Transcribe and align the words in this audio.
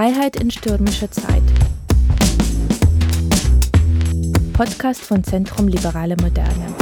Freiheit 0.00 0.36
in 0.36 0.50
stürmischer 0.50 1.10
Zeit. 1.10 1.42
Podcast 4.54 5.02
von 5.02 5.22
Zentrum 5.22 5.68
Liberale 5.68 6.16
Moderne. 6.16 6.74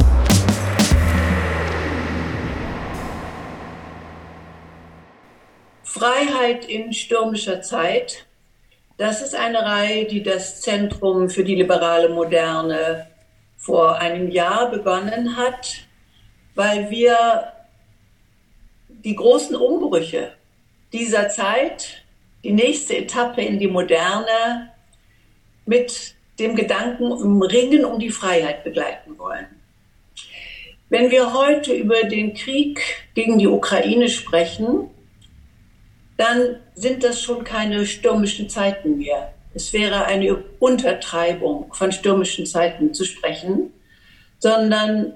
Freiheit 5.83 6.63
in 6.63 6.93
stürmischer 6.93 7.61
Zeit. 7.61 8.25
Das 8.95 9.21
ist 9.21 9.35
eine 9.35 9.65
Reihe, 9.65 10.05
die 10.05 10.23
das 10.23 10.61
Zentrum 10.61 11.29
für 11.29 11.43
die 11.43 11.55
liberale 11.55 12.07
Moderne 12.07 13.09
vor 13.57 13.97
einem 13.97 14.31
Jahr 14.31 14.71
begonnen 14.71 15.35
hat, 15.35 15.89
weil 16.55 16.89
wir 16.89 17.51
die 18.87 19.17
großen 19.17 19.57
Umbrüche 19.57 20.31
dieser 20.93 21.27
Zeit, 21.27 22.05
die 22.43 22.53
nächste 22.53 22.97
Etappe 22.97 23.41
in 23.41 23.59
die 23.59 23.67
Moderne 23.67 24.71
mit 25.65 26.15
dem 26.39 26.55
Gedanken 26.55 27.11
um 27.11 27.41
Ringen 27.41 27.85
um 27.85 27.99
die 27.99 28.11
Freiheit 28.11 28.63
begleiten 28.63 29.17
wollen. 29.17 29.47
Wenn 30.89 31.11
wir 31.11 31.33
heute 31.33 31.73
über 31.73 32.03
den 32.03 32.33
Krieg 32.33 32.81
gegen 33.13 33.37
die 33.37 33.47
Ukraine 33.47 34.09
sprechen, 34.09 34.89
dann 36.17 36.57
sind 36.73 37.03
das 37.03 37.21
schon 37.21 37.43
keine 37.43 37.85
stürmischen 37.85 38.49
Zeiten 38.49 38.97
mehr. 38.97 39.33
Es 39.53 39.71
wäre 39.73 40.05
eine 40.05 40.43
Untertreibung 40.59 41.73
von 41.73 41.91
stürmischen 41.91 42.45
Zeiten 42.45 42.93
zu 42.93 43.05
sprechen, 43.05 43.71
sondern 44.39 45.13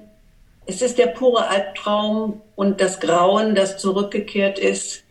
es 0.66 0.80
ist 0.80 0.98
der 0.98 1.08
pure 1.08 1.48
Albtraum 1.48 2.40
und 2.56 2.80
das 2.80 3.00
Grauen, 3.00 3.54
das 3.54 3.78
zurückgekehrt 3.78 4.58
ist 4.58 5.04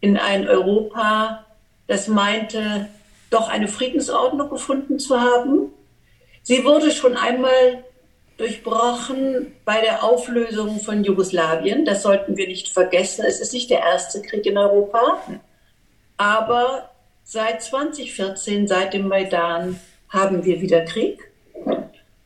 in 0.00 0.16
ein 0.16 0.48
Europa, 0.48 1.46
das 1.90 2.06
meinte, 2.06 2.88
doch 3.30 3.48
eine 3.48 3.66
Friedensordnung 3.66 4.48
gefunden 4.48 5.00
zu 5.00 5.20
haben. 5.20 5.72
Sie 6.44 6.64
wurde 6.64 6.92
schon 6.92 7.16
einmal 7.16 7.82
durchbrochen 8.36 9.52
bei 9.64 9.80
der 9.80 10.04
Auflösung 10.04 10.78
von 10.78 11.02
Jugoslawien. 11.02 11.84
Das 11.84 12.02
sollten 12.02 12.36
wir 12.36 12.46
nicht 12.46 12.68
vergessen. 12.68 13.24
Es 13.26 13.40
ist 13.40 13.52
nicht 13.52 13.70
der 13.70 13.80
erste 13.80 14.22
Krieg 14.22 14.46
in 14.46 14.56
Europa. 14.56 15.20
Aber 16.16 16.90
seit 17.24 17.60
2014, 17.60 18.68
seit 18.68 18.94
dem 18.94 19.08
Maidan, 19.08 19.80
haben 20.10 20.44
wir 20.44 20.60
wieder 20.60 20.84
Krieg 20.84 21.32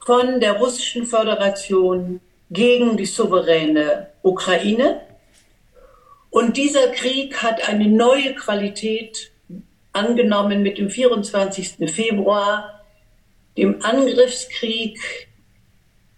von 0.05 0.41
der 0.41 0.59
russischen 0.59 1.07
Föderation 1.07 2.21
gegen 2.51 2.99
die 2.99 3.07
souveräne 3.07 4.09
Ukraine. 4.21 5.01
Und 6.29 6.59
dieser 6.59 6.89
Krieg 6.89 7.43
hat 7.43 7.67
eine 7.67 7.89
neue 7.89 8.35
Qualität 8.35 9.31
angenommen 9.95 10.63
mit 10.63 10.79
dem 10.79 10.91
24. 10.91 11.91
Februar, 11.91 12.85
dem 13.57 13.83
Angriffskrieg 13.83 14.99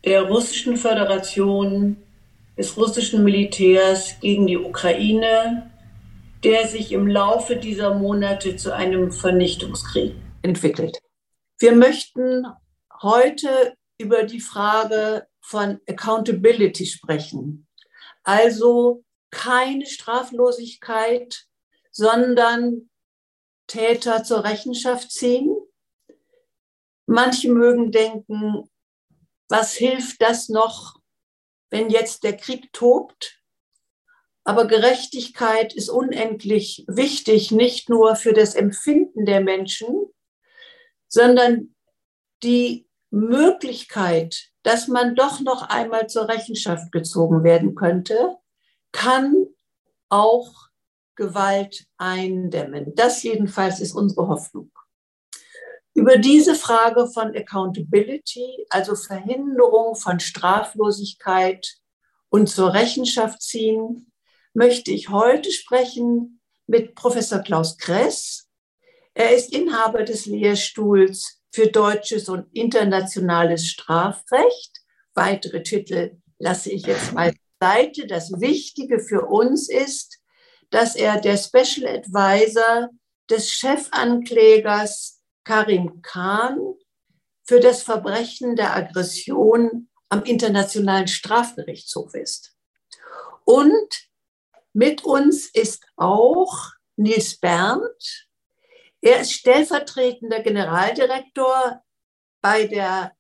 der 0.05 0.22
russischen 0.22 0.77
Föderation, 0.77 1.97
des 2.56 2.77
russischen 2.77 3.22
Militärs 3.22 4.19
gegen 4.20 4.47
die 4.47 4.56
Ukraine, 4.56 5.70
der 6.42 6.66
sich 6.66 6.92
im 6.92 7.06
Laufe 7.06 7.56
dieser 7.56 7.94
Monate 7.94 8.56
zu 8.56 8.74
einem 8.74 9.12
Vernichtungskrieg 9.12 10.14
entwickelt. 10.42 10.98
Wir 11.58 11.74
möchten 11.74 12.47
heute 13.02 13.74
über 13.98 14.22
die 14.22 14.41
Frage 14.41 15.27
von 15.41 15.80
Accountability 15.88 16.86
sprechen. 16.86 17.66
Also 18.22 19.04
keine 19.30 19.86
Straflosigkeit, 19.86 21.47
sondern 21.91 22.88
Täter 23.66 24.25
zur 24.25 24.44
Rechenschaft 24.44 25.10
ziehen. 25.10 25.56
Manche 27.06 27.50
mögen 27.50 27.93
denken, 27.93 28.69
was 29.49 29.75
hilft 29.75 30.22
das 30.22 30.49
noch, 30.49 31.00
wenn 31.71 31.91
jetzt 31.91 32.25
der 32.25 32.37
Krieg 32.37 32.72
tobt? 32.72 33.43
Aber 34.44 34.66
Gerechtigkeit 34.66 35.75
ist 35.75 35.88
unendlich 35.88 36.84
wichtig, 36.87 37.50
nicht 37.50 37.88
nur 37.88 38.15
für 38.15 38.32
das 38.32 38.55
Empfinden 38.55 39.26
der 39.26 39.41
Menschen, 39.41 40.06
sondern 41.09 41.75
die 42.43 42.88
Möglichkeit, 43.10 44.50
dass 44.62 44.88
man 44.88 45.15
doch 45.15 45.41
noch 45.41 45.62
einmal 45.62 46.09
zur 46.09 46.28
Rechenschaft 46.28 46.93
gezogen 46.93 47.44
werden 47.44 47.75
könnte, 47.75 48.37
kann 48.93 49.47
auch 50.09 50.66
Gewalt 51.16 51.87
eindämmen. 51.97 52.94
Das 52.94 53.22
jedenfalls 53.22 53.81
ist 53.81 53.93
unsere 53.93 54.28
Hoffnung. 54.28 54.71
Über 55.94 56.19
diese 56.19 56.54
Frage 56.54 57.09
von 57.09 57.34
Accountability, 57.34 58.66
also 58.69 58.94
Verhinderung 58.94 59.97
von 59.97 60.21
Straflosigkeit 60.21 61.78
und 62.28 62.49
zur 62.49 62.75
Rechenschaft 62.75 63.41
ziehen, 63.41 64.12
möchte 64.53 64.91
ich 64.91 65.09
heute 65.09 65.50
sprechen 65.50 66.41
mit 66.66 66.94
Professor 66.94 67.38
Klaus 67.38 67.78
Kress. 67.78 68.49
Er 69.15 69.34
ist 69.34 69.55
Inhaber 69.55 70.03
des 70.05 70.26
Lehrstuhls 70.26 71.41
für 71.50 71.69
deutsches 71.69 72.28
und 72.28 72.47
internationales 72.55 73.66
Strafrecht. 73.66 74.76
Weitere 75.15 75.62
Titel 75.62 76.19
lasse 76.38 76.71
ich 76.71 76.84
jetzt 76.87 77.15
mal 77.15 77.32
Seite. 77.59 78.06
Das 78.06 78.31
Wichtige 78.41 79.00
für 79.00 79.22
uns 79.26 79.71
ist, 79.71 80.19
dass 80.71 80.97
er 80.97 81.21
der 81.21 81.37
Special 81.37 81.87
Advisor 81.87 82.88
des 83.31 83.50
Chefanklägers 83.50 85.22
Karim 85.44 86.03
Khan 86.03 86.59
für 87.44 87.60
das 87.60 87.82
Verbrechen 87.82 88.56
der 88.56 88.75
Aggression 88.75 89.88
am 90.09 90.22
Internationalen 90.25 91.09
Strafgerichtshof 91.09 92.15
ist. 92.15 92.56
Und 93.44 94.09
mit 94.72 95.05
uns 95.05 95.50
ist 95.55 95.84
auch 95.97 96.72
Nils 96.97 97.38
Berndt. 97.38 98.26
Er 99.00 99.21
ist 99.21 99.32
stellvertretender 99.32 100.41
Generaldirektor 100.41 101.82
bei 102.41 102.66
der 102.66 103.12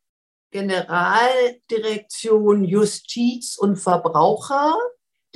Generaldirektion 0.50 2.64
Justiz 2.64 3.56
und 3.56 3.76
Verbraucher 3.76 4.76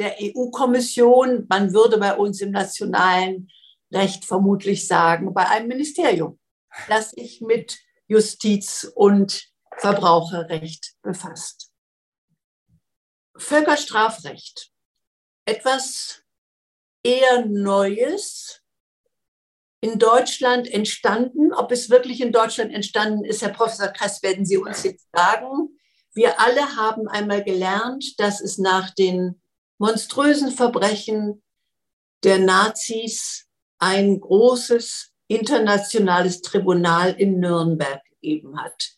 der 0.00 0.16
EU-Kommission. 0.20 1.46
Man 1.48 1.72
würde 1.72 1.98
bei 1.98 2.16
uns 2.16 2.40
im 2.40 2.50
nationalen 2.50 3.48
Recht 3.92 4.24
vermutlich 4.24 4.86
sagen, 4.86 5.32
bei 5.34 5.46
einem 5.48 5.68
Ministerium, 5.68 6.38
das 6.88 7.10
sich 7.10 7.40
mit 7.40 7.78
Justiz 8.08 8.90
und 8.94 9.48
Verbraucherrecht 9.78 10.94
befasst. 11.02 11.70
Völkerstrafrecht. 13.36 14.70
Etwas 15.44 16.22
eher 17.02 17.46
Neues, 17.46 18.60
in 19.80 19.98
Deutschland 19.98 20.68
entstanden. 20.68 21.52
Ob 21.52 21.72
es 21.72 21.90
wirklich 21.90 22.20
in 22.20 22.32
Deutschland 22.32 22.72
entstanden 22.72 23.24
ist, 23.24 23.42
Herr 23.42 23.50
Professor 23.50 23.88
Kress, 23.88 24.22
werden 24.22 24.44
Sie 24.44 24.56
uns 24.56 24.82
jetzt 24.82 25.08
sagen. 25.14 25.70
Wir 26.12 26.40
alle 26.40 26.76
haben 26.76 27.08
einmal 27.08 27.42
gelernt, 27.42 28.18
dass 28.18 28.40
es 28.40 28.58
nach 28.58 28.90
den 28.94 29.39
monströsen 29.80 30.52
Verbrechen 30.52 31.42
der 32.22 32.38
Nazis 32.38 33.46
ein 33.78 34.20
großes 34.20 35.12
internationales 35.26 36.42
Tribunal 36.42 37.12
in 37.12 37.40
Nürnberg 37.40 38.02
gegeben 38.10 38.60
hat. 38.60 38.90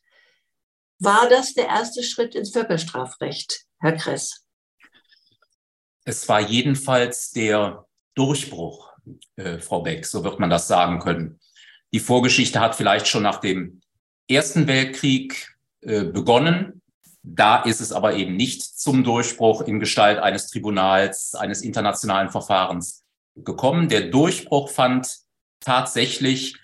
War 0.98 1.28
das 1.28 1.54
der 1.54 1.66
erste 1.66 2.03
Schritt 2.03 2.34
ins 2.34 2.50
Völkerstrafrecht, 2.50 3.65
Herr 3.78 3.92
Kress? 3.92 4.45
Es 6.04 6.28
war 6.28 6.41
jedenfalls 6.41 7.30
der 7.30 7.86
Durchbruch, 8.15 8.92
äh, 9.36 9.59
Frau 9.59 9.83
Beck, 9.83 10.04
so 10.04 10.24
wird 10.24 10.41
man 10.41 10.51
das 10.51 10.66
sagen 10.66 10.98
können. 10.98 11.39
Die 11.92 12.01
Vorgeschichte 12.01 12.59
hat 12.59 12.74
vielleicht 12.74 13.07
schon 13.07 13.22
nach 13.22 13.39
dem 13.39 13.80
Ersten 14.28 14.66
Weltkrieg 14.66 15.57
äh, 15.80 16.04
begonnen. 16.04 16.82
Da 17.22 17.63
ist 17.63 17.80
es 17.80 17.92
aber 17.92 18.15
eben 18.15 18.36
nicht 18.36 18.63
zum 18.63 19.04
Durchbruch 19.04 19.63
in 19.63 19.78
Gestalt 19.78 20.19
eines 20.19 20.48
Tribunals, 20.48 21.34
eines 21.34 21.63
internationalen 21.63 22.30
Verfahrens 22.30 23.04
gekommen. 23.36 23.89
Der 23.89 24.10
Durchbruch 24.10 24.71
fand 24.71 25.19
tatsächlich 25.60 26.57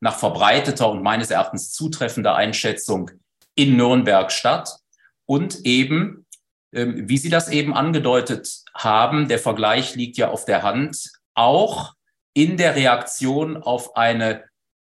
nach 0.00 0.18
verbreiteter 0.18 0.90
und 0.90 1.02
meines 1.02 1.30
Erachtens 1.30 1.72
zutreffender 1.72 2.34
Einschätzung 2.34 3.10
in 3.54 3.76
Nürnberg 3.76 4.30
statt 4.30 4.78
und 5.26 5.64
eben, 5.64 6.26
ähm, 6.74 7.08
wie 7.08 7.18
Sie 7.18 7.30
das 7.30 7.48
eben 7.48 7.72
angedeutet 7.74 8.64
haben, 8.74 9.28
der 9.28 9.38
Vergleich 9.38 9.94
liegt 9.94 10.16
ja 10.16 10.30
auf 10.30 10.44
der 10.44 10.62
Hand, 10.62 11.10
auch 11.34 11.94
in 12.34 12.56
der 12.56 12.76
Reaktion 12.76 13.56
auf 13.56 13.96
eine 13.96 14.44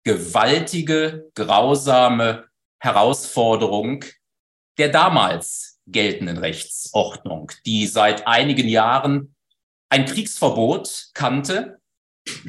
gewaltige, 0.05 1.31
grausame 1.35 2.47
Herausforderung 2.79 4.05
der 4.79 4.89
damals 4.89 5.79
geltenden 5.87 6.39
Rechtsordnung, 6.39 7.53
die 7.65 7.87
seit 7.87 8.27
einigen 8.27 8.69
Jahren 8.69 9.35
ein 9.89 10.05
Kriegsverbot 10.05 11.11
kannte, 11.15 11.81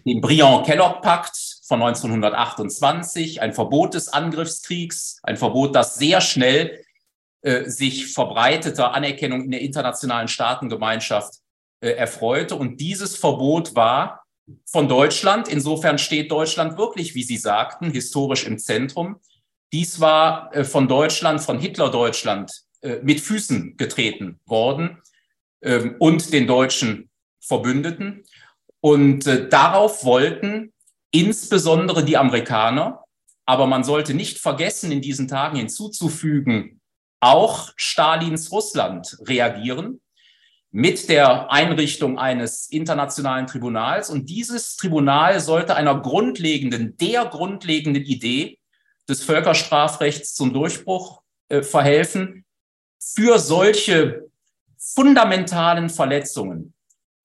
den 0.05 0.21
Briand-Kellogg-Pakt 0.21 1.59
von 1.63 1.81
1928, 1.83 3.41
ein 3.41 3.53
Verbot 3.53 3.93
des 3.93 4.09
Angriffskriegs, 4.09 5.19
ein 5.23 5.37
Verbot, 5.37 5.75
das 5.75 5.95
sehr 5.95 6.21
schnell 6.21 6.83
äh, 7.41 7.65
sich 7.69 8.11
verbreiteter 8.11 8.93
Anerkennung 8.93 9.43
in 9.43 9.51
der 9.51 9.61
internationalen 9.61 10.27
Staatengemeinschaft 10.27 11.35
äh, 11.81 11.89
erfreute. 11.91 12.55
Und 12.55 12.81
dieses 12.81 13.15
Verbot 13.15 13.75
war 13.75 14.23
von 14.65 14.87
Deutschland. 14.87 15.47
Insofern 15.47 15.99
steht 15.99 16.31
Deutschland 16.31 16.77
wirklich, 16.77 17.13
wie 17.13 17.23
Sie 17.23 17.37
sagten, 17.37 17.91
historisch 17.91 18.45
im 18.45 18.57
Zentrum. 18.57 19.19
Dies 19.73 19.99
war 19.99 20.55
äh, 20.55 20.63
von 20.63 20.87
Deutschland, 20.87 21.41
von 21.41 21.59
Hitler-Deutschland 21.59 22.51
äh, 22.81 22.99
mit 23.01 23.19
Füßen 23.19 23.75
getreten 23.77 24.39
worden 24.45 25.01
ähm, 25.61 25.95
und 25.99 26.31
den 26.31 26.47
deutschen 26.47 27.09
Verbündeten. 27.39 28.23
Und 28.79 29.27
äh, 29.27 29.49
darauf 29.49 30.03
wollten 30.05 30.73
insbesondere 31.11 32.05
die 32.05 32.17
Amerikaner, 32.17 33.03
aber 33.45 33.65
man 33.65 33.83
sollte 33.83 34.13
nicht 34.13 34.39
vergessen, 34.39 34.91
in 34.91 35.01
diesen 35.01 35.27
Tagen 35.27 35.57
hinzuzufügen, 35.57 36.81
auch 37.19 37.71
Stalins 37.75 38.51
Russland 38.51 39.17
reagieren 39.25 40.01
mit 40.71 41.09
der 41.09 41.51
Einrichtung 41.51 42.19
eines 42.19 42.69
internationalen 42.69 43.47
Tribunals. 43.47 44.09
Und 44.09 44.29
dieses 44.29 44.75
Tribunal 44.75 45.39
sollte 45.39 45.75
einer 45.75 45.99
grundlegenden, 46.01 46.97
der 46.97 47.25
grundlegenden 47.25 48.03
Idee 48.03 48.56
des 49.07 49.23
Völkerstrafrechts 49.23 50.35
zum 50.35 50.53
Durchbruch 50.53 51.21
äh, 51.49 51.61
verhelfen, 51.61 52.45
für 52.99 53.39
solche 53.39 54.29
fundamentalen 54.77 55.89
Verletzungen. 55.89 56.73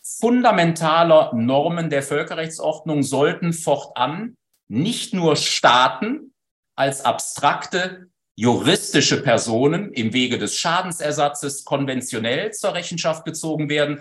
Fundamentaler 0.00 1.32
Normen 1.34 1.90
der 1.90 2.02
Völkerrechtsordnung 2.02 3.02
sollten 3.02 3.52
fortan 3.52 4.36
nicht 4.68 5.14
nur 5.14 5.36
Staaten 5.36 6.34
als 6.74 7.04
abstrakte 7.04 8.08
juristische 8.34 9.22
Personen 9.22 9.92
im 9.92 10.12
Wege 10.12 10.38
des 10.38 10.56
Schadensersatzes 10.56 11.64
konventionell 11.64 12.52
zur 12.52 12.74
Rechenschaft 12.74 13.24
gezogen 13.24 13.68
werden, 13.68 14.00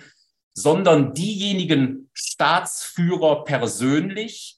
sondern 0.53 1.13
diejenigen 1.13 2.09
Staatsführer 2.13 3.43
persönlich, 3.43 4.57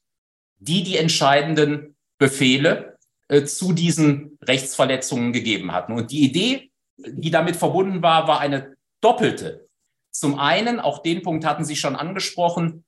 die 0.57 0.83
die 0.83 0.97
entscheidenden 0.97 1.95
Befehle 2.17 2.92
äh, 3.27 3.43
zu 3.43 3.73
diesen 3.73 4.37
Rechtsverletzungen 4.41 5.33
gegeben 5.33 5.71
hatten. 5.71 5.93
Und 5.93 6.11
die 6.11 6.23
Idee, 6.23 6.71
die 6.97 7.31
damit 7.31 7.55
verbunden 7.55 8.01
war, 8.01 8.27
war 8.27 8.39
eine 8.39 8.75
doppelte. 9.01 9.67
Zum 10.11 10.39
einen, 10.39 10.79
auch 10.79 11.01
den 11.01 11.23
Punkt 11.23 11.45
hatten 11.45 11.65
Sie 11.65 11.75
schon 11.75 11.95
angesprochen, 11.95 12.85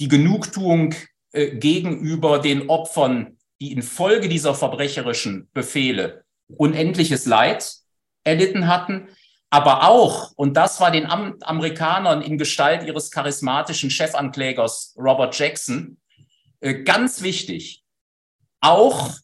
die 0.00 0.08
Genugtuung 0.08 0.94
äh, 1.32 1.56
gegenüber 1.56 2.38
den 2.38 2.68
Opfern, 2.68 3.38
die 3.60 3.72
infolge 3.72 4.28
dieser 4.28 4.54
verbrecherischen 4.54 5.48
Befehle 5.52 6.24
unendliches 6.48 7.26
Leid 7.26 7.72
erlitten 8.24 8.68
hatten, 8.68 9.08
aber 9.50 9.88
auch, 9.88 10.32
und 10.36 10.56
das 10.56 10.80
war 10.80 10.90
den 10.90 11.06
Amerikanern 11.06 12.20
in 12.20 12.36
Gestalt 12.36 12.86
ihres 12.86 13.10
charismatischen 13.10 13.90
Chefanklägers 13.90 14.94
Robert 14.98 15.38
Jackson 15.38 15.98
äh, 16.60 16.82
ganz 16.82 17.22
wichtig, 17.22 17.84
auch 18.60 19.14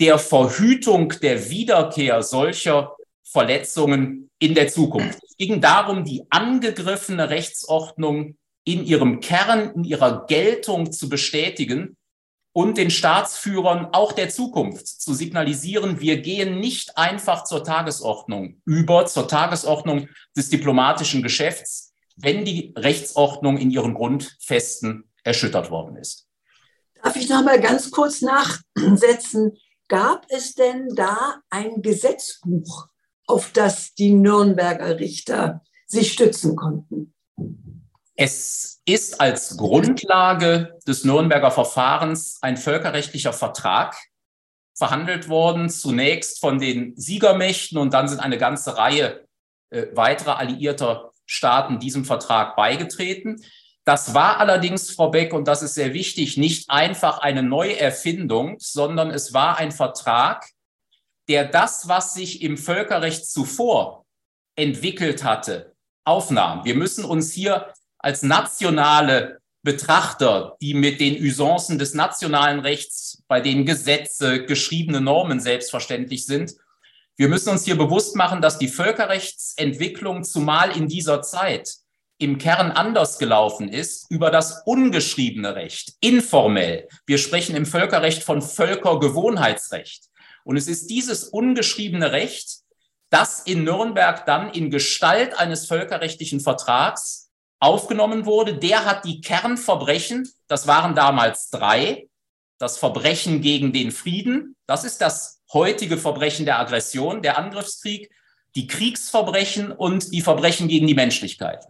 der 0.00 0.18
Verhütung 0.18 1.08
der 1.22 1.50
Wiederkehr 1.50 2.22
solcher 2.22 2.96
Verletzungen 3.24 4.30
in 4.38 4.54
der 4.54 4.68
Zukunft. 4.68 5.18
Es 5.24 5.36
ging 5.36 5.60
darum, 5.60 6.04
die 6.04 6.24
angegriffene 6.30 7.30
Rechtsordnung 7.30 8.36
in 8.64 8.84
ihrem 8.84 9.20
Kern, 9.20 9.72
in 9.74 9.84
ihrer 9.84 10.26
Geltung 10.26 10.92
zu 10.92 11.08
bestätigen 11.08 11.96
und 12.52 12.78
den 12.78 12.90
Staatsführern 12.90 13.88
auch 13.92 14.12
der 14.12 14.28
Zukunft 14.28 14.86
zu 14.86 15.14
signalisieren, 15.14 16.00
wir 16.00 16.20
gehen 16.22 16.58
nicht 16.58 16.96
einfach 16.96 17.44
zur 17.44 17.62
Tagesordnung 17.62 18.60
über, 18.64 19.06
zur 19.06 19.28
Tagesordnung 19.28 20.08
des 20.36 20.48
diplomatischen 20.48 21.22
Geschäfts, 21.22 21.92
wenn 22.16 22.44
die 22.44 22.72
Rechtsordnung 22.76 23.58
in 23.58 23.70
ihren 23.70 23.94
Grundfesten 23.94 25.04
erschüttert 25.22 25.70
worden 25.70 25.96
ist. 25.96 26.26
Darf 27.02 27.14
ich 27.16 27.28
noch 27.28 27.44
mal 27.44 27.60
ganz 27.60 27.90
kurz 27.90 28.22
nachsetzen? 28.22 29.58
Gab 29.88 30.26
es 30.30 30.54
denn 30.54 30.88
da 30.94 31.40
ein 31.50 31.80
Gesetzbuch, 31.82 32.88
auf 33.26 33.52
das 33.52 33.94
die 33.94 34.12
Nürnberger 34.12 34.98
Richter 34.98 35.62
sich 35.86 36.12
stützen 36.12 36.56
konnten? 36.56 37.14
Es 38.16 38.80
ist 38.84 39.20
als 39.20 39.56
Grundlage 39.56 40.78
des 40.86 41.04
Nürnberger 41.04 41.50
Verfahrens 41.50 42.38
ein 42.40 42.56
völkerrechtlicher 42.56 43.32
Vertrag 43.32 43.94
verhandelt 44.74 45.28
worden, 45.28 45.68
zunächst 45.70 46.40
von 46.40 46.58
den 46.58 46.96
Siegermächten 46.96 47.78
und 47.78 47.94
dann 47.94 48.08
sind 48.08 48.20
eine 48.20 48.38
ganze 48.38 48.76
Reihe 48.76 49.26
äh, 49.70 49.86
weiterer 49.92 50.38
alliierter 50.38 51.12
Staaten 51.26 51.78
diesem 51.78 52.04
Vertrag 52.04 52.56
beigetreten. 52.56 53.42
Das 53.86 54.14
war 54.14 54.40
allerdings, 54.40 54.90
Frau 54.90 55.10
Beck, 55.10 55.32
und 55.32 55.46
das 55.46 55.62
ist 55.62 55.74
sehr 55.74 55.94
wichtig, 55.94 56.36
nicht 56.36 56.68
einfach 56.68 57.18
eine 57.18 57.44
Neuerfindung, 57.44 58.56
sondern 58.58 59.12
es 59.12 59.32
war 59.32 59.58
ein 59.58 59.70
Vertrag, 59.70 60.44
der 61.28 61.44
das, 61.44 61.86
was 61.86 62.12
sich 62.12 62.42
im 62.42 62.58
Völkerrecht 62.58 63.30
zuvor 63.30 64.04
entwickelt 64.56 65.22
hatte, 65.22 65.76
aufnahm. 66.04 66.64
Wir 66.64 66.74
müssen 66.74 67.04
uns 67.04 67.32
hier 67.32 67.72
als 67.98 68.22
nationale 68.22 69.40
Betrachter, 69.62 70.56
die 70.60 70.74
mit 70.74 70.98
den 70.98 71.22
Usancen 71.22 71.78
des 71.78 71.94
nationalen 71.94 72.58
Rechts, 72.58 73.22
bei 73.28 73.40
denen 73.40 73.66
Gesetze, 73.66 74.44
geschriebene 74.46 75.00
Normen 75.00 75.38
selbstverständlich 75.38 76.26
sind, 76.26 76.56
wir 77.16 77.28
müssen 77.28 77.50
uns 77.50 77.64
hier 77.64 77.78
bewusst 77.78 78.16
machen, 78.16 78.42
dass 78.42 78.58
die 78.58 78.68
Völkerrechtsentwicklung 78.68 80.24
zumal 80.24 80.76
in 80.76 80.88
dieser 80.88 81.22
Zeit 81.22 81.85
im 82.18 82.38
Kern 82.38 82.72
anders 82.72 83.18
gelaufen 83.18 83.68
ist 83.68 84.10
über 84.10 84.30
das 84.30 84.62
ungeschriebene 84.64 85.54
Recht, 85.54 85.94
informell. 86.00 86.88
Wir 87.06 87.18
sprechen 87.18 87.56
im 87.56 87.66
Völkerrecht 87.66 88.22
von 88.22 88.40
Völkergewohnheitsrecht. 88.40 90.04
Und 90.44 90.56
es 90.56 90.68
ist 90.68 90.88
dieses 90.88 91.24
ungeschriebene 91.24 92.12
Recht, 92.12 92.60
das 93.10 93.40
in 93.40 93.64
Nürnberg 93.64 94.24
dann 94.26 94.50
in 94.50 94.70
Gestalt 94.70 95.38
eines 95.38 95.66
völkerrechtlichen 95.66 96.40
Vertrags 96.40 97.30
aufgenommen 97.58 98.26
wurde, 98.26 98.56
der 98.56 98.84
hat 98.84 99.04
die 99.04 99.20
Kernverbrechen, 99.20 100.28
das 100.48 100.66
waren 100.66 100.94
damals 100.94 101.50
drei, 101.50 102.08
das 102.58 102.78
Verbrechen 102.78 103.42
gegen 103.42 103.72
den 103.72 103.90
Frieden, 103.90 104.56
das 104.66 104.84
ist 104.84 105.00
das 105.00 105.42
heutige 105.52 105.98
Verbrechen 105.98 106.46
der 106.46 106.58
Aggression, 106.58 107.22
der 107.22 107.38
Angriffskrieg, 107.38 108.10
die 108.54 108.66
Kriegsverbrechen 108.66 109.70
und 109.70 110.12
die 110.12 110.22
Verbrechen 110.22 110.68
gegen 110.68 110.86
die 110.86 110.94
Menschlichkeit. 110.94 111.64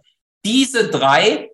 Diese 0.47 0.89
drei 0.89 1.51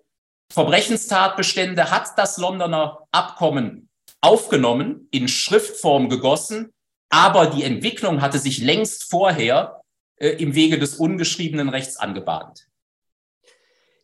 Verbrechenstatbestände 0.51 1.89
hat 1.89 2.15
das 2.15 2.37
Londoner 2.37 3.07
Abkommen 3.09 3.89
aufgenommen, 4.21 5.07
in 5.09 5.27
Schriftform 5.27 6.09
gegossen, 6.09 6.71
aber 7.09 7.47
die 7.47 7.63
Entwicklung 7.63 8.21
hatte 8.21 8.37
sich 8.37 8.59
längst 8.59 9.09
vorher 9.09 9.81
äh, 10.17 10.29
im 10.33 10.53
Wege 10.53 10.77
des 10.77 10.97
ungeschriebenen 10.97 11.69
Rechts 11.69 11.97
angebahnt. 11.97 12.67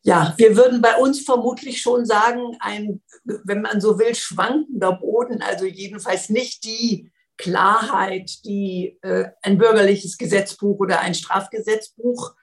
Ja, 0.01 0.33
wir 0.37 0.57
würden 0.57 0.81
bei 0.81 0.95
uns 0.95 1.21
vermutlich 1.23 1.81
schon 1.81 2.07
sagen, 2.07 2.57
ein, 2.59 3.03
wenn 3.25 3.61
man 3.61 3.81
so 3.81 3.99
will, 3.99 4.15
schwankender 4.15 4.93
Boden, 4.93 5.43
also 5.43 5.65
jedenfalls 5.65 6.29
nicht 6.29 6.63
die 6.63 7.11
Klarheit, 7.37 8.43
die 8.43 8.97
äh, 9.03 9.29
ein 9.43 9.59
bürgerliches 9.59 10.17
Gesetzbuch 10.17 10.79
oder 10.79 11.01
ein 11.01 11.13
Strafgesetzbuch 11.13 12.33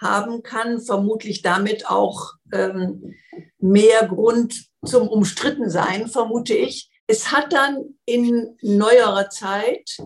haben 0.00 0.42
kann, 0.42 0.80
vermutlich 0.80 1.42
damit 1.42 1.88
auch 1.88 2.34
ähm, 2.52 3.14
mehr 3.58 4.06
Grund 4.08 4.66
zum 4.84 5.08
Umstrittensein, 5.08 6.08
vermute 6.08 6.54
ich. 6.54 6.90
Es 7.06 7.32
hat 7.32 7.52
dann 7.52 7.96
in 8.06 8.56
neuerer 8.62 9.28
Zeit 9.30 9.98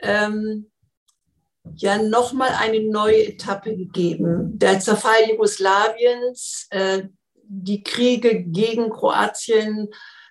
ähm, 0.00 0.70
ja 1.76 1.98
nochmal 1.98 2.50
eine 2.58 2.80
neue 2.80 3.26
Etappe 3.26 3.76
gegeben. 3.76 4.58
Der 4.58 4.80
Zerfall 4.80 5.28
Jugoslawiens, 5.30 6.66
äh, 6.70 7.04
die 7.46 7.82
Kriege 7.82 8.44
gegen 8.44 8.90
Kroatien 8.90 9.88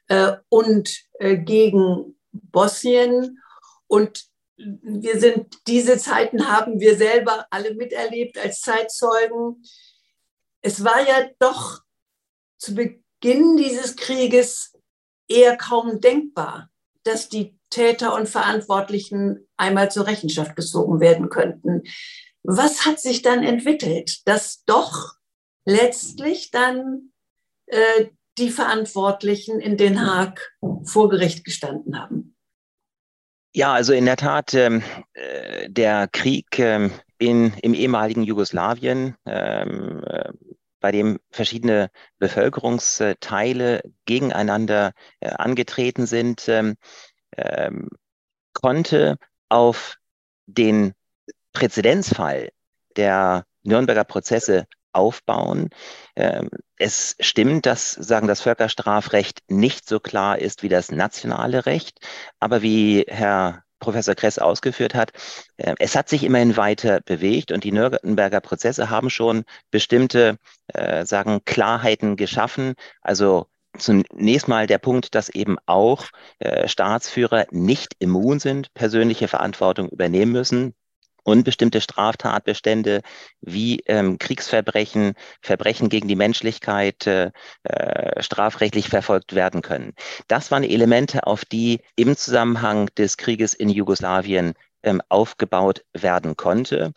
äh, 0.08 0.34
und 0.50 0.96
äh, 1.20 1.38
gegen 1.38 2.18
Bosnien. 2.32 3.40
Und 3.88 4.26
wir 4.58 5.20
sind, 5.20 5.68
diese 5.68 5.98
Zeiten 5.98 6.48
haben 6.48 6.80
wir 6.80 6.98
selber 6.98 7.48
alle 7.50 7.74
miterlebt 7.74 8.38
als 8.38 8.62
Zeitzeugen. 8.62 9.64
Es 10.62 10.84
war 10.84 11.08
ja 11.08 11.30
doch 11.40 11.82
zu 12.58 12.76
Beginn 12.76 13.58
dieses 13.58 13.96
Krieges 13.96 14.74
eher 15.28 15.58
kaum 15.58 16.00
denkbar, 16.00 16.70
dass 17.04 17.30
die 17.30 17.58
Täter 17.70 18.14
und 18.14 18.30
Verantwortlichen 18.30 19.48
einmal 19.58 19.92
zur 19.92 20.06
Rechenschaft 20.06 20.56
gezogen 20.56 21.00
werden 21.00 21.30
könnten. 21.30 21.84
Was 22.44 22.86
hat 22.86 23.00
sich 23.00 23.22
dann 23.22 23.44
entwickelt, 23.44 24.22
dass 24.28 24.64
doch 24.66 25.14
letztlich 25.66 26.52
dann 26.52 27.14
äh, 27.68 28.08
die 28.38 28.50
Verantwortlichen 28.50 29.60
in 29.60 29.78
Den 29.78 30.06
Haag 30.06 30.52
vor 30.84 31.10
Gericht 31.10 31.46
gestanden 31.46 32.00
haben. 32.00 32.33
Ja, 33.56 33.74
also 33.74 33.94
in 33.94 34.06
der 34.06 34.18
Tat, 34.18 34.54
ähm, 34.56 34.82
äh, 35.14 35.70
der 35.70 36.08
Krieg 36.12 36.58
ähm, 36.58 36.92
in, 37.20 37.54
im 37.62 37.76
ehemaligen 37.76 38.24
Jugoslawien, 38.24 39.16
ähm, 39.26 40.04
äh, 40.08 40.32
bei 40.80 40.92
dem 40.92 41.20
verschiedene 41.32 41.92
Bevölkerungsteile 42.18 43.82
gegeneinander 44.06 44.94
äh, 45.20 45.30
angetreten 45.30 46.08
sind, 46.08 46.50
ähm, 46.50 47.90
konnte 48.54 49.18
auf 49.50 49.98
den 50.48 50.94
Präzedenzfall 51.54 52.50
der 52.98 53.46
Nürnberger 53.62 54.04
Prozesse 54.04 54.66
aufbauen. 54.94 55.70
Ähm, 56.16 56.50
es 56.78 57.16
stimmt, 57.20 57.66
dass 57.66 57.92
sagen 57.92 58.28
das 58.28 58.42
Völkerstrafrecht 58.42 59.42
nicht 59.48 59.88
so 59.88 60.00
klar 60.00 60.40
ist 60.40 60.64
wie 60.64 60.70
das 60.70 60.92
nationale 60.92 61.66
Recht, 61.66 62.00
aber 62.40 62.62
wie 62.62 63.06
Herr 63.08 63.64
Professor 63.80 64.16
Kress 64.16 64.40
ausgeführt 64.40 64.96
hat, 64.96 65.12
äh, 65.58 65.76
es 65.80 65.96
hat 65.96 66.10
sich 66.10 66.24
immerhin 66.24 66.58
weiter 66.58 67.02
bewegt 67.02 67.52
und 67.52 67.64
die 67.64 67.72
Nürnberger 67.72 68.40
Prozesse 68.42 68.90
haben 68.90 69.10
schon 69.10 69.44
bestimmte, 69.72 70.38
äh, 70.68 71.06
sagen, 71.06 71.42
Klarheiten 71.46 72.16
geschaffen. 72.16 72.74
Also 73.02 73.48
zunächst 73.78 74.48
mal 74.48 74.68
der 74.68 74.78
Punkt, 74.78 75.16
dass 75.16 75.30
eben 75.30 75.58
auch 75.66 76.06
äh, 76.40 76.68
Staatsführer 76.68 77.46
nicht 77.52 77.96
immun 78.00 78.40
sind, 78.40 78.74
persönliche 78.74 79.28
Verantwortung 79.28 79.90
übernehmen 79.90 80.32
müssen 80.32 80.74
und 81.24 81.44
bestimmte 81.44 81.82
Straftatbestände 81.82 83.02
wie 83.42 83.82
ähm, 83.86 84.18
Kriegsverbrechen, 84.20 85.14
Verbrechen 85.42 85.90
gegen 85.90 86.08
die 86.08 86.16
Menschlichkeit 86.16 87.08
äh, 87.08 87.32
äh, 87.64 88.22
strafrechtlich 88.22 88.90
verfolgt 88.90 89.34
werden 89.34 89.62
können. 89.62 89.94
Das 90.28 90.52
waren 90.52 90.64
Elemente, 90.64 91.26
auf 91.26 91.46
die 91.46 91.82
im 91.96 92.16
Zusammenhang 92.16 92.90
des 92.98 93.18
Krieges 93.18 93.54
in 93.54 93.70
Jugoslawien 93.70 94.54
ähm, 94.84 95.02
aufgebaut 95.10 95.84
werden 95.94 96.36
konnte. 96.36 96.94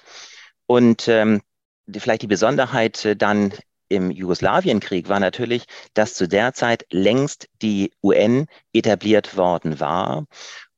Und 0.67 1.09
ähm, 1.09 1.43
die, 1.87 2.01
vielleicht 2.01 2.23
die 2.23 2.27
Besonderheit 2.27 3.05
äh, 3.05 3.17
dann 3.17 3.53
im 3.89 4.11
Jugoslawienkrieg 4.11 5.09
war 5.09 5.21
natürlich, 5.21 5.65
dass 5.95 6.15
zu 6.15 6.27
der 6.27 6.53
Zeit 6.55 6.87
längst 6.91 7.49
die 7.63 7.93
UN 8.03 8.47
etabliert 8.73 9.37
worden 9.37 9.79
war 9.79 10.27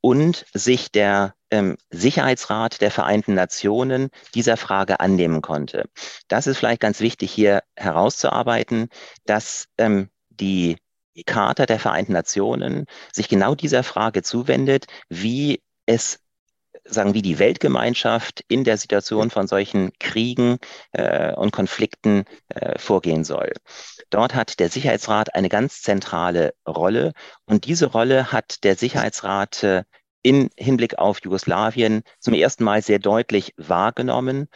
und 0.01 0.47
sich 0.55 0.91
der 0.93 1.35
ähm, 1.51 1.77
Sicherheitsrat 1.91 2.81
der 2.81 2.91
Vereinten 2.91 3.35
Nationen 3.35 4.11
dieser 4.35 4.57
Frage 4.57 5.01
annehmen 5.01 5.43
konnte. 5.43 5.89
Das 6.29 6.47
ist 6.47 6.59
vielleicht 6.59 6.81
ganz 6.81 7.01
wichtig 7.01 7.33
hier 7.33 7.63
herauszuarbeiten, 7.77 8.89
dass 9.25 9.67
ähm, 9.79 10.09
die 10.29 10.77
Charta 11.27 11.67
der 11.67 11.81
Vereinten 11.81 12.13
Nationen 12.13 12.87
sich 13.13 13.29
genau 13.29 13.55
dieser 13.55 13.83
Frage 13.83 14.23
zuwendet, 14.23 14.87
wie 15.09 15.63
es 15.87 16.21
sagen, 16.89 17.15
wie 17.15 17.23
die 17.23 17.39
Weltgemeinschaft 17.39 18.45
in 18.49 18.65
der 18.65 18.77
Situation 18.77 19.31
von 19.31 19.47
solchen 19.47 19.93
Kriegen 19.99 20.59
äh, 20.93 21.35
und 21.35 21.53
Konflikten 21.53 22.25
äh, 22.49 22.79
vorgehen 22.79 23.25
soll. 23.25 23.53
Dort 24.11 24.35
hat 24.35 24.59
der 24.59 24.71
Sicherheitsrat 24.71 25.35
eine 25.35 25.49
ganz 25.49 25.83
zentrale 25.83 26.55
Rolle 26.67 27.13
und 27.45 27.67
diese 27.67 27.87
Rolle 27.87 28.33
hat 28.33 28.65
der 28.65 28.77
Sicherheitsrat 28.77 29.63
äh, 29.63 29.85
in 30.23 30.51
Hinblick 30.57 30.99
auf 30.99 31.21
Jugoslawien 31.23 32.03
zum 32.19 32.35
ersten 32.35 32.65
Mal 32.65 32.83
sehr 32.83 32.99
deutlich 32.99 33.55
wahrgenommen 33.57 34.49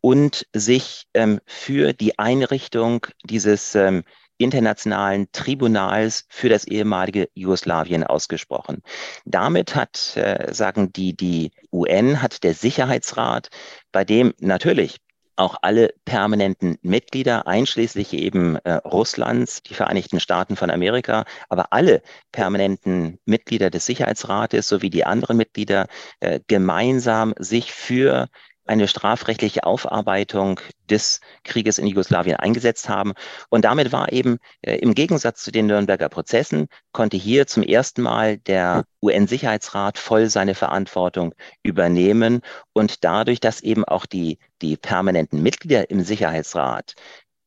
und 0.00 0.46
sich 0.52 1.06
ähm, 1.14 1.40
für 1.46 1.92
die 1.92 2.18
Einrichtung 2.18 3.06
dieses 3.24 3.74
ähm, 3.74 4.04
internationalen 4.38 5.30
Tribunals 5.32 6.24
für 6.28 6.48
das 6.48 6.66
ehemalige 6.66 7.28
Jugoslawien 7.34 8.04
ausgesprochen. 8.04 8.82
Damit 9.24 9.74
hat, 9.74 10.16
äh, 10.16 10.52
sagen 10.52 10.92
die, 10.92 11.16
die 11.16 11.50
UN, 11.72 12.22
hat 12.22 12.42
der 12.44 12.54
Sicherheitsrat, 12.54 13.48
bei 13.92 14.04
dem 14.04 14.34
natürlich 14.38 14.98
auch 15.36 15.56
alle 15.60 15.94
permanenten 16.04 16.78
Mitglieder, 16.82 17.46
einschließlich 17.46 18.14
eben 18.14 18.56
äh, 18.64 18.72
Russlands, 18.72 19.62
die 19.62 19.74
Vereinigten 19.74 20.18
Staaten 20.18 20.56
von 20.56 20.70
Amerika, 20.70 21.24
aber 21.48 21.72
alle 21.72 22.02
permanenten 22.32 23.18
Mitglieder 23.26 23.70
des 23.70 23.86
Sicherheitsrates 23.86 24.68
sowie 24.68 24.90
die 24.90 25.04
anderen 25.04 25.36
Mitglieder 25.36 25.86
äh, 26.20 26.40
gemeinsam 26.46 27.34
sich 27.38 27.72
für 27.72 28.28
eine 28.66 28.88
strafrechtliche 28.88 29.64
Aufarbeitung 29.64 30.60
des 30.90 31.20
Krieges 31.44 31.78
in 31.78 31.86
Jugoslawien 31.86 32.36
eingesetzt 32.36 32.88
haben. 32.88 33.12
Und 33.48 33.64
damit 33.64 33.92
war 33.92 34.12
eben 34.12 34.38
äh, 34.62 34.76
im 34.76 34.94
Gegensatz 34.94 35.42
zu 35.42 35.50
den 35.50 35.66
Nürnberger 35.66 36.08
Prozessen, 36.08 36.68
konnte 36.92 37.16
hier 37.16 37.46
zum 37.46 37.62
ersten 37.62 38.02
Mal 38.02 38.38
der 38.38 38.84
UN-Sicherheitsrat 39.02 39.98
voll 39.98 40.28
seine 40.30 40.54
Verantwortung 40.54 41.34
übernehmen 41.62 42.40
und 42.72 43.04
dadurch, 43.04 43.40
dass 43.40 43.60
eben 43.60 43.84
auch 43.84 44.06
die, 44.06 44.38
die 44.62 44.76
permanenten 44.76 45.42
Mitglieder 45.42 45.90
im 45.90 46.02
Sicherheitsrat 46.02 46.94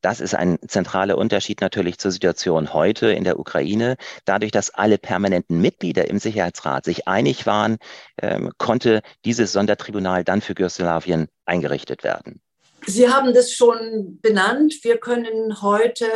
das 0.00 0.20
ist 0.20 0.34
ein 0.34 0.58
zentraler 0.66 1.18
Unterschied 1.18 1.60
natürlich 1.60 1.98
zur 1.98 2.10
Situation 2.10 2.72
heute 2.72 3.12
in 3.12 3.24
der 3.24 3.38
Ukraine. 3.38 3.96
Dadurch, 4.24 4.52
dass 4.52 4.70
alle 4.70 4.98
permanenten 4.98 5.60
Mitglieder 5.60 6.08
im 6.08 6.18
Sicherheitsrat 6.18 6.84
sich 6.84 7.06
einig 7.06 7.46
waren, 7.46 7.78
ähm, 8.20 8.50
konnte 8.58 9.02
dieses 9.24 9.52
Sondertribunal 9.52 10.24
dann 10.24 10.40
für 10.40 10.54
Jugoslawien 10.54 11.28
eingerichtet 11.44 12.04
werden. 12.04 12.40
Sie 12.86 13.08
haben 13.08 13.34
das 13.34 13.52
schon 13.52 14.18
benannt. 14.22 14.74
Wir 14.82 14.98
können 14.98 15.60
heute 15.60 16.06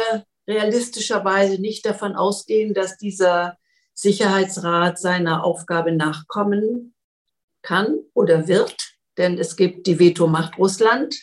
realistischerweise 0.47 1.61
nicht 1.61 1.85
davon 1.85 2.17
ausgehen, 2.17 2.75
dass 2.75 2.97
dieser 2.97 3.59
Sicherheitsrat 3.93 4.99
seiner 4.99 5.45
Aufgabe 5.45 5.93
nachkommen 5.93 6.95
kann 7.63 7.99
oder 8.13 8.49
wird, 8.49 8.77
denn 9.17 9.39
es 9.39 9.57
gibt 9.57 9.87
die 9.87 9.99
Vetomacht 9.99 10.59
Russland, 10.59 11.17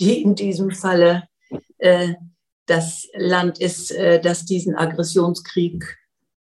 die 0.00 0.22
in 0.22 0.34
diesem 0.34 0.70
Falle 0.70 1.27
äh, 1.78 2.14
das 2.66 3.08
Land 3.14 3.60
ist, 3.60 3.90
äh, 3.90 4.20
das 4.20 4.44
diesen 4.44 4.74
Aggressionskrieg 4.76 5.98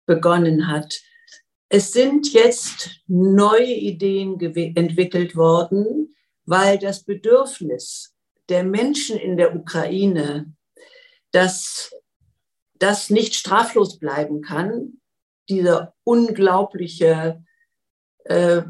begonnen 0.05 0.67
hat. 0.67 0.99
Es 1.69 1.93
sind 1.93 2.33
jetzt 2.33 3.01
neue 3.07 3.73
Ideen 3.73 4.39
entwickelt 4.75 5.35
worden, 5.35 6.15
weil 6.45 6.77
das 6.77 7.03
Bedürfnis 7.03 8.13
der 8.49 8.63
Menschen 8.63 9.17
in 9.17 9.37
der 9.37 9.55
Ukraine, 9.55 10.53
dass 11.31 11.91
das 12.73 13.09
nicht 13.09 13.35
straflos 13.35 13.99
bleiben 13.99 14.41
kann, 14.41 15.01
dieser 15.47 15.93
unglaubliche 16.03 17.43
äh, 18.25 18.63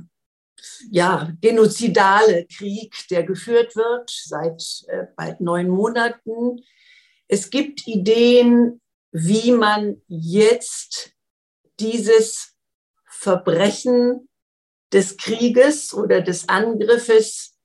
ja, 0.89 1.31
genozidale 1.41 2.45
Krieg, 2.45 2.95
der 3.09 3.23
geführt 3.23 3.75
wird 3.75 4.09
seit 4.09 4.61
äh, 4.87 5.07
bald 5.15 5.41
neun 5.41 5.69
Monaten. 5.69 6.63
Es 7.27 7.49
gibt 7.49 7.87
Ideen, 7.87 8.81
wie 9.11 9.51
man 9.51 10.01
jetzt 10.07 11.11
dieses 11.79 12.55
Verbrechen 13.05 14.27
des 14.93 15.17
Krieges 15.17 15.93
oder 15.93 16.21
des 16.21 16.49
Angriffes 16.49 17.57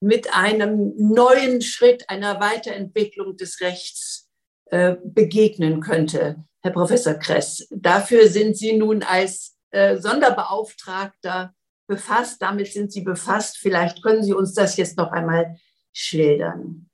mit 0.00 0.34
einem 0.34 0.94
neuen 0.96 1.60
Schritt 1.60 2.08
einer 2.08 2.40
Weiterentwicklung 2.40 3.36
des 3.36 3.60
Rechts 3.60 4.28
äh, 4.66 4.96
begegnen 5.02 5.80
könnte. 5.80 6.44
Herr 6.62 6.72
Professor 6.72 7.14
Kress, 7.14 7.66
dafür 7.70 8.28
sind 8.28 8.56
Sie 8.56 8.76
nun 8.76 9.02
als 9.02 9.56
äh, 9.70 9.96
Sonderbeauftragter 9.96 11.54
befasst, 11.88 12.40
damit 12.40 12.72
sind 12.72 12.92
Sie 12.92 13.00
befasst. 13.00 13.58
Vielleicht 13.58 14.02
können 14.02 14.22
Sie 14.22 14.32
uns 14.32 14.54
das 14.54 14.76
jetzt 14.76 14.96
noch 14.96 15.10
einmal 15.10 15.58
schildern. 15.92 16.88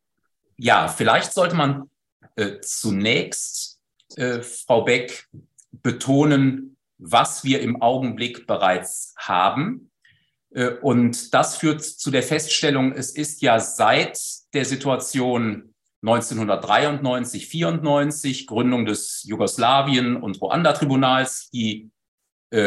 Ja, 0.57 0.89
vielleicht 0.89 1.35
sollte 1.35 1.57
man 1.57 1.91
äh, 2.37 2.61
zunächst, 2.61 3.81
äh, 4.17 4.41
Frau 4.41 4.83
Beck, 4.83 5.29
betonen, 5.83 6.77
was 6.97 7.45
wir 7.45 7.61
im 7.61 7.83
Augenblick 7.83 8.47
bereits 8.47 9.15
haben. 9.19 9.91
Äh, 10.51 10.71
und 10.81 11.35
das 11.35 11.57
führt 11.57 11.83
zu 11.83 12.11
der 12.11 12.23
Feststellung, 12.23 12.93
es 12.93 13.11
ist 13.11 13.43
ja 13.43 13.61
seit 13.61 14.19
der 14.55 14.65
Situation 14.65 15.75
1993, 16.03 17.49
94, 17.49 18.47
Gründung 18.47 18.85
des 18.85 19.25
Jugoslawien- 19.25 20.17
und 20.17 20.41
Ruanda-Tribunals, 20.41 21.51
die 21.51 21.91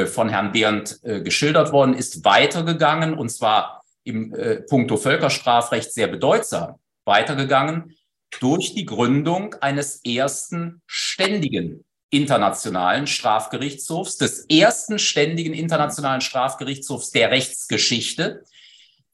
von 0.07 0.29
Herrn 0.29 0.51
Behrendt 0.51 0.99
äh, 1.03 1.21
geschildert 1.21 1.71
worden 1.71 1.93
ist, 1.93 2.25
weitergegangen 2.25 3.13
und 3.13 3.29
zwar 3.29 3.83
im 4.03 4.33
äh, 4.33 4.57
Punkto 4.57 4.97
Völkerstrafrecht 4.97 5.93
sehr 5.93 6.07
bedeutsam 6.07 6.75
weitergegangen 7.05 7.95
durch 8.39 8.73
die 8.73 8.85
Gründung 8.85 9.55
eines 9.61 10.01
ersten 10.03 10.81
ständigen 10.85 11.85
internationalen 12.09 13.07
Strafgerichtshofs, 13.07 14.17
des 14.17 14.45
ersten 14.49 14.99
ständigen 14.99 15.53
internationalen 15.53 16.21
Strafgerichtshofs 16.21 17.11
der 17.11 17.31
Rechtsgeschichte, 17.31 18.43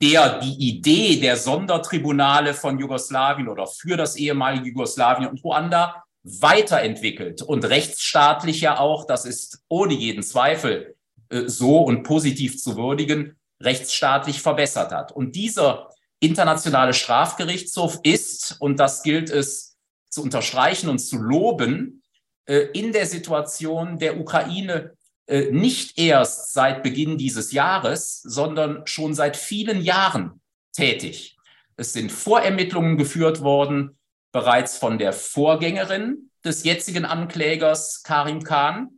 der 0.02 0.40
die 0.40 0.56
Idee 0.70 1.20
der 1.20 1.38
Sondertribunale 1.38 2.54
von 2.54 2.78
Jugoslawien 2.78 3.48
oder 3.48 3.68
für 3.68 3.98
das 3.98 4.16
ehemalige 4.16 4.70
Jugoslawien 4.70 5.30
und 5.30 5.44
Ruanda 5.44 6.04
weiterentwickelt 6.24 7.42
und 7.42 7.66
rechtsstaatlich 7.66 8.62
ja 8.62 8.80
auch, 8.80 9.06
das 9.06 9.26
ist 9.26 9.62
ohne 9.68 9.94
jeden 9.94 10.24
Zweifel 10.24 10.96
äh, 11.30 11.48
so 11.48 11.80
und 11.80 12.04
positiv 12.04 12.62
zu 12.62 12.78
würdigen, 12.78 13.38
rechtsstaatlich 13.62 14.42
verbessert 14.42 14.92
hat. 14.92 15.12
Und 15.12 15.36
dieser 15.36 15.90
internationale 16.20 16.94
Strafgerichtshof 16.94 18.00
ist, 18.04 18.58
und 18.60 18.80
das 18.80 19.04
gilt 19.04 19.30
es 19.30 19.78
zu 20.10 20.24
unterstreichen 20.24 20.90
und 20.90 21.00
zu 21.00 21.18
loben, 21.18 22.04
äh, 22.46 22.68
in 22.74 22.94
der 22.94 23.06
Situation 23.06 24.00
der 24.00 24.20
Ukraine 24.20 24.94
äh, 25.28 25.52
nicht 25.52 25.98
erst 26.00 26.54
seit 26.54 26.84
Beginn 26.84 27.18
dieses 27.18 27.52
Jahres, 27.52 28.22
sondern 28.22 28.86
schon 28.86 29.14
seit 29.14 29.36
vielen 29.38 29.82
Jahren 29.82 30.42
tätig. 30.74 31.38
Es 31.76 31.94
sind 31.94 32.12
Vorermittlungen 32.12 32.98
geführt 32.98 33.42
worden, 33.42 33.98
bereits 34.34 34.78
von 34.78 34.98
der 34.98 35.14
Vorgängerin 35.14 36.30
des 36.44 36.66
jetzigen 36.66 37.06
Anklägers 37.06 38.04
Karim 38.04 38.44
Khan. 38.44 38.90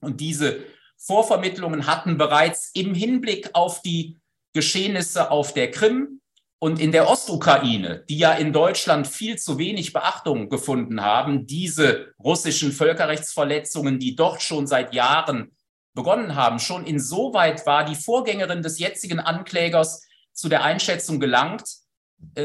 Und 0.00 0.20
diese 0.20 0.64
Vorvermittlungen 0.96 1.86
hatten 1.86 2.16
bereits 2.16 2.70
im 2.72 2.94
Hinblick 2.94 3.50
auf 3.52 3.82
die 3.82 4.18
Geschehnisse 4.54 5.30
auf 5.30 5.52
der 5.52 5.70
Krim 5.70 6.20
und 6.60 6.80
in 6.80 6.90
der 6.90 7.08
Ostukraine, 7.08 8.04
die 8.08 8.18
ja 8.18 8.32
in 8.32 8.52
Deutschland 8.52 9.06
viel 9.06 9.36
zu 9.36 9.58
wenig 9.58 9.92
Beachtung 9.92 10.48
gefunden 10.48 11.02
haben, 11.02 11.46
diese 11.46 12.14
russischen 12.18 12.72
Völkerrechtsverletzungen, 12.72 13.98
die 13.98 14.16
dort 14.16 14.42
schon 14.42 14.66
seit 14.66 14.94
Jahren 14.94 15.52
begonnen 15.94 16.34
haben, 16.34 16.58
schon 16.58 16.84
insoweit 16.84 17.66
war 17.66 17.84
die 17.84 17.94
Vorgängerin 17.94 18.62
des 18.62 18.78
jetzigen 18.78 19.20
Anklägers 19.20 20.06
zu 20.32 20.48
der 20.48 20.62
Einschätzung 20.64 21.20
gelangt, 21.20 21.64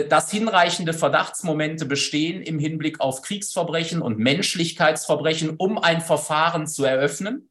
dass 0.10 0.32
hinreichende 0.32 0.94
Verdachtsmomente 0.94 1.86
bestehen 1.86 2.42
im 2.42 2.60
Hinblick 2.60 3.00
auf 3.00 3.22
Kriegsverbrechen 3.22 4.02
und 4.02 4.20
Menschlichkeitsverbrechen, 4.20 5.56
um 5.58 5.78
ein 5.78 6.02
Verfahren 6.02 6.68
zu 6.68 6.84
eröffnen. 6.84 7.50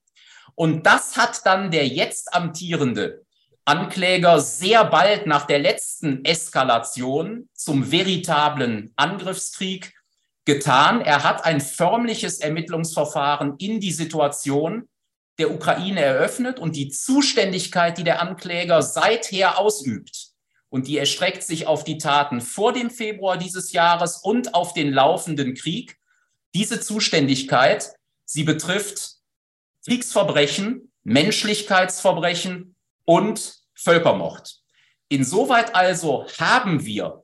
Und 0.55 0.87
das 0.87 1.17
hat 1.17 1.47
dann 1.47 1.71
der 1.71 1.87
jetzt 1.87 2.35
amtierende 2.35 3.25
Ankläger 3.65 4.41
sehr 4.41 4.85
bald 4.85 5.27
nach 5.27 5.47
der 5.47 5.61
letzten 5.61 6.25
Eskalation 6.25 7.49
zum 7.55 7.93
veritablen 7.93 8.93
Angriffskrieg 8.97 9.95
getan. 10.45 11.01
Er 11.01 11.23
hat 11.23 11.45
ein 11.45 11.61
förmliches 11.61 12.41
Ermittlungsverfahren 12.41 13.55
in 13.59 13.79
die 13.79 13.93
Situation 13.93 14.89
der 15.39 15.53
Ukraine 15.53 16.01
eröffnet 16.01 16.59
und 16.59 16.77
die 16.77 16.89
Zuständigkeit, 16.89 17.99
die 17.99 18.05
der 18.05 18.21
Ankläger 18.21 18.83
seither 18.83 19.59
ausübt, 19.59 20.32
und 20.73 20.89
die 20.89 20.97
erstreckt 20.97 21.43
sich 21.43 21.67
auf 21.67 21.85
die 21.85 21.99
Taten 21.99 22.41
vor 22.41 22.73
dem 22.73 22.89
Februar 22.89 23.37
dieses 23.37 23.73
Jahres 23.73 24.17
und 24.17 24.55
auf 24.55 24.73
den 24.73 24.91
laufenden 24.91 25.53
Krieg. 25.53 25.99
Diese 26.55 26.81
Zuständigkeit, 26.81 27.95
sie 28.25 28.43
betrifft 28.43 29.17
Kriegsverbrechen, 29.85 30.91
Menschlichkeitsverbrechen 31.05 32.75
und 33.05 33.59
Völkermord. 33.75 34.63
Insoweit 35.11 35.75
also 35.75 36.27
haben 36.41 36.87
wir, 36.87 37.23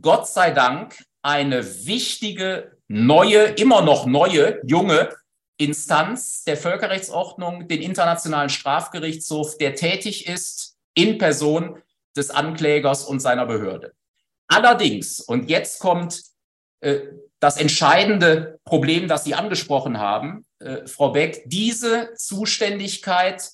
Gott 0.00 0.28
sei 0.28 0.52
Dank, 0.52 0.96
eine 1.20 1.64
wichtige, 1.86 2.76
neue, 2.86 3.42
immer 3.42 3.82
noch 3.82 4.06
neue, 4.06 4.60
junge 4.68 5.08
Instanz 5.56 6.44
der 6.44 6.56
Völkerrechtsordnung, 6.56 7.66
den 7.66 7.82
Internationalen 7.82 8.50
Strafgerichtshof, 8.50 9.58
der 9.58 9.74
tätig 9.74 10.28
ist 10.28 10.76
in 10.94 11.18
Person 11.18 11.82
des 12.16 12.30
Anklägers 12.30 13.04
und 13.04 13.20
seiner 13.20 13.46
Behörde. 13.46 13.92
Allerdings, 14.46 15.20
und 15.20 15.48
jetzt 15.48 15.80
kommt 15.80 16.22
äh, 16.80 17.00
das 17.40 17.56
entscheidende 17.56 18.60
Problem, 18.64 19.08
das 19.08 19.24
Sie 19.24 19.34
angesprochen 19.34 19.98
haben, 19.98 20.46
äh, 20.60 20.86
Frau 20.86 21.10
Beck, 21.10 21.42
diese 21.46 22.14
Zuständigkeit 22.14 23.50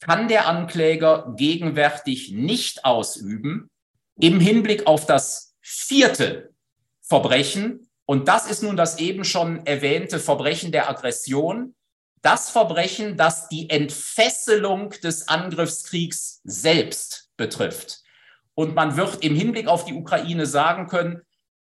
kann 0.00 0.28
der 0.28 0.46
Ankläger 0.48 1.32
gegenwärtig 1.36 2.32
nicht 2.32 2.84
ausüben 2.84 3.70
im 4.18 4.40
Hinblick 4.40 4.86
auf 4.86 5.06
das 5.06 5.54
vierte 5.60 6.52
Verbrechen. 7.00 7.88
Und 8.04 8.28
das 8.28 8.50
ist 8.50 8.62
nun 8.62 8.76
das 8.76 8.98
eben 8.98 9.24
schon 9.24 9.64
erwähnte 9.64 10.18
Verbrechen 10.18 10.72
der 10.72 10.88
Aggression. 10.90 11.74
Das 12.20 12.50
Verbrechen, 12.50 13.16
das 13.16 13.48
die 13.48 13.70
Entfesselung 13.70 14.90
des 14.90 15.28
Angriffskriegs 15.28 16.40
selbst 16.44 17.21
betrifft. 17.42 18.02
Und 18.54 18.74
man 18.74 18.96
wird 18.96 19.24
im 19.24 19.34
Hinblick 19.34 19.66
auf 19.66 19.84
die 19.84 19.94
Ukraine 19.94 20.46
sagen 20.46 20.86
können, 20.86 21.22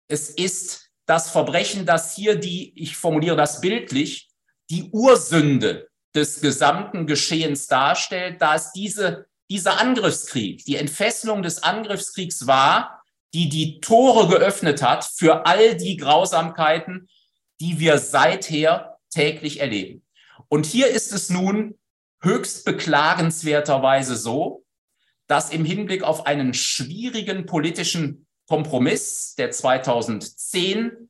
es 0.09 0.28
ist 0.30 0.90
das 1.06 1.30
Verbrechen, 1.30 1.87
das 1.87 2.16
hier 2.16 2.35
die, 2.35 2.72
ich 2.74 2.96
formuliere 2.96 3.37
das 3.37 3.61
bildlich, 3.61 4.28
die 4.70 4.90
Ursünde 4.90 5.88
des 6.14 6.40
gesamten 6.40 7.06
Geschehens 7.06 7.68
darstellt, 7.68 8.42
da 8.42 8.56
es 8.56 8.72
diese, 8.72 9.26
dieser 9.48 9.78
Angriffskrieg, 9.78 10.64
die 10.64 10.76
Entfesselung 10.76 11.42
des 11.42 11.62
Angriffskriegs 11.62 12.46
war, 12.46 13.02
die 13.33 13.48
die 13.48 13.80
Tore 13.80 14.26
geöffnet 14.28 14.83
hat 14.83 15.04
für 15.04 15.46
all 15.46 15.76
die 15.76 15.96
Grausamkeiten, 15.96 17.09
die 17.61 17.78
wir 17.78 17.98
seither 17.98 18.98
täglich 19.11 19.61
erleben. 19.61 20.04
Und 20.48 20.66
hier 20.66 20.88
ist 20.88 21.12
es 21.12 21.30
nun 21.30 21.78
höchst 22.22 22.64
beklagenswerterweise 22.64 24.16
so, 24.16 24.64
dass 25.30 25.50
im 25.50 25.64
Hinblick 25.64 26.02
auf 26.02 26.26
einen 26.26 26.54
schwierigen 26.54 27.46
politischen 27.46 28.26
Kompromiss, 28.48 29.36
der 29.38 29.52
2010 29.52 31.08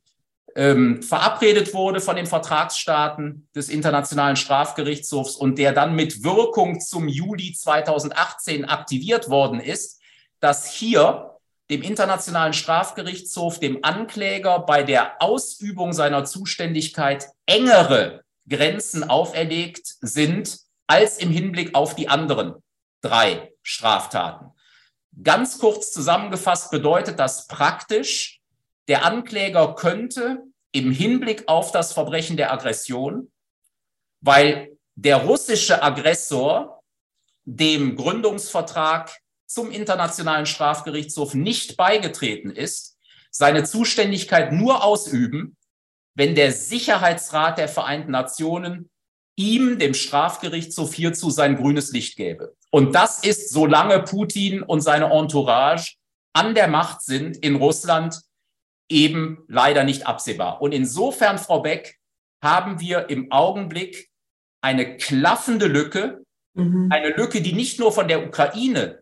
ähm, 0.56 1.02
verabredet 1.02 1.72
wurde 1.72 2.02
von 2.02 2.16
den 2.16 2.26
Vertragsstaaten 2.26 3.48
des 3.56 3.70
Internationalen 3.70 4.36
Strafgerichtshofs 4.36 5.36
und 5.36 5.58
der 5.58 5.72
dann 5.72 5.94
mit 5.94 6.22
Wirkung 6.22 6.80
zum 6.80 7.08
Juli 7.08 7.54
2018 7.54 8.66
aktiviert 8.66 9.30
worden 9.30 9.58
ist, 9.58 10.02
dass 10.38 10.70
hier 10.70 11.38
dem 11.70 11.80
Internationalen 11.80 12.52
Strafgerichtshof, 12.52 13.58
dem 13.58 13.78
Ankläger 13.82 14.58
bei 14.58 14.82
der 14.82 15.22
Ausübung 15.22 15.94
seiner 15.94 16.26
Zuständigkeit 16.26 17.26
engere 17.46 18.22
Grenzen 18.46 19.08
auferlegt 19.08 19.94
sind 20.02 20.58
als 20.86 21.16
im 21.16 21.30
Hinblick 21.30 21.74
auf 21.74 21.94
die 21.94 22.08
anderen 22.08 22.56
drei 23.00 23.49
Straftaten. 23.70 24.50
Ganz 25.22 25.58
kurz 25.58 25.92
zusammengefasst 25.92 26.70
bedeutet 26.70 27.18
das 27.18 27.46
praktisch, 27.46 28.40
der 28.88 29.04
Ankläger 29.04 29.74
könnte 29.74 30.42
im 30.72 30.90
Hinblick 30.90 31.48
auf 31.48 31.70
das 31.70 31.92
Verbrechen 31.92 32.36
der 32.36 32.52
Aggression, 32.52 33.30
weil 34.20 34.76
der 34.96 35.18
russische 35.18 35.82
Aggressor 35.82 36.82
dem 37.44 37.96
Gründungsvertrag 37.96 39.16
zum 39.46 39.70
Internationalen 39.70 40.46
Strafgerichtshof 40.46 41.34
nicht 41.34 41.76
beigetreten 41.76 42.50
ist, 42.50 42.98
seine 43.30 43.64
Zuständigkeit 43.64 44.52
nur 44.52 44.84
ausüben, 44.84 45.56
wenn 46.14 46.34
der 46.34 46.52
Sicherheitsrat 46.52 47.58
der 47.58 47.68
Vereinten 47.68 48.10
Nationen 48.10 48.90
ihm, 49.40 49.78
dem 49.78 49.94
Strafgerichtshof 49.94 50.92
hierzu 50.92 51.30
sein 51.30 51.56
grünes 51.56 51.92
Licht 51.92 52.16
gäbe. 52.16 52.54
Und 52.70 52.94
das 52.94 53.24
ist, 53.24 53.50
solange 53.52 54.00
Putin 54.00 54.62
und 54.62 54.82
seine 54.82 55.06
Entourage 55.06 55.94
an 56.34 56.54
der 56.54 56.68
Macht 56.68 57.02
sind 57.02 57.38
in 57.38 57.56
Russland, 57.56 58.20
eben 58.90 59.38
leider 59.48 59.84
nicht 59.84 60.06
absehbar. 60.06 60.60
Und 60.60 60.72
insofern, 60.72 61.38
Frau 61.38 61.60
Beck, 61.60 61.96
haben 62.42 62.80
wir 62.80 63.08
im 63.08 63.32
Augenblick 63.32 64.10
eine 64.62 64.96
klaffende 64.98 65.66
Lücke, 65.66 66.22
mhm. 66.54 66.88
eine 66.90 67.10
Lücke, 67.10 67.40
die 67.40 67.52
nicht 67.52 67.78
nur 67.78 67.92
von 67.92 68.08
der 68.08 68.26
Ukraine 68.26 69.00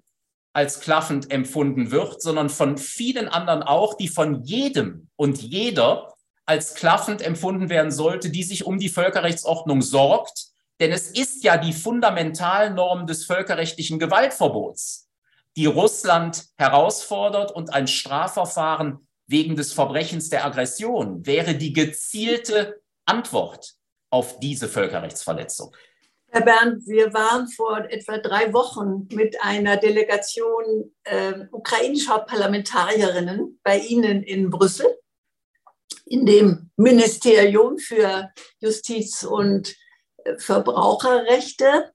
als 0.53 0.81
klaffend 0.81 1.31
empfunden 1.31 1.91
wird, 1.91 2.23
sondern 2.23 2.49
von 2.49 2.79
vielen 2.79 3.29
anderen 3.29 3.63
auch, 3.63 3.95
die 3.95 4.09
von 4.09 4.43
jedem 4.43 5.09
und 5.17 5.41
jeder 5.41 6.15
als 6.49 6.75
klaffend 6.75 7.23
empfunden 7.23 7.69
werden 7.69 7.93
sollte, 7.93 8.31
die 8.31 8.43
sich 8.43 8.65
um 8.65 8.79
die 8.79 8.89
Völkerrechtsordnung 8.89 9.83
sorgt 9.83 10.49
denn 10.81 10.93
es 10.93 11.11
ist 11.11 11.43
ja 11.43 11.57
die 11.57 11.73
Fundamentalnorm 11.73 13.07
des 13.07 13.25
völkerrechtlichen 13.25 13.99
Gewaltverbots, 13.99 15.09
die 15.57 15.67
Russland 15.67 16.45
herausfordert 16.57 17.51
und 17.51 17.75
ein 17.75 17.89
Strafverfahren 17.89 19.07
wegen 19.27 19.57
des 19.57 19.73
Verbrechens 19.73 20.31
der 20.31 20.45
Aggression 20.45 21.27
wäre 21.27 21.55
die 21.55 21.73
gezielte 21.73 22.81
Antwort 23.05 23.75
auf 24.11 24.39
diese 24.39 24.69
Völkerrechtsverletzung. 24.69 25.75
Herr 26.31 26.43
Bernd, 26.43 26.87
wir 26.87 27.13
waren 27.13 27.49
vor 27.49 27.79
etwa 27.91 28.19
drei 28.19 28.53
Wochen 28.53 29.09
mit 29.15 29.43
einer 29.43 29.79
Delegation 29.79 30.93
äh, 31.05 31.47
ukrainischer 31.51 32.21
Parlamentarierinnen 32.21 33.59
bei 33.63 33.79
Ihnen 33.79 34.23
in 34.23 34.51
Brüssel, 34.51 34.87
in 36.09 36.27
dem 36.27 36.71
Ministerium 36.77 37.79
für 37.79 38.31
Justiz 38.61 39.25
und 39.25 39.75
Verbraucherrechte. 40.39 41.93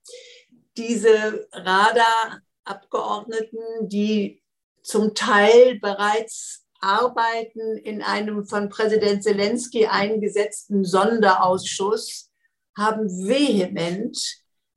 Diese 0.78 1.48
RADA-Abgeordneten, 1.52 3.90
die 3.90 4.42
zum 4.82 5.14
Teil 5.16 5.80
bereits 5.80 6.66
arbeiten 6.80 7.78
in 7.78 8.02
einem 8.02 8.46
von 8.46 8.70
Präsident 8.70 9.24
Zelensky 9.24 9.88
eingesetzten 9.88 10.84
Sonderausschuss, 10.84 12.30
haben 12.76 13.08
vehement 13.08 14.18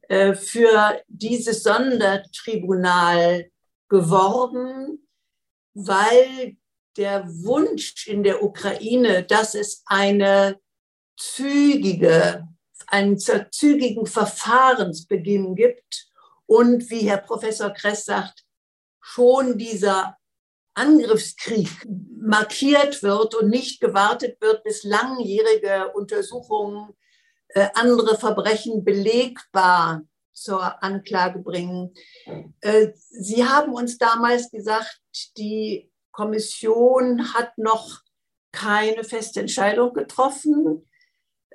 äh, 0.08 0.34
für 0.34 1.00
dieses 1.08 1.62
Sondertribunal 1.62 3.50
geworben, 3.88 5.08
weil 5.74 6.56
der 6.96 7.26
Wunsch 7.26 8.06
in 8.06 8.22
der 8.22 8.42
Ukraine, 8.42 9.24
dass 9.24 9.54
es 9.54 9.82
eine 9.86 10.58
zügige, 11.16 12.48
einen 12.86 13.18
zügigen 13.18 14.06
Verfahrensbeginn 14.06 15.54
gibt 15.54 16.08
und, 16.46 16.90
wie 16.90 17.08
Herr 17.08 17.18
Professor 17.18 17.70
Kress 17.70 18.04
sagt, 18.04 18.44
schon 19.00 19.58
dieser 19.58 20.16
Angriffskrieg 20.74 21.70
markiert 22.20 23.02
wird 23.02 23.34
und 23.34 23.48
nicht 23.48 23.80
gewartet 23.80 24.40
wird, 24.40 24.62
bis 24.64 24.84
langjährige 24.84 25.92
Untersuchungen 25.94 26.92
äh, 27.48 27.68
andere 27.74 28.18
Verbrechen 28.18 28.84
belegbar 28.84 30.02
zur 30.32 30.82
Anklage 30.82 31.38
bringen. 31.38 31.94
Äh, 32.60 32.88
Sie 32.94 33.44
haben 33.44 33.72
uns 33.72 33.96
damals 33.96 34.50
gesagt, 34.50 35.00
die 35.38 35.90
Kommission 36.16 37.34
hat 37.34 37.58
noch 37.58 38.00
keine 38.50 39.04
feste 39.04 39.40
Entscheidung 39.40 39.92
getroffen. 39.92 40.88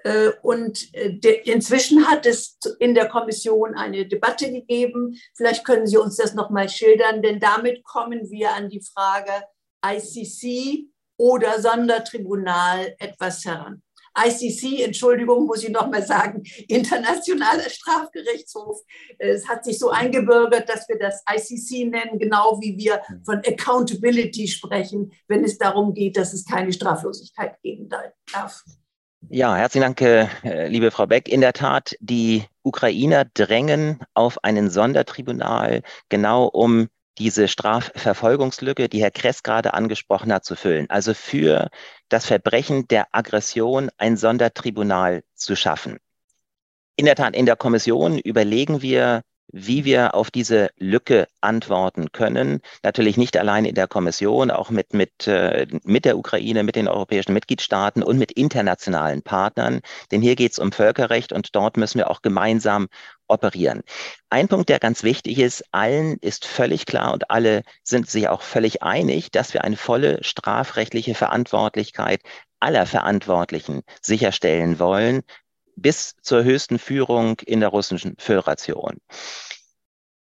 Äh, 0.03 0.29
und 0.43 0.93
äh, 0.93 1.17
inzwischen 1.45 2.07
hat 2.07 2.27
es 2.27 2.59
in 2.79 2.93
der 2.93 3.09
Kommission 3.09 3.75
eine 3.75 4.07
Debatte 4.07 4.51
gegeben. 4.51 5.19
Vielleicht 5.35 5.65
können 5.65 5.87
Sie 5.87 5.97
uns 5.97 6.17
das 6.17 6.35
noch 6.35 6.51
mal 6.51 6.69
schildern, 6.69 7.23
denn 7.23 7.39
damit 7.39 7.83
kommen 7.83 8.29
wir 8.29 8.53
an 8.53 8.69
die 8.69 8.81
Frage 8.81 9.31
ICC 9.83 10.87
oder 11.17 11.59
Sondertribunal 11.59 12.95
etwas 12.99 13.43
heran. 13.43 13.81
ICC, 14.17 14.83
Entschuldigung, 14.83 15.45
muss 15.45 15.63
ich 15.63 15.69
noch 15.69 15.89
mal 15.89 16.05
sagen, 16.05 16.43
Internationaler 16.67 17.69
Strafgerichtshof. 17.69 18.81
Es 19.17 19.47
hat 19.47 19.65
sich 19.65 19.79
so 19.79 19.89
eingebürgert, 19.89 20.69
dass 20.69 20.87
wir 20.89 20.97
das 20.97 21.23
ICC 21.29 21.89
nennen, 21.89 22.19
genau 22.19 22.59
wie 22.61 22.77
wir 22.77 23.01
von 23.25 23.37
Accountability 23.37 24.47
sprechen, 24.47 25.11
wenn 25.27 25.43
es 25.43 25.57
darum 25.57 25.93
geht, 25.93 26.17
dass 26.17 26.33
es 26.33 26.45
keine 26.45 26.73
Straflosigkeit 26.73 27.61
geben 27.61 27.89
darf. 27.89 28.63
Ja, 29.29 29.55
herzlichen 29.55 29.83
Dank, 29.83 30.01
äh, 30.01 30.67
liebe 30.67 30.89
Frau 30.89 31.05
Beck. 31.05 31.29
In 31.29 31.41
der 31.41 31.53
Tat, 31.53 31.95
die 31.99 32.43
Ukrainer 32.63 33.25
drängen 33.25 33.99
auf 34.15 34.43
einen 34.43 34.69
Sondertribunal, 34.69 35.83
genau 36.09 36.47
um 36.47 36.89
diese 37.17 37.47
Strafverfolgungslücke, 37.47 38.89
die 38.89 39.01
Herr 39.01 39.11
Kress 39.11 39.43
gerade 39.43 39.73
angesprochen 39.73 40.33
hat, 40.33 40.43
zu 40.43 40.55
füllen. 40.55 40.89
Also 40.89 41.13
für 41.13 41.69
das 42.11 42.25
Verbrechen 42.25 42.87
der 42.89 43.07
Aggression 43.15 43.89
ein 43.97 44.17
Sondertribunal 44.17 45.23
zu 45.33 45.55
schaffen. 45.55 45.97
In 46.97 47.05
der 47.05 47.15
Tat, 47.15 47.35
in 47.35 47.45
der 47.45 47.55
Kommission 47.55 48.19
überlegen 48.19 48.81
wir 48.81 49.21
wie 49.53 49.85
wir 49.85 50.15
auf 50.15 50.31
diese 50.31 50.69
Lücke 50.77 51.27
antworten 51.41 52.11
können. 52.11 52.61
Natürlich 52.83 53.17
nicht 53.17 53.37
allein 53.37 53.65
in 53.65 53.75
der 53.75 53.87
Kommission, 53.87 54.51
auch 54.51 54.69
mit, 54.69 54.93
mit, 54.93 55.27
äh, 55.27 55.67
mit 55.83 56.05
der 56.05 56.17
Ukraine, 56.17 56.63
mit 56.63 56.75
den 56.75 56.87
europäischen 56.87 57.33
Mitgliedstaaten 57.33 58.03
und 58.03 58.17
mit 58.17 58.31
internationalen 58.31 59.21
Partnern. 59.21 59.81
Denn 60.11 60.21
hier 60.21 60.35
geht 60.35 60.53
es 60.53 60.59
um 60.59 60.71
Völkerrecht 60.71 61.33
und 61.33 61.55
dort 61.55 61.77
müssen 61.77 61.97
wir 61.97 62.09
auch 62.09 62.21
gemeinsam 62.21 62.87
operieren. 63.27 63.81
Ein 64.29 64.47
Punkt, 64.47 64.69
der 64.69 64.79
ganz 64.79 65.03
wichtig 65.03 65.39
ist, 65.39 65.63
allen 65.71 66.17
ist 66.17 66.45
völlig 66.45 66.85
klar 66.85 67.13
und 67.13 67.31
alle 67.31 67.63
sind 67.83 68.09
sich 68.09 68.27
auch 68.27 68.41
völlig 68.41 68.83
einig, 68.83 69.31
dass 69.31 69.53
wir 69.53 69.63
eine 69.63 69.77
volle 69.77 70.23
strafrechtliche 70.23 71.15
Verantwortlichkeit 71.15 72.21
aller 72.59 72.85
Verantwortlichen 72.85 73.81
sicherstellen 74.01 74.79
wollen, 74.79 75.23
bis 75.75 76.15
zur 76.21 76.43
höchsten 76.43 76.79
Führung 76.79 77.39
in 77.45 77.59
der 77.59 77.69
russischen 77.69 78.15
Föderation. 78.17 78.97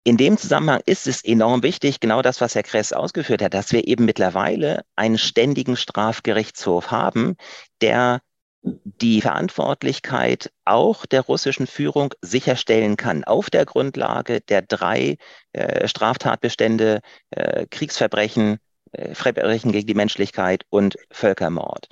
In 0.03 0.17
dem 0.17 0.38
Zusammenhang 0.38 0.81
ist 0.85 1.07
es 1.07 1.23
enorm 1.23 1.62
wichtig, 1.62 1.99
genau 1.99 2.21
das, 2.21 2.41
was 2.41 2.55
Herr 2.55 2.63
Kress 2.63 2.93
ausgeführt 2.93 3.41
hat, 3.41 3.53
dass 3.53 3.71
wir 3.71 3.88
eben 3.88 4.05
mittlerweile 4.05 4.83
einen 4.95 5.17
ständigen 5.17 5.75
Strafgerichtshof 5.75 6.89
haben, 6.89 7.35
der 7.81 8.21
die 8.62 9.21
Verantwortlichkeit 9.21 10.51
auch 10.65 11.05
der 11.05 11.21
russischen 11.21 11.67
Führung 11.67 12.13
sicherstellen 12.21 12.97
kann, 12.97 13.23
auf 13.23 13.49
der 13.49 13.65
Grundlage 13.65 14.41
der 14.41 14.62
drei 14.62 15.17
äh, 15.53 15.88
Straftatbestände, 15.88 17.01
äh, 17.31 17.65
Kriegsverbrechen, 17.69 18.57
äh, 18.91 19.13
Verbrechen 19.15 19.71
gegen 19.71 19.88
die 19.88 19.93
Menschlichkeit 19.93 20.63
und 20.69 20.97
Völkermord. 21.12 21.88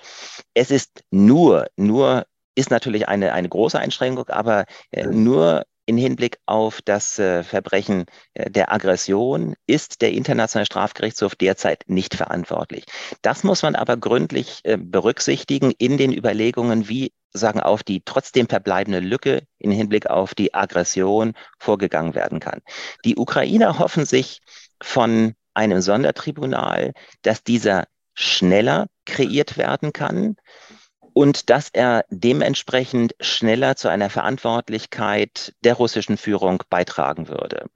Es 0.54 0.72
ist 0.72 1.04
nur, 1.12 1.68
nur 1.78 2.26
ist 2.58 2.72
natürlich 2.72 3.08
eine, 3.08 3.34
eine 3.34 3.48
große 3.48 3.80
Einschränkung, 3.80 4.28
aber 4.30 4.66
äh, 4.92 5.06
nur 5.06 5.64
in 5.86 5.98
Hinblick 5.98 6.38
auf 6.48 6.82
das 6.82 7.18
äh, 7.20 7.44
Verbrechen 7.44 8.06
äh, 8.34 8.50
der 8.50 8.74
Aggression 8.74 9.56
ist 9.68 10.02
der 10.02 10.12
Internationale 10.12 10.66
Strafgerichtshof 10.66 11.36
derzeit 11.36 11.84
nicht 11.88 12.16
verantwortlich. 12.16 12.86
Das 13.22 13.44
muss 13.44 13.62
man 13.62 13.76
aber 13.76 13.96
gründlich 13.96 14.62
äh, 14.64 14.78
berücksichtigen 14.78 15.72
in 15.78 15.98
den 15.98 16.12
Überlegungen, 16.12 16.90
wie 16.90 17.14
sagen 17.32 17.62
auf 17.62 17.84
die 17.84 18.02
trotzdem 18.04 18.50
verbleibende 18.50 19.00
Lücke 19.00 19.44
in 19.60 19.72
Hinblick 19.72 20.08
auf 20.08 20.34
die 20.34 20.54
Aggression 20.54 21.34
vorgegangen 21.60 22.16
werden 22.16 22.40
kann. 22.40 22.62
Die 23.06 23.16
Ukrainer 23.16 23.78
hoffen 23.78 24.06
sich 24.06 24.40
von 24.82 25.36
einem 25.54 25.82
Sondertribunal, 25.82 26.94
dass 27.22 27.44
dieser 27.44 27.86
schneller 28.16 28.88
kreiert 29.06 29.58
werden 29.58 29.94
kann, 29.94 30.36
und 31.18 31.50
dass 31.50 31.70
er 31.74 32.06
dementsprechend 32.12 33.16
schneller 33.20 33.76
zu 33.76 33.88
einer 33.88 34.12
Verantwortlichkeit 34.12 35.56
der 35.64 35.74
russischen 35.74 36.16
Führung 36.16 36.62
beitragen 36.70 37.28
würde. 37.28 37.72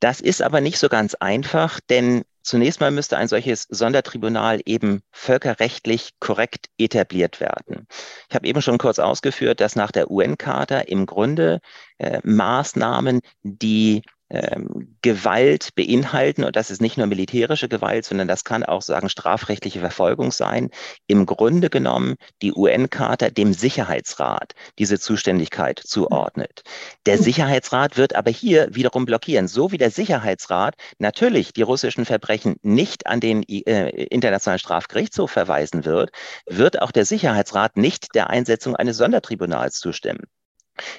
Das 0.00 0.20
ist 0.20 0.42
aber 0.42 0.60
nicht 0.60 0.80
so 0.80 0.88
ganz 0.88 1.14
einfach, 1.14 1.78
denn 1.88 2.24
zunächst 2.42 2.80
mal 2.80 2.90
müsste 2.90 3.18
ein 3.18 3.28
solches 3.28 3.68
Sondertribunal 3.70 4.60
eben 4.64 5.02
völkerrechtlich 5.12 6.14
korrekt 6.18 6.66
etabliert 6.76 7.38
werden. 7.38 7.86
Ich 8.28 8.34
habe 8.34 8.48
eben 8.48 8.60
schon 8.60 8.78
kurz 8.78 8.98
ausgeführt, 8.98 9.60
dass 9.60 9.76
nach 9.76 9.92
der 9.92 10.10
UN-Charta 10.10 10.80
im 10.80 11.06
Grunde 11.06 11.60
äh, 11.98 12.18
Maßnahmen, 12.24 13.20
die 13.44 14.02
ähm, 14.30 14.96
Gewalt 15.02 15.74
beinhalten, 15.74 16.44
und 16.44 16.56
das 16.56 16.70
ist 16.70 16.80
nicht 16.80 16.96
nur 16.96 17.06
militärische 17.06 17.68
Gewalt, 17.68 18.04
sondern 18.04 18.28
das 18.28 18.44
kann 18.44 18.64
auch 18.64 18.82
sagen 18.82 19.08
strafrechtliche 19.08 19.80
Verfolgung 19.80 20.32
sein, 20.32 20.70
im 21.06 21.26
Grunde 21.26 21.70
genommen 21.70 22.16
die 22.42 22.52
UN-Charta 22.52 23.30
dem 23.30 23.52
Sicherheitsrat 23.52 24.54
diese 24.78 24.98
Zuständigkeit 24.98 25.78
zuordnet. 25.78 26.62
Der 27.06 27.18
Sicherheitsrat 27.18 27.96
wird 27.96 28.16
aber 28.16 28.30
hier 28.30 28.68
wiederum 28.72 29.04
blockieren, 29.06 29.48
so 29.48 29.70
wie 29.72 29.78
der 29.78 29.90
Sicherheitsrat 29.90 30.74
natürlich 30.98 31.52
die 31.52 31.62
russischen 31.62 32.04
Verbrechen 32.04 32.56
nicht 32.62 33.06
an 33.06 33.20
den 33.20 33.42
äh, 33.44 33.90
Internationalen 34.06 34.58
Strafgerichtshof 34.58 35.30
verweisen 35.30 35.84
wird, 35.84 36.10
wird 36.46 36.82
auch 36.82 36.90
der 36.90 37.04
Sicherheitsrat 37.04 37.76
nicht 37.76 38.14
der 38.14 38.30
Einsetzung 38.30 38.76
eines 38.76 38.96
Sondertribunals 38.96 39.78
zustimmen. 39.78 40.26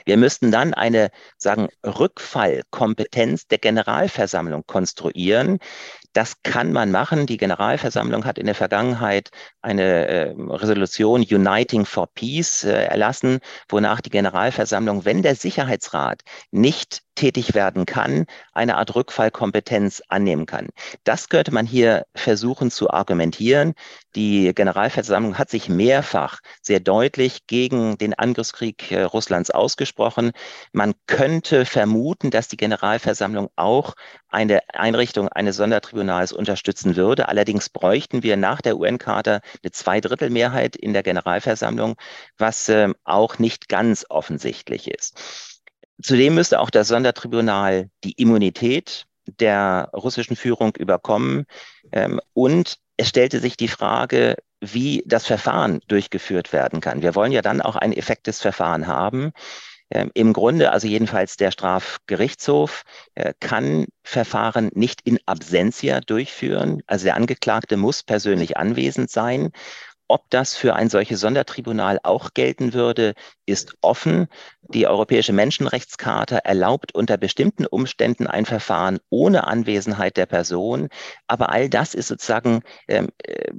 Wir 0.05 0.17
müssten 0.17 0.51
dann 0.51 0.73
eine, 0.73 1.09
sagen, 1.37 1.69
Rückfallkompetenz 1.85 3.47
der 3.47 3.57
Generalversammlung 3.57 4.65
konstruieren. 4.65 5.59
Das 6.13 6.41
kann 6.43 6.71
man 6.73 6.91
machen. 6.91 7.27
Die 7.27 7.37
Generalversammlung 7.37 8.25
hat 8.25 8.37
in 8.37 8.45
der 8.45 8.55
Vergangenheit 8.55 9.29
eine 9.61 10.07
äh, 10.07 10.35
Resolution 10.37 11.21
Uniting 11.21 11.85
for 11.85 12.07
Peace 12.07 12.63
äh, 12.63 12.85
erlassen, 12.85 13.39
wonach 13.69 14.01
die 14.01 14.09
Generalversammlung, 14.09 15.05
wenn 15.05 15.21
der 15.21 15.35
Sicherheitsrat 15.35 16.21
nicht 16.51 17.03
tätig 17.17 17.55
werden 17.55 17.85
kann, 17.85 18.25
eine 18.53 18.77
Art 18.77 18.95
Rückfallkompetenz 18.95 20.03
annehmen 20.07 20.45
kann. 20.45 20.67
Das 21.03 21.29
könnte 21.29 21.51
man 21.51 21.65
hier 21.65 22.05
versuchen 22.15 22.71
zu 22.71 22.91
argumentieren. 22.91 23.73
Die 24.15 24.53
Generalversammlung 24.53 25.37
hat 25.37 25.49
sich 25.49 25.67
mehrfach 25.67 26.39
sehr 26.61 26.79
deutlich 26.79 27.47
gegen 27.47 27.97
den 27.97 28.13
Angriffskrieg 28.13 28.91
äh, 28.91 29.01
Russlands 29.01 29.51
ausgesprochen. 29.51 30.31
Man 30.71 30.93
könnte 31.07 31.65
vermuten, 31.65 32.29
dass 32.29 32.47
die 32.47 32.57
Generalversammlung 32.57 33.49
auch 33.55 33.95
eine 34.29 34.61
Einrichtung 34.73 35.27
eines 35.27 35.55
Sondertribunals 35.97 36.31
unterstützen 36.31 36.95
würde. 36.95 37.27
Allerdings 37.27 37.69
bräuchten 37.69 38.21
wir 38.21 38.38
nach 38.38 38.62
der 38.62 38.77
UN-Charta 38.77 39.41
eine 39.63 39.71
Zweidrittelmehrheit 39.71 40.75
in 40.75 40.93
der 40.93 41.03
Generalversammlung, 41.03 41.95
was 42.38 42.69
äh, 42.69 42.89
auch 43.03 43.39
nicht 43.39 43.67
ganz 43.67 44.05
offensichtlich 44.10 44.89
ist. 44.89 45.19
Zudem 46.01 46.36
müsste 46.36 46.60
auch 46.60 46.69
das 46.69 46.89
Sondertribunal 46.89 47.89
die 48.03 48.13
Immunität 48.13 49.05
der 49.39 49.89
russischen 49.93 50.36
Führung 50.36 50.75
überkommen. 50.75 51.45
Ähm, 51.91 52.21
und 52.33 52.77
es 52.97 53.10
stellte 53.10 53.39
sich 53.39 53.57
die 53.57 53.67
Frage, 53.67 54.36
wie 54.62 55.03
das 55.05 55.25
Verfahren 55.25 55.79
durchgeführt 55.88 56.53
werden 56.53 56.79
kann. 56.79 57.01
Wir 57.01 57.15
wollen 57.15 57.31
ja 57.31 57.41
dann 57.41 57.62
auch 57.62 57.75
ein 57.75 57.93
effektes 57.93 58.41
Verfahren 58.41 58.88
haben. 58.88 59.31
Ähm, 59.89 60.12
Im 60.13 60.34
Grunde, 60.34 60.71
also 60.71 60.88
jedenfalls 60.88 61.38
der 61.38 61.52
Strafgerichtshof, 61.52 62.84
äh, 63.15 63.34
kann 63.39 63.86
Verfahren 64.04 64.69
nicht 64.73 65.02
in 65.06 65.19
Absentia 65.26 66.02
durchführen. 66.02 66.84
Also 66.88 67.06
der 67.06 67.15
Angeklagte 67.15 67.78
muss 67.78 68.04
persönlich 68.04 68.58
anwesend 68.58 69.10
sein. 69.10 69.52
Ob 70.07 70.29
das 70.29 70.55
für 70.55 70.75
ein 70.75 70.89
solches 70.89 71.19
Sondertribunal 71.19 71.99
auch 72.03 72.33
gelten 72.33 72.73
würde, 72.73 73.13
ist 73.45 73.75
offen. 73.81 74.27
Die 74.61 74.87
Europäische 74.87 75.33
Menschenrechtscharta 75.33 76.37
erlaubt 76.37 76.95
unter 76.95 77.17
bestimmten 77.17 77.65
Umständen 77.65 78.27
ein 78.27 78.45
Verfahren 78.45 78.99
ohne 79.09 79.47
Anwesenheit 79.47 80.17
der 80.17 80.25
Person. 80.25 80.89
Aber 81.27 81.49
all 81.49 81.69
das 81.69 81.93
ist 81.93 82.07
sozusagen 82.07 82.61
ähm, 82.87 83.09
äh, 83.23 83.51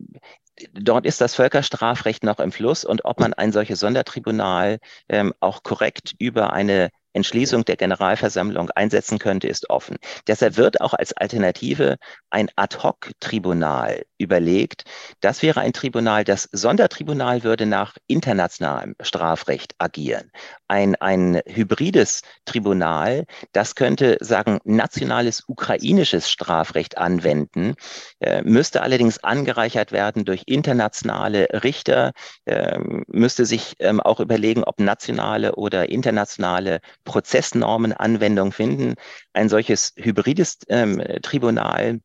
dort 0.72 1.06
ist 1.06 1.20
das 1.20 1.34
Völkerstrafrecht 1.34 2.24
noch 2.24 2.40
im 2.40 2.52
Fluss 2.52 2.84
und 2.84 3.04
ob 3.04 3.20
man 3.20 3.34
ein 3.34 3.52
solches 3.52 3.80
Sondertribunal 3.80 4.78
ähm, 5.08 5.34
auch 5.40 5.62
korrekt 5.62 6.14
über 6.18 6.52
eine 6.52 6.90
Entschließung 7.18 7.64
der 7.64 7.76
Generalversammlung 7.76 8.70
einsetzen 8.70 9.18
könnte, 9.18 9.48
ist 9.48 9.70
offen. 9.70 9.96
Deshalb 10.28 10.57
wird 10.57 10.81
auch 10.81 10.94
als 10.94 11.12
Alternative 11.12 11.96
ein 12.31 12.48
Ad-hoc-Tribunal 12.54 14.04
überlegt. 14.18 14.85
Das 15.20 15.42
wäre 15.42 15.61
ein 15.61 15.72
Tribunal, 15.72 16.22
das 16.22 16.48
Sondertribunal 16.52 17.42
würde 17.42 17.66
nach 17.66 17.96
internationalem 18.07 18.94
Strafrecht 19.00 19.74
agieren. 19.78 20.31
Ein, 20.68 20.94
ein 20.96 21.40
hybrides 21.46 22.22
Tribunal, 22.44 23.24
das 23.52 23.74
könnte 23.74 24.16
sagen, 24.20 24.59
nationales 24.64 25.44
ukrainisches 25.48 26.31
Strafrecht 26.31 26.98
anwenden, 26.98 27.74
äh, 28.20 28.42
müsste 28.42 28.83
allerdings 28.83 29.24
angereichert 29.24 29.90
werden 29.90 30.24
durch 30.24 30.42
internationale 30.46 31.48
Richter, 31.64 32.12
äh, 32.44 32.78
müsste 33.09 33.44
sich 33.44 33.74
ähm, 33.81 34.00
auch 34.00 34.20
überlegen, 34.20 34.62
ob 34.62 34.78
nationale 34.78 35.57
oder 35.57 35.88
internationale 35.88 36.81
Prozessnormen 37.09 37.92
Anwendung 37.92 38.53
finden. 38.53 38.94
Ein 39.33 39.49
solches 39.49 39.94
hybrides 39.97 40.59
ähm, 40.68 41.03
Tribunal 41.23 42.01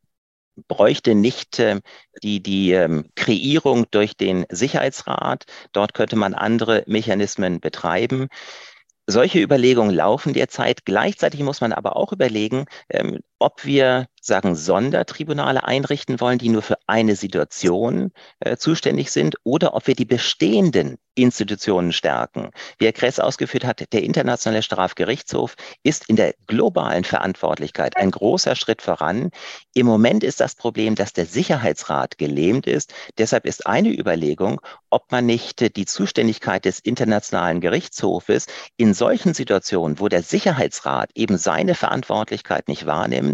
bräuchte 0.67 1.13
nicht 1.15 1.59
äh, 1.59 1.81
die, 2.23 2.41
die 2.41 2.71
ähm, 2.71 3.09
Kreierung 3.15 3.85
durch 3.91 4.15
den 4.15 4.45
Sicherheitsrat. 4.49 5.45
Dort 5.73 5.93
könnte 5.93 6.15
man 6.15 6.33
andere 6.33 6.83
Mechanismen 6.87 7.59
betreiben. 7.59 8.29
Solche 9.05 9.39
Überlegungen 9.41 9.93
laufen 9.93 10.33
derzeit. 10.33 10.85
Gleichzeitig 10.85 11.41
muss 11.41 11.59
man 11.59 11.73
aber 11.73 11.97
auch 11.97 12.13
überlegen, 12.13 12.65
ähm, 12.89 13.19
ob 13.43 13.65
wir 13.65 14.07
sagen 14.21 14.55
Sondertribunale 14.55 15.65
einrichten 15.65 16.21
wollen, 16.21 16.37
die 16.37 16.47
nur 16.47 16.61
für 16.61 16.77
eine 16.87 17.17
Situation 17.17 18.11
äh, 18.39 18.55
zuständig 18.55 19.11
sind, 19.11 19.35
oder 19.43 19.73
ob 19.73 19.85
wir 19.85 19.95
die 19.95 20.05
bestehenden 20.05 20.97
Institutionen 21.15 21.91
stärken. 21.91 22.49
Wie 22.79 22.85
Herr 22.85 22.93
Kress 22.93 23.19
ausgeführt 23.19 23.65
hat, 23.65 23.83
der 23.93 24.01
Internationale 24.01 24.63
Strafgerichtshof 24.63 25.55
ist 25.83 26.09
in 26.09 26.15
der 26.15 26.33
globalen 26.47 27.03
Verantwortlichkeit 27.03 27.97
ein 27.97 28.11
großer 28.11 28.55
Schritt 28.55 28.81
voran. 28.81 29.29
Im 29.73 29.85
Moment 29.85 30.23
ist 30.23 30.39
das 30.39 30.55
Problem, 30.55 30.95
dass 30.95 31.13
der 31.13 31.25
Sicherheitsrat 31.25 32.17
gelähmt 32.17 32.65
ist. 32.65 32.93
Deshalb 33.17 33.45
ist 33.45 33.67
eine 33.67 33.89
Überlegung, 33.89 34.61
ob 34.89 35.11
man 35.11 35.25
nicht 35.25 35.75
die 35.75 35.85
Zuständigkeit 35.85 36.65
des 36.65 36.79
Internationalen 36.79 37.61
Gerichtshofes 37.61 38.47
in 38.77 38.93
solchen 38.93 39.33
Situationen, 39.33 39.99
wo 39.99 40.07
der 40.07 40.23
Sicherheitsrat 40.23 41.11
eben 41.13 41.37
seine 41.37 41.75
Verantwortlichkeit 41.75 42.67
nicht 42.67 42.85
wahrnimmt, 42.85 43.32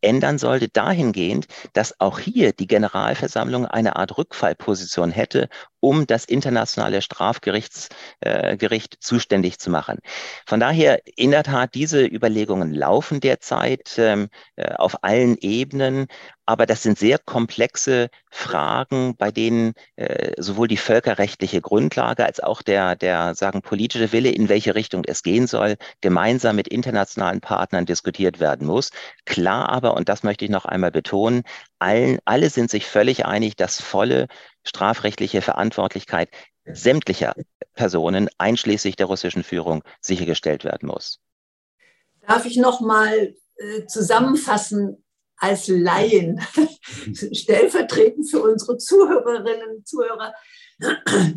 ändern 0.00 0.38
sollte, 0.38 0.68
dahingehend, 0.68 1.46
dass 1.72 2.00
auch 2.00 2.18
hier 2.18 2.52
die 2.52 2.66
Generalversammlung 2.66 3.66
eine 3.66 3.96
Art 3.96 4.16
Rückfallposition 4.18 5.10
hätte, 5.10 5.48
um 5.80 6.06
das 6.06 6.24
internationale 6.24 7.02
Strafgericht 7.02 7.88
äh, 8.20 8.56
zuständig 9.00 9.58
zu 9.58 9.70
machen. 9.70 9.98
Von 10.46 10.60
daher, 10.60 11.00
in 11.16 11.30
der 11.30 11.44
Tat, 11.44 11.74
diese 11.74 12.04
Überlegungen 12.04 12.74
laufen 12.74 13.20
derzeit 13.20 13.94
ähm, 13.98 14.28
äh, 14.56 14.74
auf 14.74 15.04
allen 15.04 15.36
Ebenen, 15.40 16.06
aber 16.48 16.64
das 16.64 16.82
sind 16.82 16.98
sehr 16.98 17.18
komplexe 17.18 18.08
Fragen, 18.30 19.14
bei 19.16 19.30
denen 19.30 19.74
äh, 19.96 20.32
sowohl 20.38 20.66
die 20.66 20.78
völkerrechtliche 20.78 21.60
Grundlage 21.60 22.24
als 22.24 22.40
auch 22.40 22.62
der, 22.62 22.96
der 22.96 23.34
sagen, 23.34 23.60
politische 23.60 24.12
Wille, 24.12 24.30
in 24.30 24.48
welche 24.48 24.74
Richtung 24.74 25.04
es 25.06 25.22
gehen 25.22 25.46
soll, 25.46 25.76
gemeinsam 26.00 26.56
mit 26.56 26.66
internationalen 26.68 27.42
Partnern 27.42 27.84
diskutiert 27.84 28.40
werden 28.40 28.66
muss. 28.66 28.92
Klar 29.26 29.68
aber, 29.68 29.94
und 29.94 30.08
das 30.08 30.22
möchte 30.22 30.46
ich 30.46 30.50
noch 30.50 30.64
einmal 30.64 30.90
betonen, 30.90 31.42
allen, 31.78 32.18
alle 32.24 32.48
sind 32.48 32.70
sich 32.70 32.86
völlig 32.86 33.26
einig, 33.26 33.56
dass 33.56 33.80
volle 33.82 34.26
strafrechtliche 34.68 35.42
Verantwortlichkeit 35.42 36.30
sämtlicher 36.72 37.34
Personen, 37.74 38.28
einschließlich 38.38 38.96
der 38.96 39.06
russischen 39.06 39.42
Führung, 39.42 39.82
sichergestellt 40.00 40.64
werden 40.64 40.88
muss. 40.88 41.20
Darf 42.26 42.44
ich 42.44 42.56
noch 42.56 42.80
mal 42.80 43.34
äh, 43.56 43.86
zusammenfassen 43.86 45.04
als 45.36 45.68
Laien, 45.68 46.40
stellvertretend 47.32 48.28
für 48.28 48.42
unsere 48.42 48.76
Zuhörerinnen 48.76 49.76
und 49.76 49.88
Zuhörer? 49.88 50.34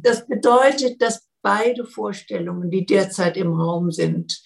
Das 0.01 0.27
bedeutet, 0.27 1.01
dass 1.01 1.27
beide 1.41 1.85
Vorstellungen, 1.85 2.69
die 2.69 2.85
derzeit 2.85 3.37
im 3.37 3.53
Raum 3.53 3.91
sind, 3.91 4.41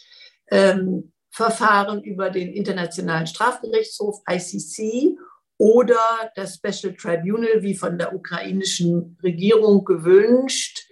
ähm, 0.51 1.13
Verfahren 1.31 2.01
über 2.01 2.29
den 2.29 2.53
Internationalen 2.53 3.27
Strafgerichtshof 3.27 4.21
ICC 4.29 5.17
oder 5.57 6.31
das 6.35 6.55
Special 6.55 6.95
Tribunal, 6.95 7.61
wie 7.61 7.75
von 7.75 7.97
der 7.97 8.13
ukrainischen 8.13 9.17
Regierung 9.23 9.85
gewünscht, 9.85 10.87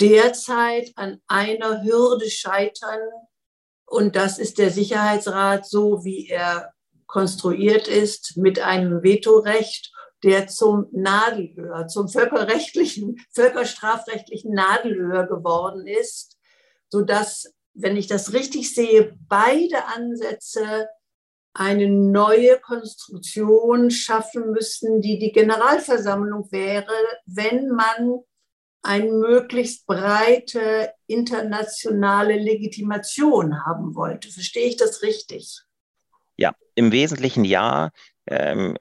derzeit 0.00 0.92
an 0.96 1.20
einer 1.26 1.82
Hürde 1.84 2.30
scheitern. 2.30 3.00
Und 3.86 4.16
das 4.16 4.38
ist 4.38 4.58
der 4.58 4.70
Sicherheitsrat, 4.70 5.66
so 5.66 6.04
wie 6.04 6.28
er 6.28 6.72
konstruiert 7.06 7.88
ist, 7.88 8.36
mit 8.36 8.58
einem 8.60 9.02
Vetorecht, 9.02 9.92
der 10.22 10.46
zum 10.46 10.86
Nadelöhr, 10.92 11.88
zum 11.88 12.08
völkerrechtlichen, 12.08 13.16
völkerstrafrechtlichen 13.34 14.54
Nadelöhr 14.54 15.26
geworden 15.26 15.86
ist, 15.86 16.38
sodass, 16.88 17.52
wenn 17.74 17.96
ich 17.96 18.06
das 18.06 18.32
richtig 18.32 18.74
sehe, 18.74 19.18
beide 19.28 19.84
Ansätze 19.86 20.88
eine 21.54 21.88
neue 21.88 22.58
Konstruktion 22.60 23.90
schaffen 23.90 24.52
müssen, 24.52 25.00
die 25.00 25.18
die 25.18 25.32
Generalversammlung 25.32 26.50
wäre, 26.50 26.92
wenn 27.26 27.68
man 27.68 28.20
eine 28.82 29.12
möglichst 29.12 29.86
breite 29.86 30.92
internationale 31.06 32.36
Legitimation 32.36 33.64
haben 33.64 33.94
wollte. 33.94 34.30
Verstehe 34.30 34.66
ich 34.66 34.76
das 34.76 35.02
richtig? 35.02 35.60
Ja, 36.36 36.52
im 36.74 36.90
Wesentlichen 36.90 37.44
ja. 37.44 37.90
Ähm, 38.26 38.76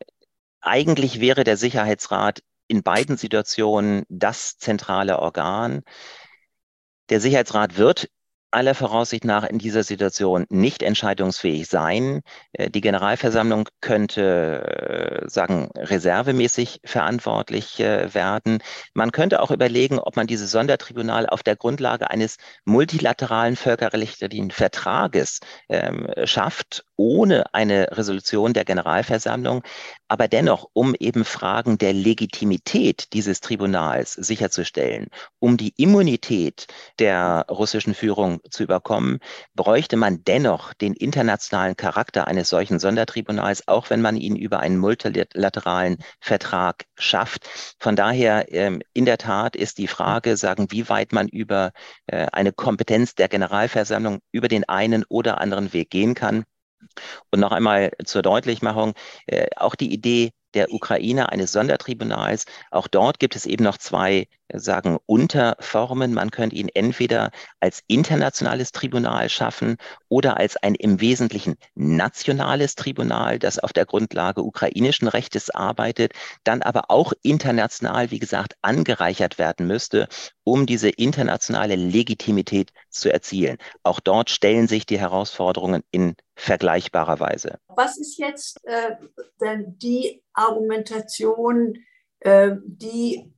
eigentlich 0.62 1.20
wäre 1.20 1.44
der 1.44 1.58
Sicherheitsrat 1.58 2.42
in 2.68 2.84
beiden 2.84 3.18
Situationen 3.18 4.06
das 4.10 4.58
zentrale 4.58 5.20
Organ. 5.20 5.84
Der 7.10 7.20
Sicherheitsrat 7.20 7.78
wird 7.78 8.10
aller 8.52 8.76
Voraussicht 8.76 9.26
nach 9.26 9.44
in 9.44 9.58
dieser 9.58 9.84
Situation 9.84 10.46
nicht 10.50 10.84
entscheidungsfähig 10.84 11.68
sein. 11.68 12.22
Äh, 12.54 12.70
die 12.70 12.82
Generalversammlung 12.82 13.70
könnte, 13.80 15.24
äh, 15.24 15.30
sagen, 15.30 15.70
reservemäßig 15.76 16.82
verantwortlich 16.86 17.80
äh, 17.80 18.14
werden. 18.14 18.60
Man 18.94 19.12
könnte 19.12 19.42
auch 19.42 19.52
überlegen, 19.52 20.00
ob 20.00 20.16
man 20.16 20.28
dieses 20.28 20.52
Sondertribunal 20.52 21.28
auf 21.28 21.44
der 21.44 21.56
Grundlage 21.56 22.10
eines 22.10 22.38
multilateralen 22.66 23.56
völkerrechtlichen 23.56 24.52
Vertrages 24.52 25.40
ähm, 25.70 26.08
schafft, 26.26 26.86
ohne 26.98 27.54
eine 27.54 27.88
Resolution 27.98 28.54
der 28.54 28.66
Generalversammlung, 28.66 29.64
aber 30.12 30.28
dennoch, 30.28 30.68
um 30.74 30.94
eben 31.00 31.24
Fragen 31.24 31.78
der 31.78 31.94
Legitimität 31.94 33.14
dieses 33.14 33.40
Tribunals 33.40 34.12
sicherzustellen, 34.12 35.08
um 35.40 35.56
die 35.56 35.74
Immunität 35.78 36.68
der 37.00 37.46
russischen 37.50 37.94
Führung 37.94 38.42
zu 38.50 38.64
überkommen, 38.64 39.20
bräuchte 39.56 39.96
man 39.96 40.22
dennoch 40.26 40.74
den 40.74 40.96
internationalen 40.96 41.78
Charakter 41.78 42.28
eines 42.28 42.50
solchen 42.50 42.78
Sondertribunals, 42.78 43.70
auch 43.70 43.90
wenn 43.90 44.02
man 44.02 44.18
ihn 44.18 44.36
über 44.36 44.60
einen 44.60 44.80
multilateralen 44.80 46.00
Vertrag 46.20 46.84
schafft. 46.98 47.48
Von 47.80 47.96
daher, 47.96 48.54
ähm, 48.54 48.82
in 48.92 49.06
der 49.06 49.18
Tat 49.18 49.56
ist 49.56 49.78
die 49.78 49.88
Frage, 49.88 50.36
sagen, 50.36 50.68
wie 50.72 50.90
weit 50.90 51.14
man 51.14 51.30
über 51.30 51.72
äh, 52.08 52.28
eine 52.34 52.52
Kompetenz 52.52 53.16
der 53.16 53.30
Generalversammlung 53.30 54.20
über 54.34 54.50
den 54.50 54.68
einen 54.68 55.06
oder 55.08 55.40
anderen 55.40 55.72
Weg 55.72 55.90
gehen 55.90 56.16
kann. 56.16 56.44
Und 57.32 57.40
noch 57.40 57.52
einmal 57.52 57.92
zur 58.06 58.22
Deutlichmachung, 58.22 58.94
äh, 59.28 59.48
auch 59.56 59.76
die 59.76 59.94
Idee 59.94 60.32
der 60.54 60.74
Ukraine 60.74 61.30
eines 61.30 61.52
Sondertribunals, 61.54 62.46
auch 62.72 62.88
dort 62.88 63.20
gibt 63.20 63.36
es 63.36 63.46
eben 63.46 63.64
noch 63.64 63.78
zwei 63.78 64.28
sagen 64.56 64.98
Unterformen. 65.06 66.14
Man 66.14 66.32
könnte 66.32 66.56
ihn 66.56 66.70
entweder 66.74 67.32
als 67.60 67.84
internationales 67.88 68.72
Tribunal 68.72 69.30
schaffen 69.30 69.78
oder 70.10 70.38
als 70.38 70.58
ein 70.58 70.76
im 70.76 71.02
Wesentlichen 71.02 71.56
nationales 71.76 72.76
Tribunal, 72.76 73.40
das 73.40 73.60
auf 73.60 73.74
der 73.74 73.86
Grundlage 73.86 74.44
ukrainischen 74.44 75.08
Rechtes 75.08 75.50
arbeitet, 75.50 76.14
dann 76.44 76.62
aber 76.62 76.90
auch 76.90 77.14
international, 77.22 78.12
wie 78.12 78.20
gesagt, 78.20 78.56
angereichert 78.62 79.38
werden 79.38 79.68
müsste, 79.68 80.08
um 80.44 80.66
diese 80.66 80.90
internationale 80.90 81.76
Legitimität 81.76 82.72
zu 82.90 83.12
erzielen. 83.12 83.58
Auch 83.84 84.00
dort 84.00 84.30
stellen 84.30 84.68
sich 84.68 84.86
die 84.86 85.00
Herausforderungen 85.00 85.84
in 85.92 86.16
vergleichbarer 86.36 87.20
Weise. 87.20 87.60
Was 87.68 87.98
ist 87.98 88.18
jetzt 88.18 88.60
äh, 88.64 88.96
denn 89.40 89.78
die 89.78 90.24
Argumentation, 90.34 91.76
äh, 92.22 92.52
die 92.66 93.32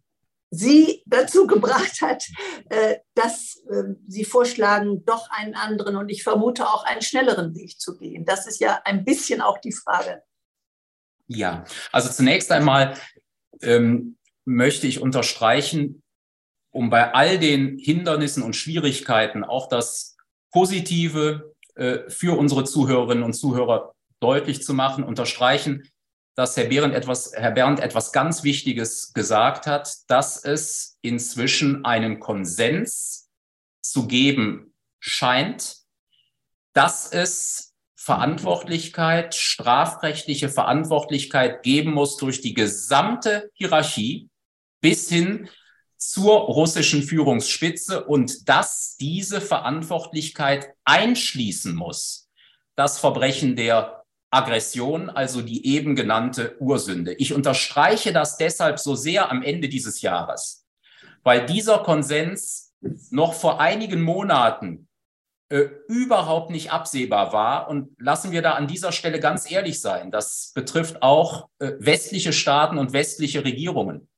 Sie 0.53 1.01
dazu 1.07 1.47
gebracht 1.47 2.01
hat, 2.01 2.23
äh, 2.69 2.97
dass 3.15 3.63
äh, 3.69 3.95
Sie 4.07 4.23
vorschlagen, 4.23 5.03
doch 5.03 5.29
einen 5.31 5.55
anderen 5.55 5.95
und 5.95 6.09
ich 6.09 6.23
vermute 6.23 6.67
auch 6.67 6.85
einen 6.85 7.01
schnelleren 7.01 7.55
Weg 7.55 7.79
zu 7.79 7.97
gehen? 7.97 8.23
Das 8.23 8.45
ist 8.45 8.59
ja 8.59 8.79
ein 8.85 9.03
bisschen 9.03 9.41
auch 9.41 9.57
die 9.57 9.71
Frage. 9.71 10.21
Ja, 11.27 11.63
also 11.91 12.09
zunächst 12.09 12.51
einmal 12.51 12.95
ähm, 13.61 14.17
möchte 14.45 14.85
ich 14.85 15.01
unterstreichen, 15.01 16.03
um 16.71 16.89
bei 16.89 17.13
all 17.13 17.39
den 17.39 17.77
Hindernissen 17.79 18.43
und 18.43 18.55
Schwierigkeiten 18.55 19.43
auch 19.43 19.69
das 19.69 20.17
Positive 20.51 21.55
äh, 21.75 22.09
für 22.09 22.37
unsere 22.37 22.63
Zuhörerinnen 22.63 23.23
und 23.23 23.33
Zuhörer 23.33 23.95
deutlich 24.19 24.63
zu 24.63 24.75
machen, 24.75 25.03
unterstreichen, 25.03 25.89
dass 26.35 26.57
Herr 26.57 26.65
Behrendt 26.65 26.95
etwas, 26.95 27.31
Herr 27.35 27.51
Bernd 27.51 27.79
etwas 27.79 28.11
ganz 28.11 28.43
Wichtiges 28.43 29.13
gesagt 29.13 29.67
hat, 29.67 29.91
dass 30.07 30.43
es 30.43 30.97
inzwischen 31.01 31.85
einen 31.85 32.19
Konsens 32.19 33.29
zu 33.81 34.07
geben 34.07 34.73
scheint, 34.99 35.77
dass 36.73 37.11
es 37.11 37.73
Verantwortlichkeit, 37.95 39.35
strafrechtliche 39.35 40.49
Verantwortlichkeit 40.49 41.63
geben 41.63 41.93
muss 41.93 42.17
durch 42.17 42.41
die 42.41 42.53
gesamte 42.53 43.49
Hierarchie 43.53 44.29
bis 44.81 45.07
hin 45.07 45.49
zur 45.97 46.33
russischen 46.33 47.03
Führungsspitze 47.03 48.03
und 48.03 48.49
dass 48.49 48.97
diese 48.97 49.39
Verantwortlichkeit 49.39 50.69
einschließen 50.83 51.73
muss, 51.73 52.29
das 52.75 52.99
Verbrechen 52.99 53.55
der 53.55 54.02
Aggression, 54.33 55.09
also 55.09 55.41
die 55.41 55.65
eben 55.67 55.95
genannte 55.95 56.55
Ursünde. 56.59 57.13
Ich 57.13 57.33
unterstreiche 57.33 58.11
das 58.11 58.37
deshalb 58.37 58.79
so 58.79 58.95
sehr 58.95 59.31
am 59.31 59.43
Ende 59.43 59.69
dieses 59.69 60.01
Jahres, 60.01 60.65
weil 61.23 61.45
dieser 61.45 61.79
Konsens 61.79 62.73
noch 63.11 63.33
vor 63.33 63.61
einigen 63.61 64.01
Monaten 64.01 64.87
äh, 65.49 65.69
überhaupt 65.87 66.49
nicht 66.49 66.71
absehbar 66.71 67.31
war. 67.31 67.69
Und 67.69 67.95
lassen 67.99 68.31
wir 68.31 68.41
da 68.41 68.53
an 68.53 68.67
dieser 68.67 68.91
Stelle 68.91 69.19
ganz 69.19 69.49
ehrlich 69.49 69.79
sein, 69.79 70.09
das 70.09 70.51
betrifft 70.55 71.03
auch 71.03 71.49
äh, 71.59 71.73
westliche 71.79 72.33
Staaten 72.33 72.77
und 72.77 72.91
westliche 72.91 73.45
Regierungen 73.45 74.09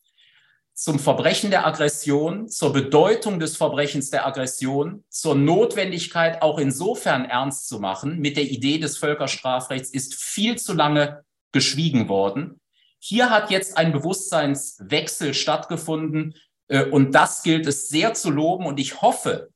zum 0.75 0.99
Verbrechen 0.99 1.51
der 1.51 1.65
Aggression, 1.65 2.49
zur 2.49 2.73
Bedeutung 2.73 3.39
des 3.39 3.55
Verbrechens 3.55 4.09
der 4.09 4.27
Aggression, 4.27 5.05
zur 5.09 5.33
Notwendigkeit 5.33 6.41
auch 6.41 6.59
insofern 6.59 7.23
ernst 7.23 7.69
zu 7.69 7.79
machen 7.79 8.19
mit 8.19 8.35
der 8.35 8.43
Idee 8.43 8.77
des 8.77 8.97
Völkerstrafrechts 8.97 9.89
ist 9.89 10.15
viel 10.15 10.57
zu 10.57 10.73
lange 10.73 11.23
geschwiegen 11.53 12.09
worden. 12.09 12.59
Hier 12.99 13.29
hat 13.29 13.51
jetzt 13.51 13.77
ein 13.77 13.93
Bewusstseinswechsel 13.93 15.33
stattgefunden 15.33 16.35
äh, 16.67 16.83
und 16.83 17.15
das 17.15 17.43
gilt 17.43 17.67
es 17.67 17.87
sehr 17.87 18.13
zu 18.13 18.29
loben 18.29 18.65
und 18.65 18.77
ich 18.77 19.01
hoffe, 19.01 19.51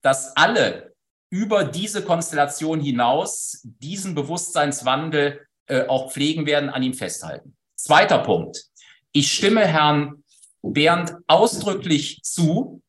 dass 0.00 0.34
alle 0.34 0.94
über 1.28 1.64
diese 1.64 2.02
Konstellation 2.02 2.80
hinaus 2.80 3.60
diesen 3.64 4.14
Bewusstseinswandel 4.14 5.46
äh, 5.66 5.86
auch 5.88 6.10
pflegen 6.10 6.46
werden, 6.46 6.70
an 6.70 6.82
ihm 6.82 6.94
festhalten. 6.94 7.54
Zweiter 7.76 8.18
Punkt. 8.18 8.64
Ich 9.12 9.32
stimme 9.32 9.66
Herrn 9.66 10.23
Bernd 10.72 11.14
ausdrücklich 11.26 12.20
zu, 12.22 12.82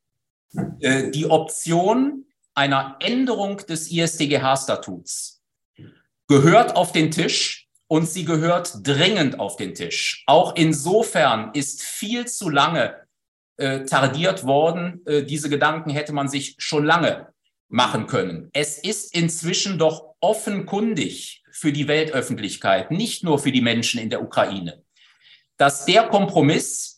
äh, 0.80 1.12
die 1.12 1.26
Option 1.26 2.26
einer 2.54 2.98
Änderung 3.00 3.58
des 3.58 3.92
ISDGH-Statuts 3.92 5.42
gehört 6.28 6.76
auf 6.76 6.92
den 6.92 7.12
Tisch 7.12 7.68
und 7.88 8.08
sie 8.08 8.26
gehört 8.26 8.80
dringend 8.84 9.40
auf 9.40 9.58
den 9.58 9.76
Tisch. 9.76 10.24
Auch 10.26 10.56
insofern 10.56 11.52
ist 11.54 11.84
viel 11.84 12.26
zu 12.26 12.50
lange 12.50 12.96
äh, 13.58 13.84
tardiert 13.84 14.46
worden. 14.46 15.06
Äh, 15.06 15.24
diese 15.24 15.50
Gedanken 15.50 15.90
hätte 15.90 16.14
man 16.14 16.30
sich 16.30 16.56
schon 16.58 16.86
lange 16.86 17.28
machen 17.68 18.08
können. 18.08 18.50
Es 18.54 18.78
ist 18.78 19.14
inzwischen 19.14 19.78
doch 19.78 20.16
offenkundig 20.20 21.44
für 21.52 21.72
die 21.72 21.88
Weltöffentlichkeit, 21.88 22.92
nicht 22.92 23.24
nur 23.24 23.40
für 23.40 23.52
die 23.52 23.62
Menschen 23.62 24.00
in 24.00 24.10
der 24.10 24.22
Ukraine, 24.22 24.84
dass 25.58 25.86
der 25.86 26.04
Kompromiss, 26.04 26.95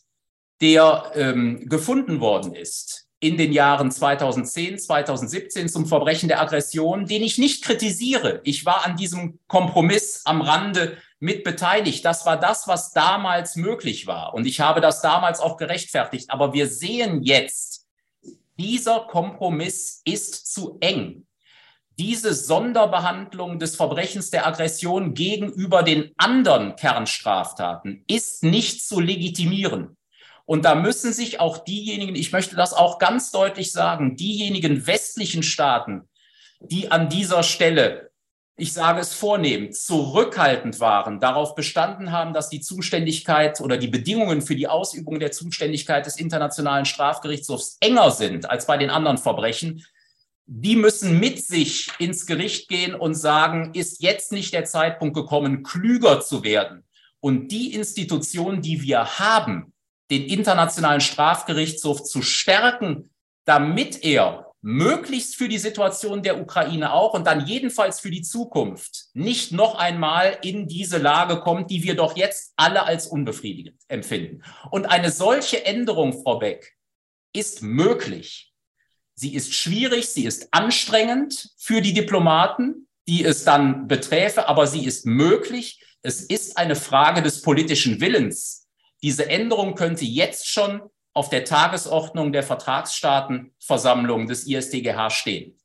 der 0.60 1.12
ähm, 1.14 1.68
gefunden 1.68 2.20
worden 2.20 2.54
ist 2.54 3.08
in 3.20 3.36
den 3.36 3.52
Jahren 3.52 3.90
2010, 3.90 4.78
2017 4.78 5.68
zum 5.68 5.86
Verbrechen 5.86 6.28
der 6.28 6.40
Aggression, 6.40 7.06
den 7.06 7.22
ich 7.22 7.38
nicht 7.38 7.64
kritisiere. 7.64 8.40
Ich 8.44 8.64
war 8.64 8.86
an 8.86 8.96
diesem 8.96 9.40
Kompromiss 9.48 10.22
am 10.24 10.40
Rande 10.40 10.98
mit 11.18 11.42
beteiligt. 11.42 12.04
Das 12.04 12.26
war 12.26 12.38
das, 12.38 12.68
was 12.68 12.92
damals 12.92 13.56
möglich 13.56 14.06
war. 14.06 14.34
Und 14.34 14.46
ich 14.46 14.60
habe 14.60 14.80
das 14.80 15.02
damals 15.02 15.40
auch 15.40 15.56
gerechtfertigt. 15.56 16.30
Aber 16.30 16.52
wir 16.52 16.68
sehen 16.68 17.24
jetzt, 17.24 17.86
dieser 18.56 19.00
Kompromiss 19.00 20.00
ist 20.04 20.52
zu 20.52 20.78
eng. 20.80 21.26
Diese 21.98 22.32
Sonderbehandlung 22.32 23.58
des 23.58 23.74
Verbrechens 23.74 24.30
der 24.30 24.46
Aggression 24.46 25.14
gegenüber 25.14 25.82
den 25.82 26.12
anderen 26.16 26.76
Kernstraftaten 26.76 28.04
ist 28.06 28.44
nicht 28.44 28.86
zu 28.86 29.00
legitimieren. 29.00 29.97
Und 30.48 30.64
da 30.64 30.74
müssen 30.74 31.12
sich 31.12 31.40
auch 31.40 31.58
diejenigen, 31.58 32.14
ich 32.14 32.32
möchte 32.32 32.56
das 32.56 32.72
auch 32.72 32.98
ganz 32.98 33.30
deutlich 33.30 33.70
sagen, 33.70 34.16
diejenigen 34.16 34.86
westlichen 34.86 35.42
Staaten, 35.42 36.08
die 36.58 36.90
an 36.90 37.10
dieser 37.10 37.42
Stelle, 37.42 38.12
ich 38.56 38.72
sage 38.72 38.98
es 39.00 39.12
vornehm, 39.12 39.72
zurückhaltend 39.72 40.80
waren, 40.80 41.20
darauf 41.20 41.54
bestanden 41.54 42.12
haben, 42.12 42.32
dass 42.32 42.48
die 42.48 42.62
Zuständigkeit 42.62 43.60
oder 43.60 43.76
die 43.76 43.88
Bedingungen 43.88 44.40
für 44.40 44.56
die 44.56 44.68
Ausübung 44.68 45.20
der 45.20 45.32
Zuständigkeit 45.32 46.06
des 46.06 46.16
Internationalen 46.16 46.86
Strafgerichtshofs 46.86 47.76
enger 47.80 48.10
sind 48.10 48.48
als 48.48 48.66
bei 48.66 48.78
den 48.78 48.88
anderen 48.88 49.18
Verbrechen, 49.18 49.84
die 50.46 50.76
müssen 50.76 51.20
mit 51.20 51.44
sich 51.44 51.90
ins 51.98 52.24
Gericht 52.24 52.70
gehen 52.70 52.94
und 52.94 53.12
sagen, 53.12 53.74
ist 53.74 54.02
jetzt 54.02 54.32
nicht 54.32 54.54
der 54.54 54.64
Zeitpunkt 54.64 55.14
gekommen, 55.14 55.62
klüger 55.62 56.22
zu 56.22 56.42
werden. 56.42 56.84
Und 57.20 57.48
die 57.48 57.74
Institution, 57.74 58.62
die 58.62 58.80
wir 58.80 59.18
haben, 59.18 59.74
den 60.10 60.24
Internationalen 60.24 61.00
Strafgerichtshof 61.00 62.02
zu 62.02 62.22
stärken, 62.22 63.10
damit 63.44 64.04
er 64.04 64.48
möglichst 64.60 65.36
für 65.36 65.48
die 65.48 65.58
Situation 65.58 66.22
der 66.22 66.40
Ukraine 66.40 66.92
auch 66.92 67.14
und 67.14 67.26
dann 67.26 67.46
jedenfalls 67.46 68.00
für 68.00 68.10
die 68.10 68.22
Zukunft 68.22 69.06
nicht 69.14 69.52
noch 69.52 69.76
einmal 69.76 70.38
in 70.42 70.66
diese 70.66 70.98
Lage 70.98 71.40
kommt, 71.40 71.70
die 71.70 71.84
wir 71.84 71.94
doch 71.94 72.16
jetzt 72.16 72.54
alle 72.56 72.82
als 72.84 73.06
unbefriedigend 73.06 73.80
empfinden. 73.86 74.42
Und 74.70 74.86
eine 74.86 75.10
solche 75.10 75.64
Änderung, 75.64 76.22
Frau 76.22 76.38
Beck, 76.38 76.76
ist 77.32 77.62
möglich. 77.62 78.52
Sie 79.14 79.34
ist 79.34 79.54
schwierig, 79.54 80.08
sie 80.08 80.24
ist 80.24 80.48
anstrengend 80.52 81.50
für 81.56 81.80
die 81.80 81.92
Diplomaten, 81.92 82.88
die 83.06 83.24
es 83.24 83.44
dann 83.44 83.88
beträfe, 83.88 84.48
aber 84.48 84.66
sie 84.66 84.84
ist 84.84 85.06
möglich. 85.06 85.82
Es 86.02 86.20
ist 86.20 86.56
eine 86.56 86.76
Frage 86.76 87.22
des 87.22 87.42
politischen 87.42 88.00
Willens, 88.00 88.67
diese 89.02 89.28
Änderung 89.28 89.74
könnte 89.74 90.04
jetzt 90.04 90.48
schon 90.48 90.82
auf 91.12 91.30
der 91.30 91.44
Tagesordnung 91.44 92.32
der 92.32 92.42
Vertragsstaatenversammlung 92.42 94.26
des 94.26 94.46
ISDGH 94.46 95.10
stehen. 95.10 95.58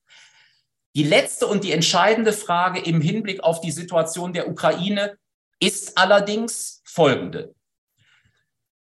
Die 0.96 1.04
letzte 1.04 1.48
und 1.48 1.64
die 1.64 1.72
entscheidende 1.72 2.34
Frage 2.34 2.80
im 2.80 3.02
Hinblick 3.02 3.44
auf 3.44 3.62
die 3.62 3.72
Situation 3.72 4.34
der 4.34 4.48
Ukraine 4.48 5.18
ist 5.60 5.98
allerdings 5.98 6.82
folgende. 6.86 7.56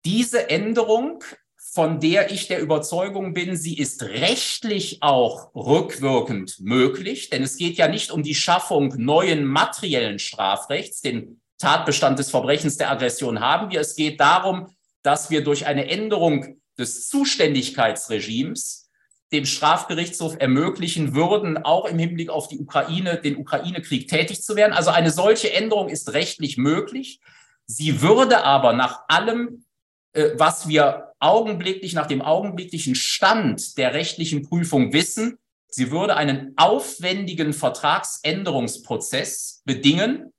Diese 0.05 0.49
Änderung, 0.49 1.23
von 1.57 1.99
der 1.99 2.31
ich 2.31 2.47
der 2.47 2.61
Überzeugung 2.61 3.33
bin, 3.33 3.55
sie 3.55 3.77
ist 3.77 4.01
rechtlich 4.01 5.03
auch 5.03 5.53
rückwirkend 5.53 6.59
möglich, 6.59 7.29
denn 7.29 7.43
es 7.43 7.57
geht 7.57 7.77
ja 7.77 7.87
nicht 7.87 8.11
um 8.11 8.23
die 8.23 8.35
Schaffung 8.35 8.95
neuen 8.97 9.45
materiellen 9.45 10.17
Strafrechts, 10.17 11.01
den 11.01 11.41
Tatbestand 11.59 12.17
des 12.17 12.31
Verbrechens 12.31 12.77
der 12.77 12.89
Aggression 12.89 13.39
haben 13.39 13.69
wir. 13.69 13.81
Es 13.81 13.95
geht 13.95 14.19
darum, 14.19 14.73
dass 15.03 15.29
wir 15.29 15.43
durch 15.43 15.67
eine 15.67 15.87
Änderung 15.89 16.59
des 16.77 17.09
Zuständigkeitsregimes 17.09 18.89
dem 19.31 19.45
Strafgerichtshof 19.45 20.37
ermöglichen 20.39 21.13
würden, 21.13 21.57
auch 21.57 21.85
im 21.85 21.99
Hinblick 21.99 22.31
auf 22.31 22.47
die 22.47 22.57
Ukraine, 22.57 23.21
den 23.21 23.37
Ukraine-Krieg 23.37 24.07
tätig 24.07 24.41
zu 24.41 24.55
werden. 24.55 24.73
Also 24.73 24.89
eine 24.89 25.11
solche 25.11 25.53
Änderung 25.53 25.89
ist 25.89 26.13
rechtlich 26.13 26.57
möglich. 26.57 27.19
Sie 27.67 28.01
würde 28.01 28.43
aber 28.43 28.73
nach 28.73 29.01
allem, 29.07 29.65
äh, 30.13 30.31
was 30.35 30.67
wir 30.67 31.13
augenblicklich, 31.19 31.93
nach 31.93 32.07
dem 32.07 32.23
augenblicklichen 32.23 32.95
Stand 32.95 33.77
der 33.77 33.93
rechtlichen 33.93 34.41
Prüfung 34.41 34.93
wissen, 34.93 35.37
sie 35.67 35.91
würde 35.91 36.15
einen 36.15 36.55
aufwendigen 36.57 37.53
Vertragsänderungsprozess 37.53 39.61
bedingen. 39.65 40.33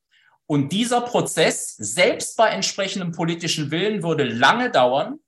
Und 0.51 0.73
dieser 0.73 1.03
Prozess, 1.03 1.77
selbst 1.77 2.37
bei 2.37 2.49
entsprechendem 2.49 3.13
politischen 3.13 3.71
Willen, 3.71 4.03
würde 4.03 4.25
lange 4.25 4.69
dauern, 4.73 5.21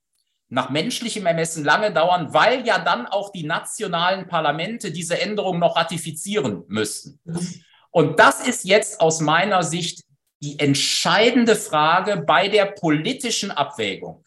nach 0.49 0.69
menschlichem 0.69 1.25
Ermessen 1.27 1.63
lange 1.63 1.93
dauern, 1.93 2.35
weil 2.35 2.67
ja 2.67 2.81
dann 2.81 3.07
auch 3.07 3.31
die 3.31 3.45
nationalen 3.45 4.27
Parlamente 4.27 4.91
diese 4.91 5.21
Änderung 5.21 5.61
noch 5.61 5.77
ratifizieren 5.77 6.65
müssten. 6.67 7.21
Und 7.93 8.19
das 8.19 8.45
ist 8.45 8.65
jetzt 8.65 9.01
aus 9.01 9.21
meiner 9.21 9.63
Sicht 9.63 10.03
die 10.43 10.59
entscheidende 10.59 11.55
Frage 11.55 12.25
bei 12.27 12.49
der 12.49 12.67
politischen 12.67 13.53
Abwägung. 13.53 14.25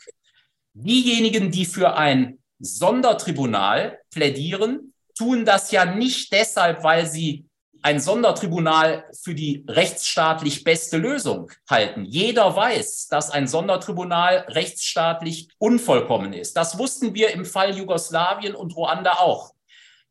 Diejenigen, 0.71 1.51
die 1.51 1.65
für 1.65 1.97
ein 1.97 2.39
Sondertribunal 2.59 3.99
plädieren, 4.11 4.93
tun 5.17 5.43
das 5.43 5.71
ja 5.71 5.83
nicht 5.83 6.31
deshalb, 6.31 6.83
weil 6.83 7.05
sie 7.05 7.49
ein 7.85 7.99
Sondertribunal 7.99 9.05
für 9.13 9.35
die 9.35 9.63
rechtsstaatlich 9.67 10.63
beste 10.63 10.97
Lösung 10.97 11.51
halten. 11.69 12.03
Jeder 12.03 12.55
weiß, 12.55 13.09
dass 13.09 13.29
ein 13.29 13.47
Sondertribunal 13.47 14.47
rechtsstaatlich 14.49 15.49
unvollkommen 15.59 16.33
ist. 16.33 16.57
Das 16.57 16.79
wussten 16.79 17.13
wir 17.13 17.29
im 17.29 17.45
Fall 17.45 17.77
Jugoslawien 17.77 18.55
und 18.55 18.75
Ruanda 18.75 19.19
auch. 19.19 19.53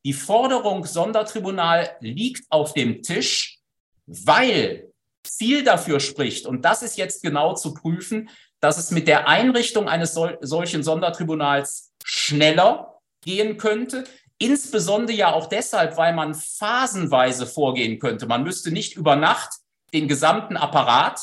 Die 0.05 0.13
Forderung 0.13 0.85
Sondertribunal 0.85 1.97
liegt 1.99 2.45
auf 2.49 2.75
dem 2.75 3.03
Tisch, 3.03 3.59
weil 4.07 4.93
viel 5.27 5.65
dafür 5.65 5.99
spricht, 5.99 6.47
und 6.47 6.65
das 6.65 6.85
ist 6.85 6.97
jetzt 6.97 7.25
genau 7.25 7.55
zu 7.55 7.75
prüfen, 7.75 8.31
dass 8.61 8.79
es 8.79 8.93
mit 8.93 9.09
der 9.09 9.27
Einrichtung 9.27 9.89
eines 9.89 10.15
sol 10.15 10.39
solchen 10.43 10.85
Sondertribunals 10.85 11.91
schneller 12.05 13.01
gehen 13.21 13.57
könnte. 13.57 14.05
Insbesondere 14.39 15.17
ja 15.17 15.33
auch 15.33 15.47
deshalb, 15.47 15.97
weil 15.97 16.13
man 16.13 16.35
phasenweise 16.35 17.47
vorgehen 17.47 17.99
könnte. 17.99 18.27
Man 18.27 18.43
müsste 18.43 18.73
nicht 18.73 18.97
über 18.97 19.17
Nacht 19.17 19.51
den 19.93 20.09
gesamten 20.09 20.57
Apparat 20.57 21.21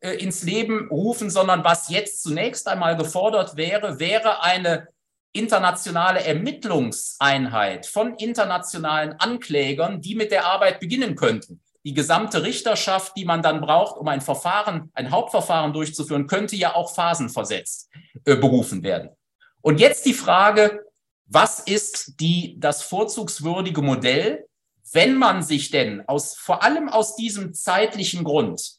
äh, 0.00 0.12
ins 0.16 0.42
Leben 0.42 0.88
rufen, 0.90 1.30
sondern 1.30 1.64
was 1.64 1.88
jetzt 1.88 2.22
zunächst 2.22 2.68
einmal 2.68 2.96
gefordert 2.96 3.56
wäre, 3.56 3.98
wäre 3.98 4.42
eine 4.42 4.88
internationale 5.32 6.24
Ermittlungseinheit 6.24 7.86
von 7.86 8.14
internationalen 8.14 9.14
Anklägern, 9.18 10.00
die 10.00 10.14
mit 10.14 10.30
der 10.30 10.46
Arbeit 10.46 10.80
beginnen 10.80 11.14
könnten. 11.14 11.60
Die 11.84 11.94
gesamte 11.94 12.42
Richterschaft, 12.42 13.16
die 13.16 13.24
man 13.24 13.42
dann 13.42 13.60
braucht, 13.60 13.96
um 13.96 14.08
ein 14.08 14.20
Verfahren, 14.20 14.90
ein 14.94 15.10
Hauptverfahren 15.10 15.72
durchzuführen, 15.72 16.26
könnte 16.26 16.56
ja 16.56 16.74
auch 16.74 16.94
phasenversetzt 16.94 17.90
äh, 18.24 18.36
berufen 18.36 18.82
werden. 18.82 19.10
Und 19.62 19.80
jetzt 19.80 20.04
die 20.06 20.14
Frage, 20.14 20.85
was 21.26 21.60
ist 21.60 22.20
die, 22.20 22.56
das 22.58 22.82
vorzugswürdige 22.82 23.82
Modell, 23.82 24.46
wenn 24.92 25.16
man 25.16 25.42
sich 25.42 25.70
denn 25.70 26.06
aus, 26.08 26.36
vor 26.36 26.62
allem 26.62 26.88
aus 26.88 27.16
diesem 27.16 27.52
zeitlichen 27.52 28.24
Grund 28.24 28.76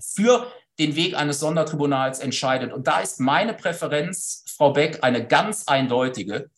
für 0.00 0.50
den 0.78 0.96
Weg 0.96 1.16
eines 1.16 1.40
Sondertribunals 1.40 2.20
entscheidet. 2.20 2.72
Und 2.72 2.86
da 2.86 3.00
ist 3.00 3.20
meine 3.20 3.54
Präferenz, 3.54 4.44
Frau 4.46 4.72
Beck, 4.72 4.98
eine 5.02 5.26
ganz 5.26 5.64
eindeutige. 5.66 6.50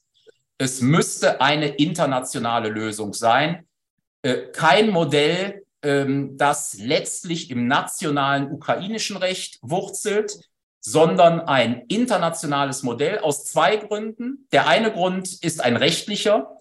Es 0.59 0.81
müsste 0.81 1.41
eine 1.41 1.69
internationale 1.69 2.69
Lösung 2.69 3.13
sein. 3.13 3.67
Äh, 4.23 4.51
kein 4.53 4.91
Modell, 4.91 5.65
ähm, 5.83 6.37
das 6.37 6.75
letztlich 6.75 7.51
im 7.51 7.67
nationalen 7.67 8.51
ukrainischen 8.51 9.17
Recht 9.17 9.59
wurzelt, 9.63 10.39
sondern 10.87 11.41
ein 11.41 11.87
internationales 11.89 12.83
Modell 12.83 13.19
aus 13.19 13.47
zwei 13.47 13.77
Gründen. 13.77 14.47
Der 14.53 14.69
eine 14.69 14.93
Grund 14.93 15.43
ist 15.43 15.65
ein 15.65 15.77
rechtlicher. 15.77 16.59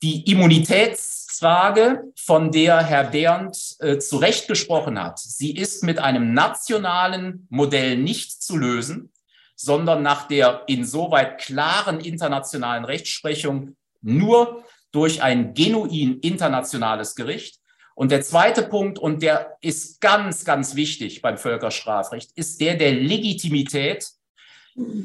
Die 0.00 0.30
Immunitätsfrage, 0.30 2.04
von 2.16 2.52
der 2.52 2.84
Herr 2.84 3.04
Berndt 3.04 3.76
äh, 3.80 3.98
zu 3.98 4.18
Recht 4.18 4.46
gesprochen 4.46 5.02
hat, 5.02 5.18
sie 5.18 5.56
ist 5.56 5.82
mit 5.82 5.98
einem 5.98 6.34
nationalen 6.34 7.48
Modell 7.50 7.96
nicht 7.96 8.42
zu 8.42 8.56
lösen, 8.56 9.12
sondern 9.56 10.02
nach 10.02 10.28
der 10.28 10.62
insoweit 10.68 11.38
klaren 11.38 11.98
internationalen 11.98 12.84
Rechtsprechung 12.84 13.76
nur 14.02 14.64
durch 14.92 15.22
ein 15.22 15.54
genuin 15.54 16.20
internationales 16.20 17.16
Gericht. 17.16 17.61
Und 17.94 18.10
der 18.10 18.22
zweite 18.22 18.62
Punkt, 18.62 18.98
und 18.98 19.22
der 19.22 19.56
ist 19.60 20.00
ganz, 20.00 20.44
ganz 20.44 20.74
wichtig 20.74 21.22
beim 21.22 21.38
Völkerstrafrecht, 21.38 22.30
ist 22.34 22.60
der 22.60 22.76
der 22.76 22.92
Legitimität. 22.92 24.08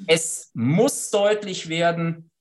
Es 0.08 0.52
muss 0.54 1.10
deutlich 1.10 1.68
werden, 1.68 2.32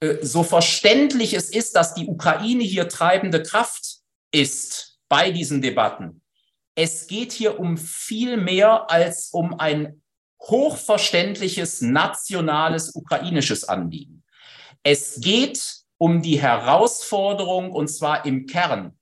äh, 0.00 0.16
so 0.22 0.42
verständlich 0.42 1.34
es 1.34 1.50
ist, 1.50 1.74
dass 1.74 1.94
die 1.94 2.06
Ukraine 2.06 2.62
hier 2.62 2.88
treibende 2.88 3.42
Kraft 3.42 3.98
ist 4.32 4.98
bei 5.08 5.30
diesen 5.30 5.62
Debatten. 5.62 6.22
Es 6.74 7.06
geht 7.06 7.32
hier 7.32 7.58
um 7.58 7.78
viel 7.78 8.36
mehr 8.36 8.90
als 8.90 9.30
um 9.30 9.58
ein 9.58 10.02
hochverständliches 10.42 11.80
nationales 11.80 12.94
ukrainisches 12.94 13.64
Anliegen. 13.64 14.22
Es 14.82 15.20
geht 15.20 15.60
um 15.98 16.20
die 16.22 16.40
Herausforderung, 16.40 17.72
und 17.72 17.88
zwar 17.88 18.26
im 18.26 18.46
Kern, 18.46 18.96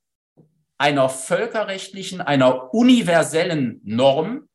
einer 0.78 1.08
völkerrechtlichen, 1.08 2.20
einer 2.20 2.74
universellen 2.74 3.80
Norm, 3.84 4.48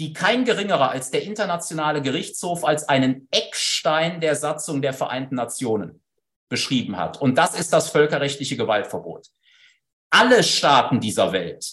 die 0.00 0.12
kein 0.12 0.44
geringerer 0.44 0.90
als 0.90 1.10
der 1.10 1.22
Internationale 1.22 2.02
Gerichtshof 2.02 2.64
als 2.64 2.88
einen 2.88 3.28
Eckstein 3.30 4.20
der 4.20 4.34
Satzung 4.34 4.82
der 4.82 4.92
Vereinten 4.92 5.36
Nationen 5.36 6.02
beschrieben 6.48 6.96
hat. 6.96 7.20
Und 7.20 7.38
das 7.38 7.58
ist 7.58 7.72
das 7.72 7.90
völkerrechtliche 7.90 8.56
Gewaltverbot. 8.56 9.28
Alle 10.10 10.42
Staaten 10.42 11.00
dieser 11.00 11.32
Welt, 11.32 11.66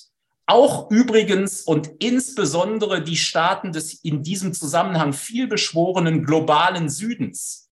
auch 0.45 0.89
übrigens 0.91 1.61
und 1.61 1.89
insbesondere 1.99 3.01
die 3.01 3.17
Staaten 3.17 3.72
des 3.72 3.93
in 4.03 4.24
diesem 4.24 4.53
Zusammenhang 4.53 5.13
viel 5.13 5.47
beschworenen 5.47 6.26
globalen 6.26 6.89
Südens, 6.89 7.69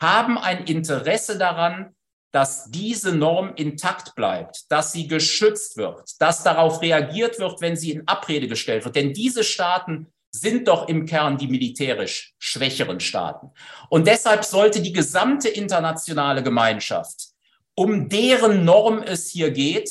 haben 0.00 0.38
ein 0.38 0.64
Interesse 0.64 1.38
daran, 1.38 1.94
dass 2.32 2.70
diese 2.70 3.12
Norm 3.14 3.52
intakt 3.56 4.14
bleibt, 4.14 4.70
dass 4.70 4.92
sie 4.92 5.08
geschützt 5.08 5.76
wird, 5.76 6.20
dass 6.20 6.42
darauf 6.42 6.80
reagiert 6.80 7.38
wird, 7.38 7.60
wenn 7.60 7.76
sie 7.76 7.92
in 7.92 8.06
Abrede 8.06 8.46
gestellt 8.46 8.84
wird. 8.84 8.96
Denn 8.96 9.12
diese 9.12 9.42
Staaten 9.42 10.06
sind 10.32 10.68
doch 10.68 10.88
im 10.88 11.06
Kern 11.06 11.38
die 11.38 11.48
militärisch 11.48 12.34
schwächeren 12.38 13.00
Staaten. 13.00 13.50
Und 13.88 14.06
deshalb 14.06 14.44
sollte 14.44 14.80
die 14.80 14.92
gesamte 14.92 15.48
internationale 15.48 16.42
Gemeinschaft, 16.42 17.30
um 17.74 18.08
deren 18.08 18.64
Norm 18.64 19.02
es 19.02 19.30
hier 19.30 19.50
geht, 19.50 19.90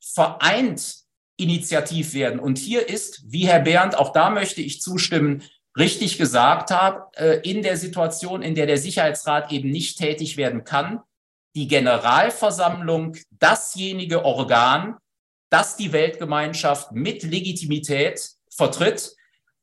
vereint 0.00 1.00
initiativ 1.36 2.14
werden. 2.14 2.38
Und 2.38 2.58
hier 2.58 2.88
ist, 2.88 3.22
wie 3.26 3.46
Herr 3.46 3.60
Bernd, 3.60 3.96
auch 3.96 4.12
da 4.12 4.30
möchte 4.30 4.60
ich 4.60 4.80
zustimmen, 4.80 5.42
richtig 5.76 6.18
gesagt 6.18 6.70
hat, 6.70 7.16
äh, 7.16 7.40
in 7.42 7.62
der 7.62 7.76
Situation, 7.76 8.42
in 8.42 8.54
der 8.54 8.66
der 8.66 8.78
Sicherheitsrat 8.78 9.50
eben 9.50 9.70
nicht 9.70 9.98
tätig 9.98 10.36
werden 10.36 10.64
kann, 10.64 11.00
die 11.54 11.68
Generalversammlung 11.68 13.16
dasjenige 13.30 14.24
Organ, 14.24 14.96
das 15.50 15.76
die 15.76 15.92
Weltgemeinschaft 15.92 16.92
mit 16.92 17.22
Legitimität 17.22 18.30
vertritt, 18.54 19.14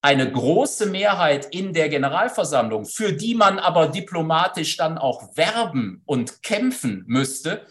eine 0.01 0.31
große 0.31 0.85
Mehrheit 0.85 1.47
in 1.53 1.73
der 1.73 1.89
Generalversammlung, 1.89 2.85
für 2.85 3.13
die 3.13 3.35
man 3.35 3.59
aber 3.59 3.87
diplomatisch 3.87 4.77
dann 4.77 4.97
auch 4.97 5.35
werben 5.35 6.01
und 6.05 6.43
kämpfen 6.43 7.03
müsste, 7.07 7.65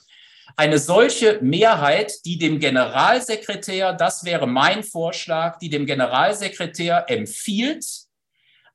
eine 0.57 0.79
solche 0.79 1.39
Mehrheit, 1.43 2.25
die 2.25 2.39
dem 2.39 2.59
Generalsekretär, 2.59 3.93
das 3.93 4.25
wäre 4.25 4.47
mein 4.47 4.83
Vorschlag, 4.83 5.59
die 5.59 5.69
dem 5.69 5.85
Generalsekretär 5.85 7.05
empfiehlt, 7.09 7.85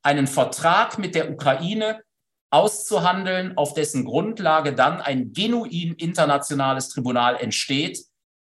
einen 0.04 0.28
Vertrag 0.28 1.00
mit 1.00 1.16
der 1.16 1.32
Ukraine 1.32 2.02
auszuhandeln, 2.52 3.58
auf 3.58 3.74
dessen 3.74 4.06
Grundlage 4.06 4.74
dann 4.74 5.02
ein 5.02 5.34
genuin 5.34 5.94
internationales 5.94 6.90
Tribunal 6.90 7.38
entsteht. 7.38 8.00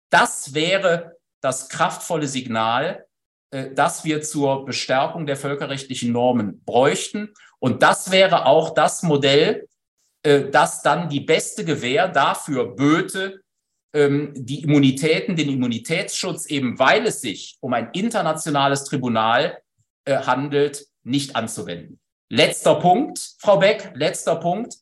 Das 0.09 0.53
wäre 0.53 1.17
das 1.41 1.67
kraftvolle 1.67 2.27
Signal, 2.27 3.05
äh, 3.51 3.71
das 3.73 4.05
wir 4.05 4.21
zur 4.21 4.65
Bestärkung 4.65 5.25
der 5.25 5.35
völkerrechtlichen 5.35 6.11
Normen 6.11 6.63
bräuchten. 6.63 7.33
Und 7.59 7.83
das 7.83 8.11
wäre 8.11 8.45
auch 8.45 8.73
das 8.73 9.03
Modell, 9.03 9.67
äh, 10.23 10.49
das 10.49 10.81
dann 10.83 11.09
die 11.09 11.21
beste 11.21 11.65
Gewähr 11.65 12.07
dafür 12.07 12.75
böte, 12.75 13.41
ähm, 13.93 14.33
die 14.35 14.63
Immunitäten, 14.63 15.35
den 15.35 15.49
Immunitätsschutz, 15.49 16.45
eben 16.45 16.77
weil 16.77 17.07
es 17.07 17.21
sich 17.21 17.57
um 17.61 17.73
ein 17.73 17.89
internationales 17.93 18.83
Tribunal 18.83 19.57
äh, 20.05 20.17
handelt, 20.17 20.85
nicht 21.03 21.35
anzuwenden. 21.35 21.99
Letzter 22.29 22.75
Punkt, 22.75 23.19
Frau 23.39 23.57
Beck, 23.57 23.91
letzter 23.93 24.35
Punkt. 24.35 24.75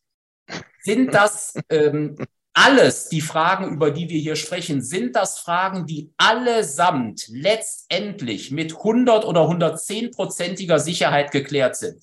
Sind 0.81 1.13
das 1.13 1.53
ähm, 1.69 2.15
alles 2.53 3.09
die 3.09 3.21
Fragen, 3.21 3.73
über 3.73 3.91
die 3.91 4.09
wir 4.09 4.19
hier 4.19 4.35
sprechen, 4.35 4.81
sind 4.81 5.15
das 5.15 5.39
Fragen, 5.39 5.85
die 5.85 6.11
allesamt 6.17 7.27
letztendlich 7.27 8.49
mit 8.51 8.77
100 8.77 9.25
oder 9.25 9.41
110-prozentiger 9.41 10.79
Sicherheit 10.79 11.31
geklärt 11.31 11.75
sind? 11.75 12.01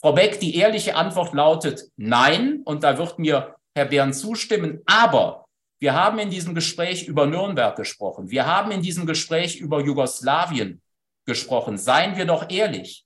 Frau 0.00 0.12
Beck, 0.12 0.38
die 0.38 0.54
ehrliche 0.54 0.94
Antwort 0.94 1.34
lautet 1.34 1.90
nein. 1.96 2.62
Und 2.64 2.84
da 2.84 2.96
wird 2.98 3.18
mir 3.18 3.56
Herr 3.74 3.86
Bern 3.86 4.12
zustimmen. 4.12 4.80
Aber 4.86 5.46
wir 5.80 5.94
haben 5.94 6.18
in 6.20 6.30
diesem 6.30 6.54
Gespräch 6.54 7.08
über 7.08 7.26
Nürnberg 7.26 7.76
gesprochen. 7.76 8.30
Wir 8.30 8.46
haben 8.46 8.70
in 8.70 8.82
diesem 8.82 9.06
Gespräch 9.06 9.56
über 9.56 9.80
Jugoslawien 9.80 10.80
gesprochen. 11.26 11.76
Seien 11.76 12.16
wir 12.16 12.24
doch 12.24 12.48
ehrlich. 12.48 13.04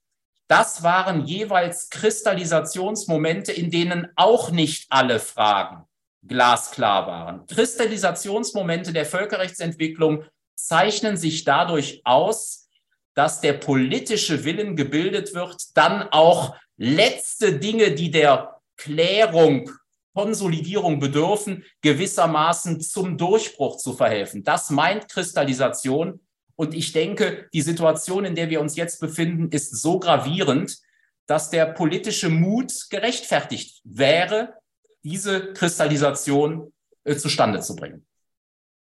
Das 0.52 0.82
waren 0.82 1.24
jeweils 1.24 1.88
Kristallisationsmomente, 1.88 3.52
in 3.52 3.70
denen 3.70 4.08
auch 4.16 4.50
nicht 4.50 4.84
alle 4.90 5.18
Fragen 5.18 5.86
glasklar 6.28 7.06
waren. 7.06 7.46
Kristallisationsmomente 7.46 8.92
der 8.92 9.06
Völkerrechtsentwicklung 9.06 10.26
zeichnen 10.54 11.16
sich 11.16 11.44
dadurch 11.44 12.02
aus, 12.04 12.68
dass 13.14 13.40
der 13.40 13.54
politische 13.54 14.44
Willen 14.44 14.76
gebildet 14.76 15.34
wird, 15.34 15.56
dann 15.74 16.06
auch 16.10 16.54
letzte 16.76 17.58
Dinge, 17.58 17.92
die 17.92 18.10
der 18.10 18.60
Klärung, 18.76 19.70
Konsolidierung 20.14 21.00
bedürfen, 21.00 21.64
gewissermaßen 21.80 22.78
zum 22.82 23.16
Durchbruch 23.16 23.78
zu 23.78 23.94
verhelfen. 23.94 24.44
Das 24.44 24.68
meint 24.68 25.08
Kristallisation. 25.08 26.20
Und 26.56 26.74
ich 26.74 26.92
denke, 26.92 27.48
die 27.52 27.62
Situation, 27.62 28.24
in 28.24 28.34
der 28.34 28.50
wir 28.50 28.60
uns 28.60 28.76
jetzt 28.76 29.00
befinden, 29.00 29.48
ist 29.50 29.70
so 29.80 29.98
gravierend, 29.98 30.78
dass 31.26 31.50
der 31.50 31.66
politische 31.66 32.28
Mut 32.28 32.72
gerechtfertigt 32.90 33.80
wäre, 33.84 34.54
diese 35.02 35.52
Kristallisation 35.52 36.72
äh, 37.04 37.16
zustande 37.16 37.60
zu 37.60 37.74
bringen. 37.74 38.06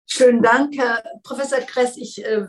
Schönen 0.07 0.43
Dank, 0.43 0.77
Herr 0.77 1.03
Professor 1.23 1.59
Kress. 1.61 1.97
Ich 1.97 2.25
äh, 2.25 2.47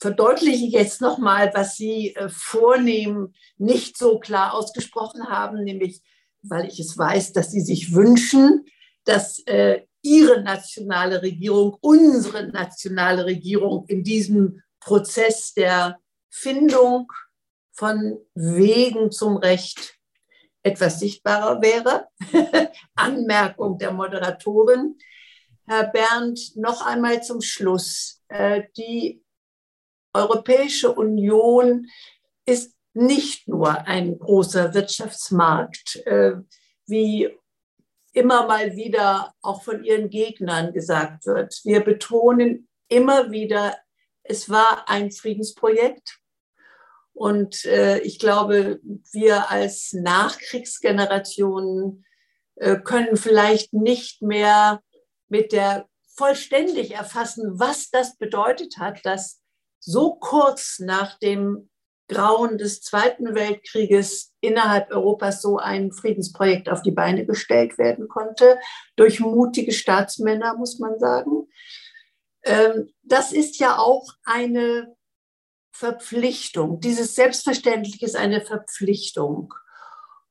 verdeutliche 0.00 0.66
jetzt 0.66 1.00
nochmal, 1.00 1.52
was 1.54 1.76
Sie 1.76 2.14
äh, 2.16 2.28
vornehmen, 2.28 3.34
nicht 3.58 3.96
so 3.96 4.18
klar 4.18 4.54
ausgesprochen 4.54 5.28
haben, 5.28 5.62
nämlich 5.62 6.00
weil 6.42 6.66
ich 6.66 6.80
es 6.80 6.98
weiß, 6.98 7.32
dass 7.32 7.50
Sie 7.52 7.60
sich 7.60 7.94
wünschen, 7.94 8.66
dass 9.04 9.38
äh, 9.46 9.82
Ihre 10.02 10.42
nationale 10.42 11.22
Regierung, 11.22 11.76
unsere 11.80 12.48
nationale 12.48 13.24
Regierung 13.24 13.86
in 13.86 14.02
diesem 14.02 14.60
Prozess 14.80 15.54
der 15.54 15.98
Findung 16.28 17.10
von 17.72 18.18
Wegen 18.34 19.10
zum 19.10 19.36
Recht 19.36 19.98
etwas 20.62 21.00
sichtbarer 21.00 21.60
wäre. 21.62 22.08
Anmerkung 22.94 23.78
der 23.78 23.92
Moderatorin. 23.92 24.96
Herr 25.66 25.88
Bernd, 25.88 26.56
noch 26.56 26.84
einmal 26.84 27.22
zum 27.22 27.40
Schluss. 27.40 28.22
Äh, 28.28 28.64
die 28.76 29.22
Europäische 30.12 30.92
Union 30.92 31.86
ist 32.44 32.76
nicht 32.94 33.48
nur 33.48 33.86
ein 33.86 34.18
großer 34.18 34.74
Wirtschaftsmarkt, 34.74 35.96
äh, 36.04 36.34
wie 36.86 37.30
immer 38.12 38.46
mal 38.46 38.76
wieder 38.76 39.34
auch 39.40 39.62
von 39.62 39.84
ihren 39.84 40.10
Gegnern 40.10 40.72
gesagt 40.72 41.26
wird. 41.26 41.60
Wir 41.64 41.80
betonen 41.80 42.68
immer 42.88 43.30
wieder, 43.30 43.76
es 44.22 44.50
war 44.50 44.88
ein 44.88 45.10
Friedensprojekt. 45.10 46.18
Und 47.14 47.64
äh, 47.64 47.98
ich 48.00 48.18
glaube, 48.18 48.80
wir 49.12 49.50
als 49.50 49.92
Nachkriegsgeneration 49.92 52.04
äh, 52.56 52.78
können 52.78 53.16
vielleicht 53.16 53.72
nicht 53.72 54.22
mehr 54.22 54.82
mit 55.28 55.52
der 55.52 55.88
vollständig 56.14 56.92
erfassen, 56.92 57.58
was 57.58 57.90
das 57.90 58.16
bedeutet 58.16 58.78
hat, 58.78 59.04
dass 59.04 59.42
so 59.78 60.14
kurz 60.14 60.78
nach 60.78 61.18
dem 61.18 61.70
Grauen 62.12 62.58
des 62.58 62.82
Zweiten 62.82 63.34
Weltkrieges 63.34 64.32
innerhalb 64.40 64.90
Europas 64.90 65.40
so 65.40 65.58
ein 65.58 65.92
Friedensprojekt 65.92 66.68
auf 66.68 66.82
die 66.82 66.90
Beine 66.90 67.24
gestellt 67.24 67.78
werden 67.78 68.08
konnte, 68.08 68.58
durch 68.96 69.20
mutige 69.20 69.72
Staatsmänner, 69.72 70.56
muss 70.56 70.78
man 70.78 70.98
sagen. 70.98 71.48
Ähm, 72.44 72.92
das 73.02 73.32
ist 73.32 73.58
ja 73.58 73.78
auch 73.78 74.08
eine 74.24 74.94
Verpflichtung. 75.72 76.80
Dieses 76.80 77.14
Selbstverständliche 77.14 78.04
ist 78.04 78.16
eine 78.16 78.40
Verpflichtung. 78.40 79.54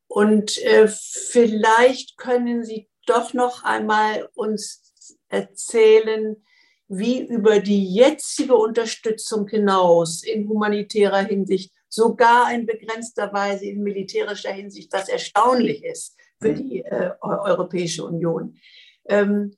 Und 0.07 0.57
äh, 0.63 0.87
vielleicht 0.87 2.17
können 2.17 2.63
Sie 2.63 2.89
doch 3.05 3.33
noch 3.33 3.63
einmal 3.63 4.29
uns 4.35 5.17
erzählen, 5.29 6.43
wie 6.91 7.25
über 7.25 7.59
die 7.59 7.93
jetzige 7.93 8.55
Unterstützung 8.55 9.47
hinaus 9.47 10.23
in 10.23 10.47
humanitärer 10.47 11.23
Hinsicht, 11.23 11.73
sogar 11.87 12.53
in 12.53 12.65
begrenzter 12.65 13.31
Weise 13.31 13.65
in 13.65 13.81
militärischer 13.81 14.51
Hinsicht, 14.51 14.91
was 14.91 15.07
erstaunlich 15.07 15.83
ist 15.83 16.17
für 16.41 16.53
die 16.53 16.83
äh, 16.83 17.11
Europäische 17.21 18.03
Union. 18.03 18.57
Ähm, 19.07 19.55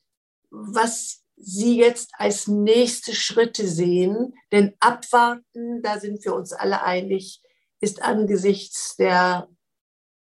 was 0.52 1.24
Sie 1.36 1.78
jetzt 1.78 2.12
als 2.14 2.48
nächste 2.48 3.14
Schritte 3.14 3.68
sehen. 3.68 4.34
Denn 4.52 4.74
abwarten, 4.80 5.82
da 5.82 6.00
sind 6.00 6.24
wir 6.24 6.36
uns 6.36 6.54
alle 6.54 6.84
einig, 6.84 7.42
ist 7.82 8.02
angesichts 8.02 8.96
der 8.96 9.50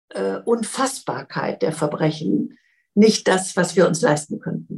äh, 0.09 0.37
Unfassbarkeit 0.45 1.61
der 1.61 1.71
Verbrechen 1.71 2.57
nicht 2.93 3.27
das, 3.27 3.55
was 3.55 3.75
wir 3.75 3.87
uns 3.87 4.01
leisten 4.01 4.39
könnten. 4.39 4.76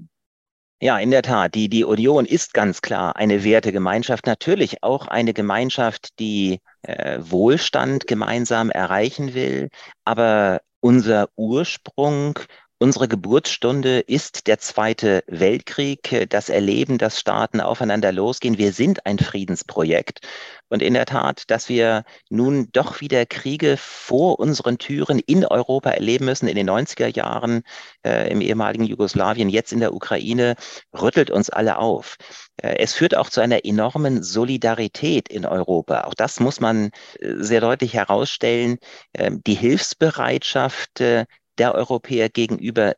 Ja, 0.81 0.97
in 0.97 1.11
der 1.11 1.21
Tat. 1.23 1.55
Die, 1.55 1.67
die 1.67 1.83
Union 1.83 2.25
ist 2.25 2.53
ganz 2.53 2.81
klar 2.81 3.17
eine 3.17 3.43
Wertegemeinschaft, 3.43 4.25
natürlich 4.25 4.81
auch 4.81 5.07
eine 5.07 5.33
Gemeinschaft, 5.33 6.17
die 6.19 6.59
äh, 6.83 7.19
Wohlstand 7.21 8.07
gemeinsam 8.07 8.69
erreichen 8.69 9.33
will. 9.33 9.69
Aber 10.05 10.61
unser 10.79 11.27
Ursprung 11.35 12.39
Unsere 12.81 13.09
Geburtsstunde 13.09 13.99
ist 13.99 14.47
der 14.47 14.57
Zweite 14.57 15.21
Weltkrieg, 15.27 16.27
das 16.29 16.47
Erleben, 16.47 16.97
dass 16.97 17.19
Staaten 17.19 17.59
aufeinander 17.59 18.13
losgehen. 18.13 18.57
Wir 18.57 18.71
sind 18.71 19.05
ein 19.05 19.19
Friedensprojekt. 19.19 20.25
Und 20.69 20.81
in 20.81 20.93
der 20.93 21.05
Tat, 21.05 21.43
dass 21.51 21.67
wir 21.67 22.05
nun 22.29 22.69
doch 22.71 23.01
wieder 23.01 23.25
Kriege 23.25 23.75
vor 23.75 24.39
unseren 24.39 24.77
Türen 24.77 25.19
in 25.19 25.45
Europa 25.45 25.89
erleben 25.89 26.23
müssen, 26.23 26.47
in 26.47 26.55
den 26.55 26.69
90er 26.69 27.13
Jahren 27.13 27.63
äh, 28.05 28.31
im 28.31 28.39
ehemaligen 28.39 28.85
Jugoslawien, 28.85 29.49
jetzt 29.49 29.73
in 29.73 29.81
der 29.81 29.93
Ukraine, 29.93 30.55
rüttelt 30.93 31.31
uns 31.31 31.49
alle 31.49 31.79
auf. 31.79 32.15
Äh, 32.61 32.77
es 32.77 32.93
führt 32.93 33.13
auch 33.15 33.29
zu 33.29 33.41
einer 33.41 33.65
enormen 33.65 34.23
Solidarität 34.23 35.27
in 35.27 35.45
Europa. 35.45 36.05
Auch 36.05 36.13
das 36.13 36.39
muss 36.39 36.61
man 36.61 36.91
äh, 37.19 37.33
sehr 37.39 37.59
deutlich 37.59 37.93
herausstellen. 37.93 38.77
Ähm, 39.13 39.41
die 39.45 39.55
Hilfsbereitschaft 39.55 41.01
äh, 41.01 41.25
der 41.59 41.75
Europäer 41.75 42.29
gegenüber 42.29 42.95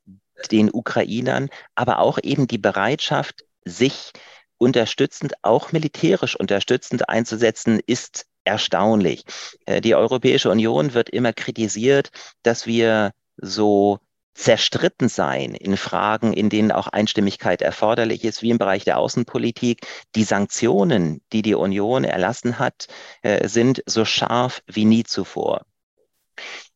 den 0.51 0.69
Ukrainern, 0.71 1.49
aber 1.75 1.99
auch 1.99 2.19
eben 2.21 2.47
die 2.47 2.57
Bereitschaft, 2.57 3.43
sich 3.63 4.11
unterstützend, 4.57 5.33
auch 5.43 5.71
militärisch 5.71 6.35
unterstützend 6.35 7.09
einzusetzen, 7.09 7.79
ist 7.85 8.25
erstaunlich. 8.43 9.23
Äh, 9.65 9.81
die 9.81 9.95
Europäische 9.95 10.49
Union 10.49 10.93
wird 10.93 11.09
immer 11.09 11.33
kritisiert, 11.33 12.09
dass 12.43 12.65
wir 12.65 13.11
so 13.37 13.99
zerstritten 14.33 15.09
seien 15.09 15.53
in 15.53 15.77
Fragen, 15.77 16.33
in 16.33 16.49
denen 16.49 16.71
auch 16.71 16.87
Einstimmigkeit 16.87 17.61
erforderlich 17.61 18.23
ist, 18.23 18.41
wie 18.41 18.49
im 18.49 18.57
Bereich 18.57 18.85
der 18.85 18.97
Außenpolitik. 18.97 19.85
Die 20.15 20.23
Sanktionen, 20.23 21.21
die 21.33 21.41
die 21.41 21.55
Union 21.55 22.03
erlassen 22.03 22.57
hat, 22.57 22.87
äh, 23.23 23.47
sind 23.47 23.83
so 23.85 24.05
scharf 24.05 24.61
wie 24.67 24.85
nie 24.85 25.03
zuvor. 25.03 25.65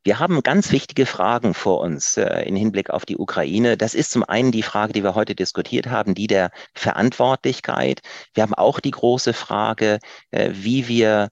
Wir 0.05 0.19
haben 0.19 0.43
ganz 0.43 0.71
wichtige 0.71 1.07
Fragen 1.07 1.55
vor 1.55 1.81
uns 1.81 2.15
äh, 2.15 2.43
in 2.43 2.55
Hinblick 2.55 2.91
auf 2.91 3.07
die 3.07 3.17
Ukraine. 3.17 3.75
Das 3.75 3.95
ist 3.95 4.11
zum 4.11 4.23
einen 4.23 4.51
die 4.51 4.61
Frage, 4.61 4.93
die 4.93 5.03
wir 5.03 5.15
heute 5.15 5.33
diskutiert 5.33 5.87
haben, 5.87 6.13
die 6.13 6.27
der 6.27 6.51
Verantwortlichkeit. 6.75 8.01
Wir 8.35 8.43
haben 8.43 8.53
auch 8.53 8.79
die 8.79 8.91
große 8.91 9.33
Frage, 9.33 9.97
äh, 10.29 10.51
wie 10.53 10.87
wir 10.87 11.29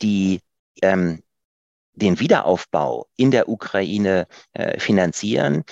die 0.00 0.40
ähm, 0.80 1.22
den 1.92 2.18
Wiederaufbau 2.18 3.06
in 3.16 3.30
der 3.30 3.50
Ukraine 3.50 4.26
äh, 4.54 4.80
finanzieren. 4.80 5.64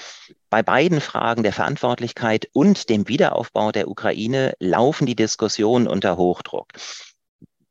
Bei 0.50 0.62
beiden 0.62 1.00
Fragen 1.00 1.44
der 1.44 1.52
Verantwortlichkeit 1.52 2.48
und 2.52 2.90
dem 2.90 3.08
Wiederaufbau 3.08 3.72
der 3.72 3.88
Ukraine 3.88 4.54
laufen 4.58 5.06
die 5.06 5.16
Diskussionen 5.16 5.86
unter 5.86 6.18
Hochdruck. 6.18 6.68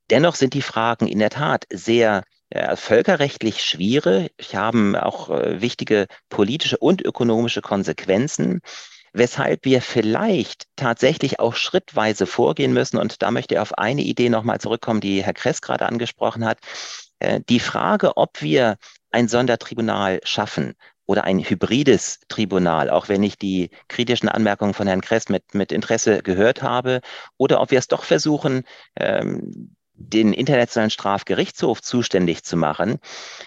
Dennoch 0.10 0.36
sind 0.36 0.56
die 0.56 0.62
Fragen 0.64 1.08
in 1.08 1.20
der 1.20 1.30
Tat 1.30 1.66
sehr 1.72 2.24
äh, 2.54 2.76
völkerrechtlich 2.76 3.64
schwierig, 3.64 4.32
haben 4.54 4.96
auch 4.96 5.30
wichtige 5.30 6.08
politische 6.30 6.78
und 6.78 7.02
ökonomische 7.02 7.62
Konsequenzen 7.62 8.62
weshalb 9.14 9.64
wir 9.64 9.82
vielleicht 9.82 10.66
tatsächlich 10.76 11.40
auch 11.40 11.56
schrittweise 11.56 12.26
vorgehen 12.26 12.74
müssen. 12.74 12.98
Und 12.98 13.22
da 13.22 13.32
möchte 13.32 13.56
ich 13.56 13.60
auf 13.60 13.78
eine 13.78 14.02
Idee 14.02 14.30
nochmal 14.30 14.60
zurückkommen, 14.60 15.02
die 15.02 15.24
Herr 15.24 15.34
Kress 15.34 15.62
gerade 15.62 15.86
angesprochen 15.86 16.44
hat. 16.44 16.58
Äh, 17.20 17.42
die 17.48 17.60
Frage, 17.60 18.18
ob 18.18 18.42
wir 18.42 18.78
ein 19.12 19.28
Sondertribunal 19.28 20.20
schaffen 20.24 20.74
oder 21.06 21.26
ein 21.26 21.40
hybrides 21.40 22.22
Tribunal, 22.28 22.90
auch 22.90 23.10
wenn 23.10 23.24
ich 23.24 23.38
die 23.38 23.70
kritischen 23.88 24.30
Anmerkungen 24.30 24.74
von 24.74 24.88
Herrn 24.88 25.02
Kress 25.02 25.30
mit, 25.30 25.54
mit 25.54 25.72
Interesse 25.72 26.24
gehört 26.24 26.64
habe, 26.64 27.02
oder 27.38 27.62
ob 27.62 27.72
wir 27.72 27.80
es 27.80 27.88
doch 27.88 28.04
versuchen, 28.04 28.64
ähm, 28.96 29.76
den 30.10 30.34
Internationalen 30.34 30.92
Strafgerichtshof 30.92 31.82
zuständig 31.82 32.44
zu 32.44 32.58
machen. 32.58 33.00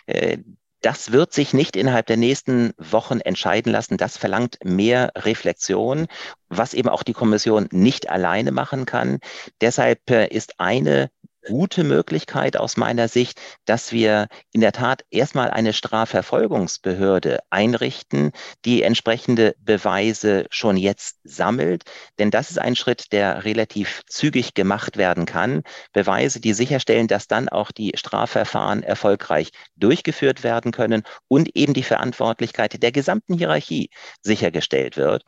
Äh, 0.07 0.39
Das 0.83 1.11
wird 1.11 1.33
sich 1.33 1.53
nicht 1.55 1.75
innerhalb 1.75 2.07
der 2.07 2.17
nächsten 2.19 2.73
Wochen 2.79 3.21
entscheiden 3.21 3.73
lassen. 3.73 3.97
Das 3.97 4.19
verlangt 4.19 4.59
mehr 4.63 5.11
Reflexion, 5.17 6.07
was 6.49 6.75
eben 6.75 6.89
auch 6.91 7.03
die 7.03 7.15
Kommission 7.15 7.67
nicht 7.73 8.09
alleine 8.11 8.53
machen 8.53 8.85
kann. 8.87 9.19
Deshalb 9.61 10.09
äh, 10.11 10.29
ist 10.29 10.61
eine 10.61 11.11
gute 11.47 11.85
Möglichkeit 11.85 12.57
aus 12.57 12.77
meiner 12.77 13.09
Sicht, 13.09 13.41
dass 13.65 13.93
wir 13.93 14.29
in 14.53 14.61
der 14.61 14.73
Tat 14.73 15.05
erstmal 15.11 15.51
eine 15.51 15.73
Strafverfolgungsbehörde 15.73 17.39
einrichten, 17.51 18.33
die 18.65 18.83
entsprechende 18.83 19.55
Beweise 19.61 20.47
schon 20.51 20.77
jetzt 20.77 21.19
sammelt. 21.25 21.85
Denn 22.19 22.31
das 22.31 22.51
ist 22.51 22.59
ein 22.59 22.77
Schritt, 22.77 23.13
der 23.13 23.45
relativ 23.45 24.03
zügig 24.09 24.55
gemacht 24.55 24.97
werden 24.97 25.27
kann. 25.27 25.63
Beweise, 25.93 26.41
die 26.41 26.53
sicherstellen, 26.53 27.07
dass 27.09 27.29
dann 27.29 27.49
auch 27.49 27.71
die 27.71 27.93
Strafverfahren 27.95 28.83
erfolgreich 28.83 29.51
durchgeführt 29.77 30.43
werden 30.43 30.73
können 30.73 31.03
und 31.29 31.55
eben 31.57 31.75
die 31.75 31.83
Verantwortlichkeit 31.83 32.83
der 32.83 32.93
gesamten 32.93 33.35
Hierarchie 33.39 33.91
sichergestellt 34.23 34.97
wird. 34.97 35.23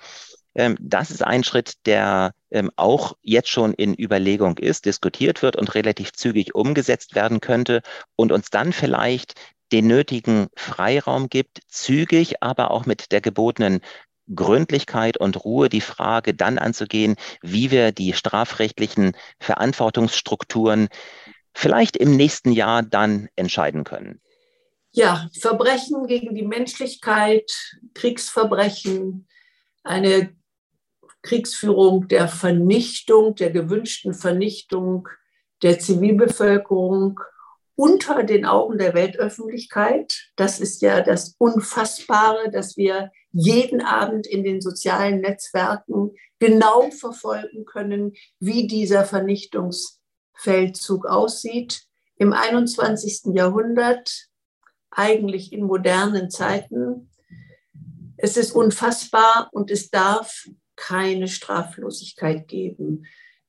Ähm, 0.55 0.77
das 0.81 1.11
ist 1.11 1.23
ein 1.23 1.45
Schritt, 1.45 1.75
der 1.87 2.33
ähm, 2.51 2.71
auch 2.77 3.17
jetzt 3.23 3.49
schon 3.49 3.75
in 3.75 3.95
Überlegung 3.95 4.59
ist, 4.59 4.87
diskutiert 4.87 5.43
wird 5.43 5.57
und 5.57 5.75
relativ 5.75 6.13
zügig 6.13 6.55
umgesetzt 6.55 7.15
werden 7.15 7.41
könnte 7.41 7.83
und 8.17 8.33
uns 8.33 8.51
dann 8.51 8.73
vielleicht 8.73 9.35
den 9.73 9.87
nötigen 9.87 10.49
Freiraum 10.57 11.29
gibt, 11.29 11.61
zügig, 11.69 12.43
aber 12.43 12.71
auch 12.71 12.87
mit 12.87 13.13
der 13.13 13.21
gebotenen 13.21 13.81
Gründlichkeit 14.35 15.17
und 15.17 15.45
Ruhe 15.45 15.69
die 15.69 15.81
Frage 15.81 16.35
dann 16.35 16.59
anzugehen, 16.59 17.17
wie 17.43 17.71
wir 17.71 17.93
die 17.93 18.13
strafrechtlichen 18.13 19.13
Verantwortungsstrukturen 19.41 20.89
vielleicht 21.55 21.97
im 21.97 22.17
nächsten 22.17 22.53
Jahr 22.53 22.83
dann 22.83 23.29
entscheiden 23.37 23.85
können. 23.85 24.21
Ja, 24.93 25.29
Verbrechen 25.39 26.07
gegen 26.07 26.35
die 26.35 26.47
Menschlichkeit, 26.47 27.51
Kriegsverbrechen, 27.95 29.29
eine 29.83 30.35
Kriegsführung 31.23 32.09
der 32.09 32.29
Vernichtung, 32.29 33.35
der 33.35 33.51
gewünschten 33.51 34.15
Vernichtung 34.15 35.09
der 35.63 35.79
Zivilbevölkerung 35.79 37.21
unter 37.75 38.25
den 38.25 38.45
Augen 38.45 38.79
der 38.79 38.95
Weltöffentlichkeit. 38.95 40.31
Das 40.35 40.59
ist 40.59 40.83
ja 40.83 41.01
das 41.01 41.37
Unfassbare, 41.39 42.51
dass 42.51 42.77
wir 42.77 43.13
jeden 43.31 43.81
Abend 43.81 44.27
in 44.27 44.43
den 44.43 44.61
sozialen 44.61 45.21
Netzwerken 45.21 46.11
genau 46.41 46.91
verfolgen 46.91 47.65
können, 47.65 48.15
wie 48.41 48.67
dieser 48.67 49.05
Vernichtungsfeldzug 49.05 51.07
aussieht. 51.07 51.83
Im 52.17 52.33
21. 52.33 53.37
Jahrhundert, 53.37 54.29
eigentlich 54.91 55.53
in 55.53 55.65
modernen 55.65 56.31
Zeiten. 56.31 57.11
Es 58.17 58.37
ist 58.37 58.53
unfassbar 58.53 59.49
und 59.53 59.71
es 59.71 59.91
darf 59.91 60.47
keine 60.79 61.29
Straflosigkeit 61.29 62.47
geben. 62.49 63.05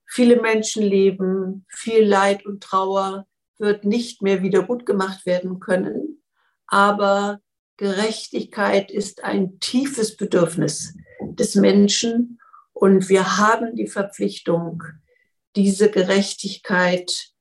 Viele 0.05 0.41
Menschen 0.41 0.83
leben, 0.83 1.65
viel 1.69 2.03
Leid 2.03 2.45
und 2.45 2.63
Trauer 2.63 3.27
wird 3.59 3.85
nicht 3.85 4.21
mehr 4.21 4.41
wieder 4.41 4.63
gut 4.63 4.85
gemacht 4.85 5.25
werden 5.25 5.59
können, 5.59 6.23
aber 6.65 7.41
Gerechtigkeit 7.77 8.91
ist 8.91 9.23
ein 9.23 9.59
tiefes 9.59 10.17
Bedürfnis 10.17 10.97
des 11.21 11.55
Menschen 11.55 12.39
und 12.73 13.09
wir 13.09 13.37
haben 13.37 13.75
die 13.75 13.87
Verpflichtung, 13.87 14.83
diese 15.55 15.91
Gerechtigkeit 15.91 17.31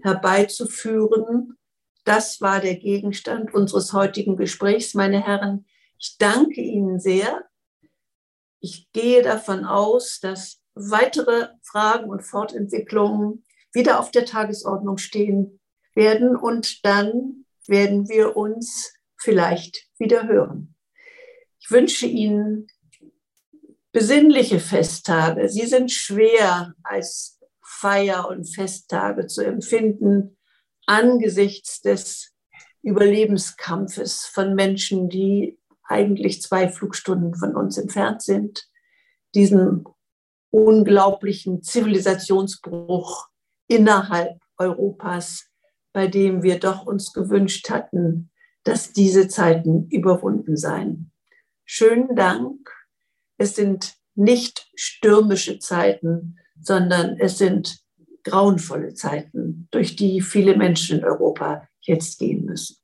herbeizuführen. 0.00 1.58
Das 2.04 2.40
war 2.40 2.60
der 2.60 2.76
Gegenstand 2.76 3.52
unseres 3.52 3.92
heutigen 3.92 4.36
Gesprächs, 4.36 4.94
meine 4.94 5.24
Herren. 5.24 5.66
Ich 5.98 6.16
danke 6.18 6.60
Ihnen 6.60 7.00
sehr 7.00 7.44
ich 8.64 8.90
gehe 8.94 9.22
davon 9.22 9.66
aus, 9.66 10.20
dass 10.20 10.62
weitere 10.74 11.48
Fragen 11.62 12.08
und 12.08 12.22
Fortentwicklungen 12.22 13.44
wieder 13.74 14.00
auf 14.00 14.10
der 14.10 14.24
Tagesordnung 14.24 14.96
stehen 14.96 15.60
werden 15.94 16.34
und 16.34 16.82
dann 16.84 17.44
werden 17.66 18.08
wir 18.08 18.38
uns 18.38 18.94
vielleicht 19.18 19.86
wieder 19.98 20.26
hören. 20.26 20.74
Ich 21.60 21.70
wünsche 21.70 22.06
Ihnen 22.06 22.68
besinnliche 23.92 24.60
Festtage. 24.60 25.50
Sie 25.50 25.66
sind 25.66 25.92
schwer 25.92 26.74
als 26.82 27.38
Feier- 27.62 28.28
und 28.28 28.46
Festtage 28.46 29.26
zu 29.26 29.42
empfinden 29.42 30.38
angesichts 30.86 31.82
des 31.82 32.32
Überlebenskampfes 32.82 34.24
von 34.24 34.54
Menschen, 34.54 35.10
die 35.10 35.58
eigentlich 35.84 36.42
zwei 36.42 36.68
Flugstunden 36.68 37.34
von 37.34 37.54
uns 37.54 37.78
entfernt 37.78 38.22
sind, 38.22 38.68
diesen 39.34 39.84
unglaublichen 40.50 41.62
Zivilisationsbruch 41.62 43.28
innerhalb 43.66 44.40
Europas, 44.56 45.46
bei 45.92 46.06
dem 46.06 46.42
wir 46.42 46.58
doch 46.60 46.86
uns 46.86 47.12
gewünscht 47.12 47.70
hatten, 47.70 48.30
dass 48.62 48.92
diese 48.92 49.28
Zeiten 49.28 49.88
überwunden 49.88 50.56
seien. 50.56 51.12
Schönen 51.64 52.14
Dank. 52.14 52.70
Es 53.36 53.56
sind 53.56 53.94
nicht 54.14 54.70
stürmische 54.74 55.58
Zeiten, 55.58 56.38
sondern 56.60 57.18
es 57.18 57.38
sind 57.38 57.80
grauenvolle 58.22 58.94
Zeiten, 58.94 59.68
durch 59.70 59.96
die 59.96 60.20
viele 60.20 60.56
Menschen 60.56 60.98
in 60.98 61.04
Europa 61.04 61.68
jetzt 61.80 62.18
gehen 62.18 62.44
müssen. 62.44 62.76